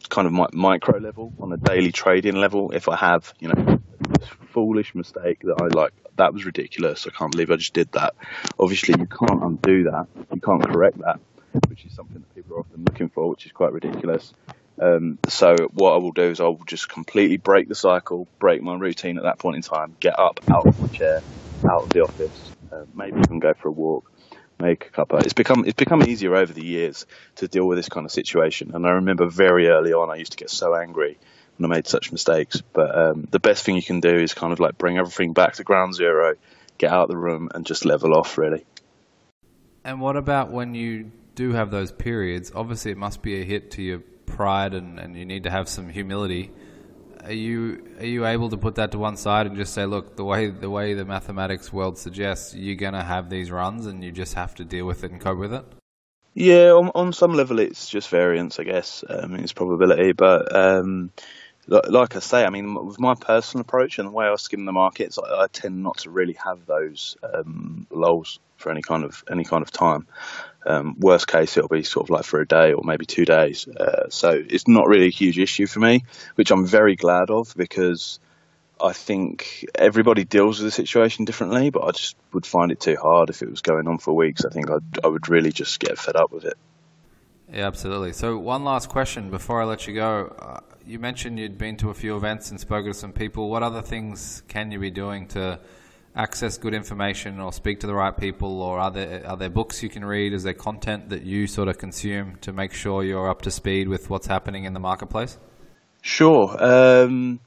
kind 0.10 0.28
of 0.28 0.34
mi- 0.34 0.54
micro 0.54 1.00
level, 1.00 1.34
on 1.40 1.52
a 1.52 1.58
daily 1.58 1.92
trading 1.92 2.36
level, 2.36 2.72
if 2.72 2.88
I 2.88 2.96
have 2.96 3.34
you 3.40 3.50
know 3.50 3.80
this 4.20 4.30
foolish 4.52 4.94
mistake 4.94 5.40
that 5.42 5.60
I 5.60 5.68
like, 5.76 5.94
that 6.18 6.34
was 6.34 6.46
ridiculous. 6.46 7.08
I 7.08 7.10
can't 7.10 7.32
believe 7.32 7.50
I 7.50 7.56
just 7.56 7.74
did 7.74 7.92
that. 7.94 8.14
Obviously, 8.60 8.96
you 9.00 9.08
can't 9.08 9.44
undo 9.44 9.86
that. 9.86 10.08
You 10.34 10.40
can't 10.40 10.64
correct 10.64 11.00
that, 11.00 11.20
which 11.70 11.86
is 11.86 11.94
something 11.94 12.20
that 12.20 12.36
people 12.36 12.58
are 12.58 12.60
often 12.60 12.86
looking 12.86 13.10
for, 13.10 13.28
which 13.30 13.48
is 13.48 13.52
quite 13.52 13.74
ridiculous. 13.74 14.34
Um, 14.80 15.18
so 15.28 15.56
what 15.74 15.94
I 15.94 15.98
will 15.98 16.12
do 16.12 16.24
is 16.24 16.40
I 16.40 16.44
will 16.44 16.62
just 16.66 16.90
completely 16.90 17.38
break 17.38 17.68
the 17.68 17.76
cycle, 17.76 18.28
break 18.40 18.62
my 18.62 18.76
routine 18.76 19.18
at 19.18 19.24
that 19.24 19.40
point 19.40 19.56
in 19.56 19.62
time, 19.64 19.96
get 20.00 20.20
up 20.20 20.40
out 20.52 20.68
of 20.68 20.80
my 20.80 20.88
chair, 20.90 21.22
out 21.70 21.84
of 21.84 21.90
the 21.90 22.02
office, 22.02 22.52
uh, 22.72 22.84
maybe 22.94 23.20
even 23.20 23.40
go 23.40 23.54
for 23.54 23.70
a 23.70 23.72
walk, 23.72 24.12
make 24.60 24.86
a 24.86 24.90
cuppa. 24.90 25.24
It's 25.24 25.34
become 25.34 25.66
it's 25.66 25.74
become 25.74 26.04
easier 26.04 26.36
over 26.36 26.54
the 26.54 26.66
years 26.66 27.06
to 27.38 27.48
deal 27.48 27.68
with 27.68 27.78
this 27.78 27.90
kind 27.90 28.06
of 28.06 28.12
situation. 28.12 28.72
And 28.74 28.86
I 28.86 28.92
remember 28.92 29.28
very 29.28 29.68
early 29.68 29.94
on, 29.94 30.12
I 30.12 30.16
used 30.16 30.34
to 30.34 30.38
get 30.38 30.52
so 30.52 30.76
angry 30.76 31.18
when 31.58 31.72
I 31.72 31.76
made 31.76 31.88
such 31.88 32.12
mistakes. 32.12 32.62
But 32.74 32.96
um, 32.96 33.28
the 33.32 33.40
best 33.40 33.66
thing 33.66 33.76
you 33.76 33.84
can 33.84 34.00
do 34.00 34.16
is 34.16 34.34
kind 34.34 34.54
of 34.54 34.60
like 34.60 34.78
bring 34.78 35.00
everything 35.00 35.34
back 35.34 35.56
to 35.56 35.64
ground 35.64 35.96
zero, 35.96 36.36
get 36.78 36.92
out 36.92 37.04
of 37.04 37.10
the 37.10 37.18
room, 37.18 37.50
and 37.54 37.66
just 37.66 37.84
level 37.84 38.14
off 38.14 38.38
really. 38.38 38.64
And 39.84 40.02
what 40.02 40.18
about 40.18 40.52
when 40.52 40.76
you 40.76 41.12
do 41.34 41.54
have 41.54 41.72
those 41.72 41.92
periods? 41.92 42.52
Obviously, 42.54 42.92
it 42.92 42.98
must 42.98 43.22
be 43.22 43.42
a 43.42 43.44
hit 43.44 43.72
to 43.72 43.82
your 43.82 44.02
pride 44.28 44.76
and, 44.76 45.00
and 45.00 45.18
you 45.18 45.26
need 45.26 45.44
to 45.44 45.50
have 45.50 45.68
some 45.68 45.90
humility. 45.90 46.52
Are 47.24 47.34
you 47.34 47.84
are 48.00 48.06
you 48.06 48.26
able 48.26 48.50
to 48.52 48.58
put 48.58 48.76
that 48.76 48.92
to 48.92 49.00
one 49.00 49.18
side 49.18 49.48
and 49.48 49.58
just 49.58 49.74
say, 49.74 49.86
look, 49.86 50.16
the 50.16 50.24
way 50.24 50.52
the 50.52 50.70
way 50.70 50.94
the 50.94 51.06
mathematics 51.06 51.74
world 51.74 51.98
suggests, 51.98 52.54
you're 52.54 52.92
to 52.92 53.04
have 53.04 53.30
these 53.30 53.50
runs 53.50 53.88
and 53.88 54.04
you 54.04 54.12
just 54.12 54.36
have 54.36 54.54
to 54.56 54.64
deal 54.64 54.86
with 54.86 55.04
it 55.04 55.12
and 55.12 55.20
cope 55.20 55.40
with 55.40 55.54
it? 55.54 55.66
Yeah, 56.36 56.74
on, 56.74 56.92
on 56.94 57.14
some 57.14 57.34
level, 57.34 57.58
it's 57.58 57.90
just 57.90 58.10
variance, 58.10 58.60
I 58.60 58.64
guess. 58.64 59.04
Um, 59.10 59.34
it's 59.38 59.54
probability, 59.54 60.12
but 60.12 60.56
um, 60.56 61.12
like, 61.66 61.90
like, 61.90 62.16
I 62.16 62.20
say, 62.20 62.46
I 62.46 62.52
mean, 62.52 62.76
with 62.86 63.00
my 63.00 63.16
personal 63.16 63.62
approach 63.62 63.98
and 63.98 64.08
the 64.08 64.12
way 64.12 64.28
I 64.28 64.36
skim 64.36 64.66
the 64.66 64.72
markets, 64.72 65.18
I, 65.18 65.44
I 65.44 65.48
tend 65.52 65.82
not 65.82 65.98
to 66.00 66.12
really 66.12 66.38
have 66.46 66.68
those 66.68 67.18
um, 67.24 67.88
lulls 67.90 68.40
for 68.58 68.72
any 68.72 68.84
kind 68.84 69.04
of 69.04 69.24
any 69.32 69.44
kind 69.44 69.64
of 69.64 69.72
time. 69.72 70.08
Um, 70.68 70.96
worst 71.00 71.28
case, 71.28 71.56
it'll 71.56 71.70
be 71.70 71.84
sort 71.84 72.06
of 72.06 72.10
like 72.10 72.26
for 72.26 72.42
a 72.42 72.48
day 72.48 72.74
or 72.74 72.84
maybe 72.84 73.06
two 73.06 73.24
days. 73.24 73.68
Uh, 73.68 74.10
so 74.10 74.32
it's 74.32 74.68
not 74.68 74.88
really 74.88 75.08
a 75.08 75.12
huge 75.12 75.40
issue 75.40 75.66
for 75.66 75.80
me, 75.80 76.04
which 76.36 76.52
I'm 76.52 76.66
very 76.66 76.98
glad 76.98 77.30
of 77.30 77.54
because 77.56 78.20
I 78.82 78.92
think 78.92 79.66
everybody 79.74 80.26
deals 80.26 80.60
with 80.60 80.68
the 80.68 80.72
situation 80.72 81.24
differently. 81.24 81.70
But 81.70 81.84
I 81.84 81.92
just 81.92 82.18
would 82.34 82.46
find 82.46 82.72
it 82.72 82.82
too 82.82 82.98
hard 83.02 83.30
if 83.30 83.42
it 83.42 83.50
was 83.50 83.62
going 83.62 83.88
on 83.88 83.98
for 83.98 84.14
weeks. 84.14 84.44
I 84.44 84.50
think 84.50 84.70
I'd, 84.70 85.06
I 85.06 85.08
would 85.08 85.30
really 85.30 85.54
just 85.54 85.80
get 85.80 85.98
fed 85.98 86.18
up 86.18 86.32
with 86.34 86.44
it. 86.44 86.58
Yeah, 87.52 87.66
absolutely. 87.66 88.12
So 88.12 88.38
one 88.38 88.66
last 88.66 88.90
question 88.90 89.30
before 89.30 89.62
I 89.62 89.66
let 89.66 89.88
you 89.88 89.94
go. 89.94 90.36
Uh, 90.38 90.60
you 90.86 91.00
mentioned 91.00 91.40
you'd 91.40 91.58
been 91.58 91.78
to 91.78 91.90
a 91.90 91.94
few 91.94 92.18
events 92.18 92.52
and 92.52 92.60
spoken 92.60 92.92
to 92.92 92.98
some 92.98 93.14
people. 93.14 93.50
What 93.50 93.64
other 93.64 93.82
things 93.82 94.44
can 94.50 94.72
you 94.72 94.80
be 94.80 94.92
doing 94.92 95.28
to 95.30 95.60
access 96.18 96.58
good 96.58 96.74
information 96.74 97.40
or 97.40 97.54
speak 97.54 97.80
to 97.82 97.88
the 97.88 97.94
right 97.94 98.18
people 98.18 98.62
or 98.62 98.80
are 98.80 98.92
there, 98.92 99.26
are 99.26 99.38
there 99.38 99.50
books 99.50 99.84
you 99.84 99.90
can 99.90 100.04
read? 100.04 100.34
Is 100.34 100.44
there 100.44 100.54
content 100.54 101.10
that 101.10 101.22
you 101.24 101.48
sort 101.48 101.68
of 101.68 101.78
consume 101.78 102.38
to 102.42 102.52
make 102.52 102.74
sure 102.74 103.04
you're 103.04 103.30
up 103.30 103.44
to 103.44 103.52
speed 103.52 103.88
with 103.88 104.10
what's 104.10 104.28
happening 104.28 104.66
in 104.66 104.74
the 104.74 104.80
marketplace? 104.80 105.38
Sure. 106.02 106.56
Um, 106.60 107.40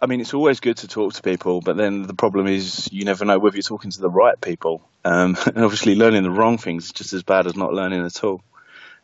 I 0.00 0.06
mean, 0.06 0.20
it's 0.20 0.32
always 0.32 0.60
good 0.60 0.78
to 0.78 0.88
talk 0.88 1.14
to 1.14 1.22
people, 1.22 1.60
but 1.60 1.76
then 1.76 2.02
the 2.02 2.14
problem 2.14 2.46
is 2.46 2.88
you 2.92 3.04
never 3.04 3.24
know 3.24 3.38
whether 3.38 3.56
you're 3.56 3.62
talking 3.62 3.90
to 3.90 4.00
the 4.00 4.10
right 4.10 4.40
people. 4.40 4.88
Um, 5.04 5.36
and 5.46 5.64
obviously, 5.64 5.94
learning 5.94 6.22
the 6.22 6.30
wrong 6.30 6.58
things 6.58 6.86
is 6.86 6.92
just 6.92 7.12
as 7.12 7.22
bad 7.22 7.46
as 7.46 7.56
not 7.56 7.72
learning 7.72 8.04
at 8.04 8.24
all. 8.24 8.40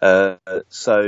Uh, 0.05 0.37
so 0.69 1.01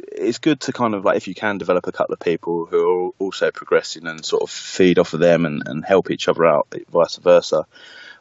it's 0.00 0.38
good 0.38 0.58
to 0.58 0.72
kind 0.72 0.94
of 0.94 1.04
like 1.04 1.18
if 1.18 1.28
you 1.28 1.34
can 1.34 1.58
develop 1.58 1.86
a 1.86 1.92
couple 1.92 2.14
of 2.14 2.18
people 2.18 2.64
who 2.64 3.08
are 3.08 3.10
also 3.18 3.50
progressing 3.50 4.06
and 4.06 4.24
sort 4.24 4.42
of 4.42 4.48
feed 4.48 4.98
off 4.98 5.12
of 5.12 5.20
them 5.20 5.44
and, 5.44 5.62
and 5.66 5.84
help 5.84 6.10
each 6.10 6.28
other 6.28 6.46
out, 6.46 6.74
vice 6.90 7.16
versa. 7.16 7.66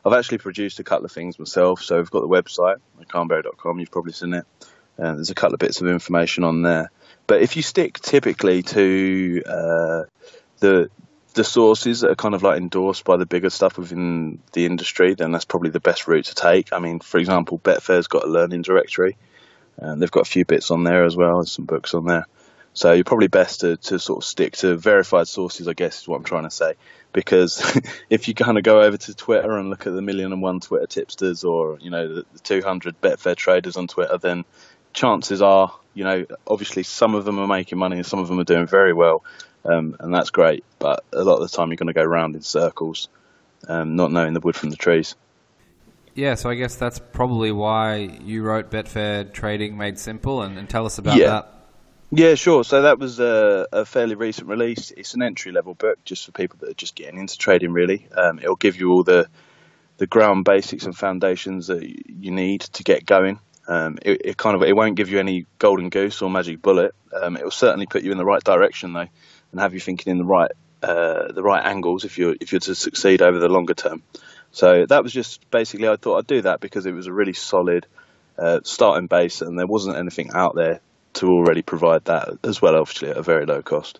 I've 0.05 0.11
actually 0.11 0.39
produced 0.39 0.81
a 0.81 0.83
couple 0.83 1.05
of 1.05 1.13
things 1.13 1.39
myself. 1.39 1.81
So 1.81 1.95
we've 1.95 2.11
got 2.11 2.23
the 2.23 2.27
website, 2.27 2.75
caanberry.com. 3.07 3.79
You've 3.79 3.89
probably 3.89 4.11
seen 4.11 4.33
it. 4.33 4.45
Uh, 4.99 5.13
there's 5.13 5.29
a 5.29 5.35
couple 5.35 5.53
of 5.53 5.61
bits 5.61 5.79
of 5.79 5.87
information 5.87 6.43
on 6.43 6.61
there. 6.61 6.91
But 7.25 7.41
if 7.41 7.55
you 7.55 7.61
stick 7.61 7.97
typically 7.97 8.63
to 8.63 9.43
uh, 9.45 10.03
the 10.59 10.89
the 11.35 11.43
sources 11.45 12.01
that 12.01 12.11
are 12.11 12.15
kind 12.15 12.35
of 12.35 12.43
like 12.43 12.57
endorsed 12.57 13.05
by 13.05 13.15
the 13.15 13.25
bigger 13.25 13.49
stuff 13.49 13.77
within 13.77 14.39
the 14.51 14.65
industry, 14.65 15.13
then 15.13 15.31
that's 15.31 15.45
probably 15.45 15.69
the 15.69 15.79
best 15.79 16.05
route 16.05 16.25
to 16.25 16.35
take. 16.35 16.73
I 16.73 16.79
mean, 16.79 16.99
for 16.99 17.17
example, 17.17 17.59
Betfair's 17.59 18.07
got 18.07 18.25
a 18.25 18.27
learning 18.27 18.63
directory, 18.63 19.15
and 19.77 20.01
they've 20.01 20.11
got 20.11 20.27
a 20.27 20.29
few 20.29 20.45
bits 20.45 20.71
on 20.71 20.83
there 20.83 21.05
as 21.05 21.15
well, 21.15 21.39
and 21.39 21.47
some 21.47 21.65
books 21.65 21.93
on 21.93 22.05
there. 22.05 22.25
So 22.77 22.93
you're 22.93 23.03
probably 23.03 23.27
best 23.27 23.61
to, 23.61 23.75
to 23.77 23.97
sort 23.97 24.23
of 24.23 24.27
stick 24.27 24.55
to 24.57 24.77
verified 24.77 25.27
sources, 25.27 25.67
I 25.67 25.73
guess 25.73 26.01
is 26.01 26.07
what 26.07 26.17
I'm 26.17 26.23
trying 26.23 26.43
to 26.43 26.51
say. 26.51 26.75
Because 27.11 27.75
if 28.09 28.27
you 28.27 28.35
kind 28.35 28.55
of 28.59 28.63
go 28.63 28.81
over 28.81 28.95
to 28.95 29.15
Twitter 29.15 29.57
and 29.57 29.71
look 29.71 29.87
at 29.87 29.93
the 29.93 30.01
million 30.03 30.31
and 30.31 30.43
one 30.43 30.59
Twitter 30.59 30.85
tipsters 30.85 31.43
or, 31.43 31.79
you 31.81 31.89
know, 31.89 32.07
the, 32.07 32.25
the 32.33 32.39
200 32.39 33.01
Betfair 33.01 33.35
traders 33.35 33.77
on 33.77 33.87
Twitter, 33.87 34.19
then 34.19 34.45
chances 34.93 35.41
are, 35.41 35.73
you 35.95 36.03
know, 36.03 36.27
obviously 36.45 36.83
some 36.83 37.15
of 37.15 37.25
them 37.25 37.39
are 37.39 37.47
making 37.47 37.79
money 37.79 37.97
and 37.97 38.05
some 38.05 38.19
of 38.19 38.27
them 38.27 38.39
are 38.39 38.43
doing 38.43 38.67
very 38.67 38.93
well. 38.93 39.23
Um, 39.65 39.95
and 39.99 40.13
that's 40.13 40.29
great. 40.29 40.63
But 40.77 41.03
a 41.11 41.23
lot 41.23 41.41
of 41.41 41.49
the 41.49 41.57
time 41.57 41.69
you're 41.69 41.77
going 41.77 41.87
to 41.87 41.93
go 41.93 42.03
round 42.03 42.35
in 42.35 42.43
circles, 42.43 43.09
um, 43.67 43.95
not 43.95 44.11
knowing 44.11 44.35
the 44.35 44.39
wood 44.39 44.55
from 44.55 44.69
the 44.69 44.75
trees. 44.75 45.15
Yeah, 46.17 46.33
so 46.33 46.49
I 46.49 46.55
guess 46.55 46.75
that's 46.75 46.97
probably 46.97 47.51
why 47.51 47.97
you 47.97 48.41
wrote 48.41 48.71
Betfair 48.71 49.31
Trading 49.31 49.77
Made 49.77 49.99
Simple, 49.99 50.41
and, 50.41 50.57
and 50.57 50.67
tell 50.67 50.87
us 50.87 50.97
about 50.97 51.17
Yeah. 51.17 51.27
that. 51.27 51.53
Yeah, 52.09 52.33
sure. 52.33 52.63
So 52.63 52.81
that 52.81 52.97
was 52.97 53.19
a, 53.19 53.67
a 53.71 53.85
fairly 53.85 54.15
recent 54.15 54.47
release. 54.47 54.89
It's 54.97 55.13
an 55.13 55.21
entry 55.21 55.51
level 55.51 55.75
book 55.75 56.03
just 56.05 56.25
for 56.25 56.31
people 56.31 56.57
that 56.61 56.69
are 56.69 56.73
just 56.73 56.95
getting 56.95 57.19
into 57.19 57.37
trading. 57.37 57.71
Really, 57.71 58.07
um, 58.15 58.39
it'll 58.39 58.55
give 58.55 58.79
you 58.79 58.91
all 58.93 59.03
the 59.03 59.27
the 59.97 60.07
ground 60.07 60.43
basics 60.43 60.85
and 60.85 60.97
foundations 60.97 61.67
that 61.67 61.83
you 61.83 62.31
need 62.31 62.61
to 62.61 62.83
get 62.83 63.05
going. 63.05 63.39
Um, 63.67 63.99
it, 64.01 64.21
it 64.25 64.37
kind 64.37 64.55
of 64.55 64.63
it 64.63 64.75
won't 64.75 64.95
give 64.95 65.09
you 65.09 65.19
any 65.19 65.45
golden 65.59 65.89
goose 65.89 66.21
or 66.23 66.31
magic 66.31 66.63
bullet. 66.63 66.95
Um, 67.13 67.37
it 67.37 67.43
will 67.43 67.51
certainly 67.51 67.85
put 67.85 68.01
you 68.01 68.11
in 68.11 68.17
the 68.17 68.25
right 68.25 68.43
direction 68.43 68.93
though, 68.93 69.07
and 69.51 69.59
have 69.61 69.75
you 69.75 69.79
thinking 69.79 70.09
in 70.09 70.17
the 70.17 70.25
right 70.25 70.51
uh, 70.81 71.31
the 71.31 71.43
right 71.43 71.63
angles 71.63 72.05
if 72.05 72.17
you're 72.17 72.35
if 72.41 72.53
you're 72.53 72.61
to 72.61 72.73
succeed 72.73 73.21
over 73.21 73.37
the 73.37 73.49
longer 73.49 73.75
term. 73.75 74.01
So 74.51 74.85
that 74.85 75.03
was 75.03 75.13
just 75.13 75.49
basically 75.51 75.87
I 75.87 75.95
thought 75.95 76.17
I'd 76.17 76.27
do 76.27 76.41
that 76.41 76.59
because 76.59 76.85
it 76.85 76.93
was 76.93 77.07
a 77.07 77.13
really 77.13 77.33
solid 77.33 77.85
uh, 78.37 78.61
starting 78.63 79.07
base 79.07 79.41
and 79.41 79.57
there 79.57 79.67
wasn't 79.67 79.97
anything 79.97 80.31
out 80.33 80.55
there 80.55 80.79
to 81.13 81.27
already 81.27 81.61
provide 81.61 82.05
that 82.05 82.29
as 82.43 82.61
well, 82.61 82.75
obviously 82.75 83.09
at 83.09 83.17
a 83.17 83.23
very 83.23 83.45
low 83.45 83.61
cost. 83.61 83.99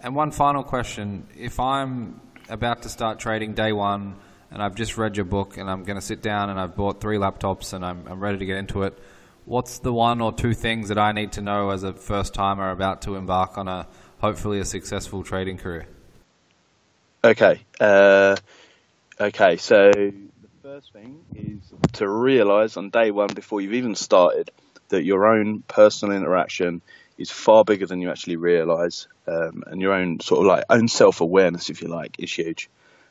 And 0.00 0.16
one 0.16 0.30
final 0.30 0.62
question: 0.62 1.26
If 1.36 1.60
I'm 1.60 2.20
about 2.48 2.82
to 2.82 2.88
start 2.88 3.18
trading 3.18 3.54
day 3.54 3.72
one, 3.72 4.16
and 4.50 4.62
I've 4.62 4.74
just 4.74 4.98
read 4.98 5.16
your 5.16 5.24
book, 5.24 5.56
and 5.56 5.70
I'm 5.70 5.84
going 5.84 5.96
to 5.98 6.04
sit 6.04 6.22
down 6.22 6.50
and 6.50 6.58
I've 6.58 6.74
bought 6.74 7.00
three 7.00 7.18
laptops, 7.18 7.72
and 7.72 7.84
I'm, 7.84 8.06
I'm 8.08 8.20
ready 8.20 8.38
to 8.38 8.46
get 8.46 8.56
into 8.56 8.82
it, 8.82 8.98
what's 9.44 9.78
the 9.78 9.92
one 9.92 10.20
or 10.20 10.32
two 10.32 10.54
things 10.54 10.88
that 10.88 10.98
I 10.98 11.12
need 11.12 11.32
to 11.32 11.40
know 11.40 11.70
as 11.70 11.84
a 11.84 11.92
first 11.92 12.34
timer 12.34 12.70
about 12.70 13.02
to 13.02 13.14
embark 13.16 13.58
on 13.58 13.68
a 13.68 13.86
hopefully 14.20 14.60
a 14.60 14.64
successful 14.64 15.22
trading 15.22 15.58
career? 15.58 15.86
Okay. 17.24 17.60
Uh, 17.80 18.36
okay. 19.22 19.56
So 19.56 19.90
the 19.92 20.22
first 20.62 20.92
thing 20.92 21.24
is 21.34 21.72
to 21.94 22.08
realise 22.08 22.76
on 22.76 22.90
day 22.90 23.10
one, 23.10 23.28
before 23.28 23.60
you've 23.60 23.74
even 23.74 23.94
started, 23.94 24.50
that 24.88 25.04
your 25.04 25.26
own 25.26 25.62
personal 25.66 26.16
interaction 26.16 26.82
is 27.18 27.30
far 27.30 27.64
bigger 27.64 27.86
than 27.86 28.00
you 28.00 28.10
actually 28.10 28.36
realise, 28.36 29.06
um, 29.26 29.62
and 29.66 29.80
your 29.80 29.92
own 29.92 30.20
sort 30.20 30.40
of 30.40 30.46
like 30.46 30.64
own 30.68 30.88
self 30.88 31.20
awareness, 31.20 31.70
if 31.70 31.82
you 31.82 31.88
like, 31.88 32.16
is 32.18 32.32
huge. 32.32 32.68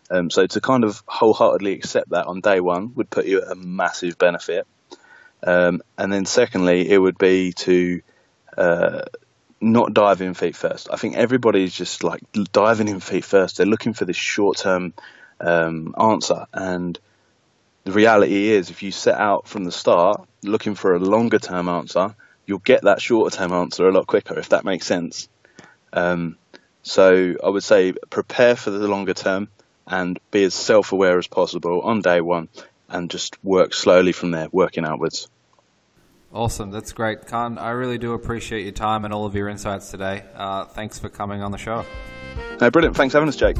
Um, 0.09 0.29
so 0.29 0.45
to 0.45 0.59
kind 0.59 0.83
of 0.83 1.01
wholeheartedly 1.07 1.73
accept 1.73 2.09
that 2.09 2.27
on 2.27 2.41
day 2.41 2.59
one 2.59 2.93
would 2.95 3.09
put 3.09 3.25
you 3.25 3.41
at 3.41 3.51
a 3.51 3.55
massive 3.55 4.17
benefit. 4.17 4.67
Um, 5.43 5.81
and 5.97 6.11
then 6.11 6.25
secondly, 6.25 6.89
it 6.89 6.97
would 6.97 7.17
be 7.17 7.53
to 7.53 8.01
uh, 8.57 9.01
not 9.61 9.93
dive 9.93 10.21
in 10.21 10.33
feet 10.33 10.55
first. 10.55 10.89
I 10.91 10.97
think 10.97 11.15
everybody's 11.15 11.73
just 11.73 12.03
like 12.03 12.21
diving 12.51 12.89
in 12.89 12.99
feet 12.99 13.23
first. 13.23 13.57
They're 13.57 13.65
looking 13.65 13.93
for 13.93 14.05
this 14.05 14.17
short 14.17 14.57
term 14.57 14.93
um, 15.41 15.93
answer. 15.99 16.45
And 16.53 16.97
the 17.83 17.91
reality 17.91 18.49
is, 18.49 18.69
if 18.69 18.83
you 18.83 18.91
set 18.91 19.15
out 19.15 19.47
from 19.47 19.63
the 19.63 19.71
start 19.71 20.27
looking 20.43 20.75
for 20.75 20.95
a 20.95 20.99
longer 20.99 21.39
term 21.39 21.67
answer, 21.67 22.15
you'll 22.45 22.59
get 22.59 22.83
that 22.83 23.01
shorter 23.01 23.35
term 23.35 23.51
answer 23.51 23.87
a 23.87 23.91
lot 23.91 24.07
quicker, 24.07 24.37
if 24.39 24.49
that 24.49 24.65
makes 24.65 24.85
sense. 24.85 25.27
Um, 25.93 26.37
so 26.83 27.35
I 27.43 27.49
would 27.49 27.63
say 27.63 27.93
prepare 28.09 28.55
for 28.55 28.71
the 28.71 28.87
longer 28.87 29.13
term 29.13 29.49
and 29.87 30.19
be 30.31 30.43
as 30.43 30.53
self 30.53 30.91
aware 30.91 31.17
as 31.17 31.27
possible 31.27 31.81
on 31.81 32.01
day 32.01 32.21
one 32.21 32.49
and 32.89 33.09
just 33.09 33.43
work 33.43 33.73
slowly 33.73 34.11
from 34.11 34.31
there, 34.31 34.47
working 34.51 34.85
outwards. 34.85 35.27
Awesome, 36.33 36.71
that's 36.71 36.93
great, 36.93 37.23
Caan. 37.23 37.59
I 37.59 37.71
really 37.71 37.97
do 37.97 38.13
appreciate 38.13 38.63
your 38.63 38.71
time 38.71 39.03
and 39.03 39.13
all 39.13 39.25
of 39.25 39.35
your 39.35 39.49
insights 39.49 39.91
today. 39.91 40.23
Uh, 40.33 40.65
thanks 40.65 40.97
for 40.97 41.09
coming 41.09 41.41
on 41.41 41.51
the 41.51 41.57
show. 41.57 41.85
No, 42.61 42.71
brilliant. 42.71 42.95
Thanks 42.95 43.11
for 43.11 43.19
having 43.19 43.29
us, 43.29 43.35
Jake. 43.35 43.57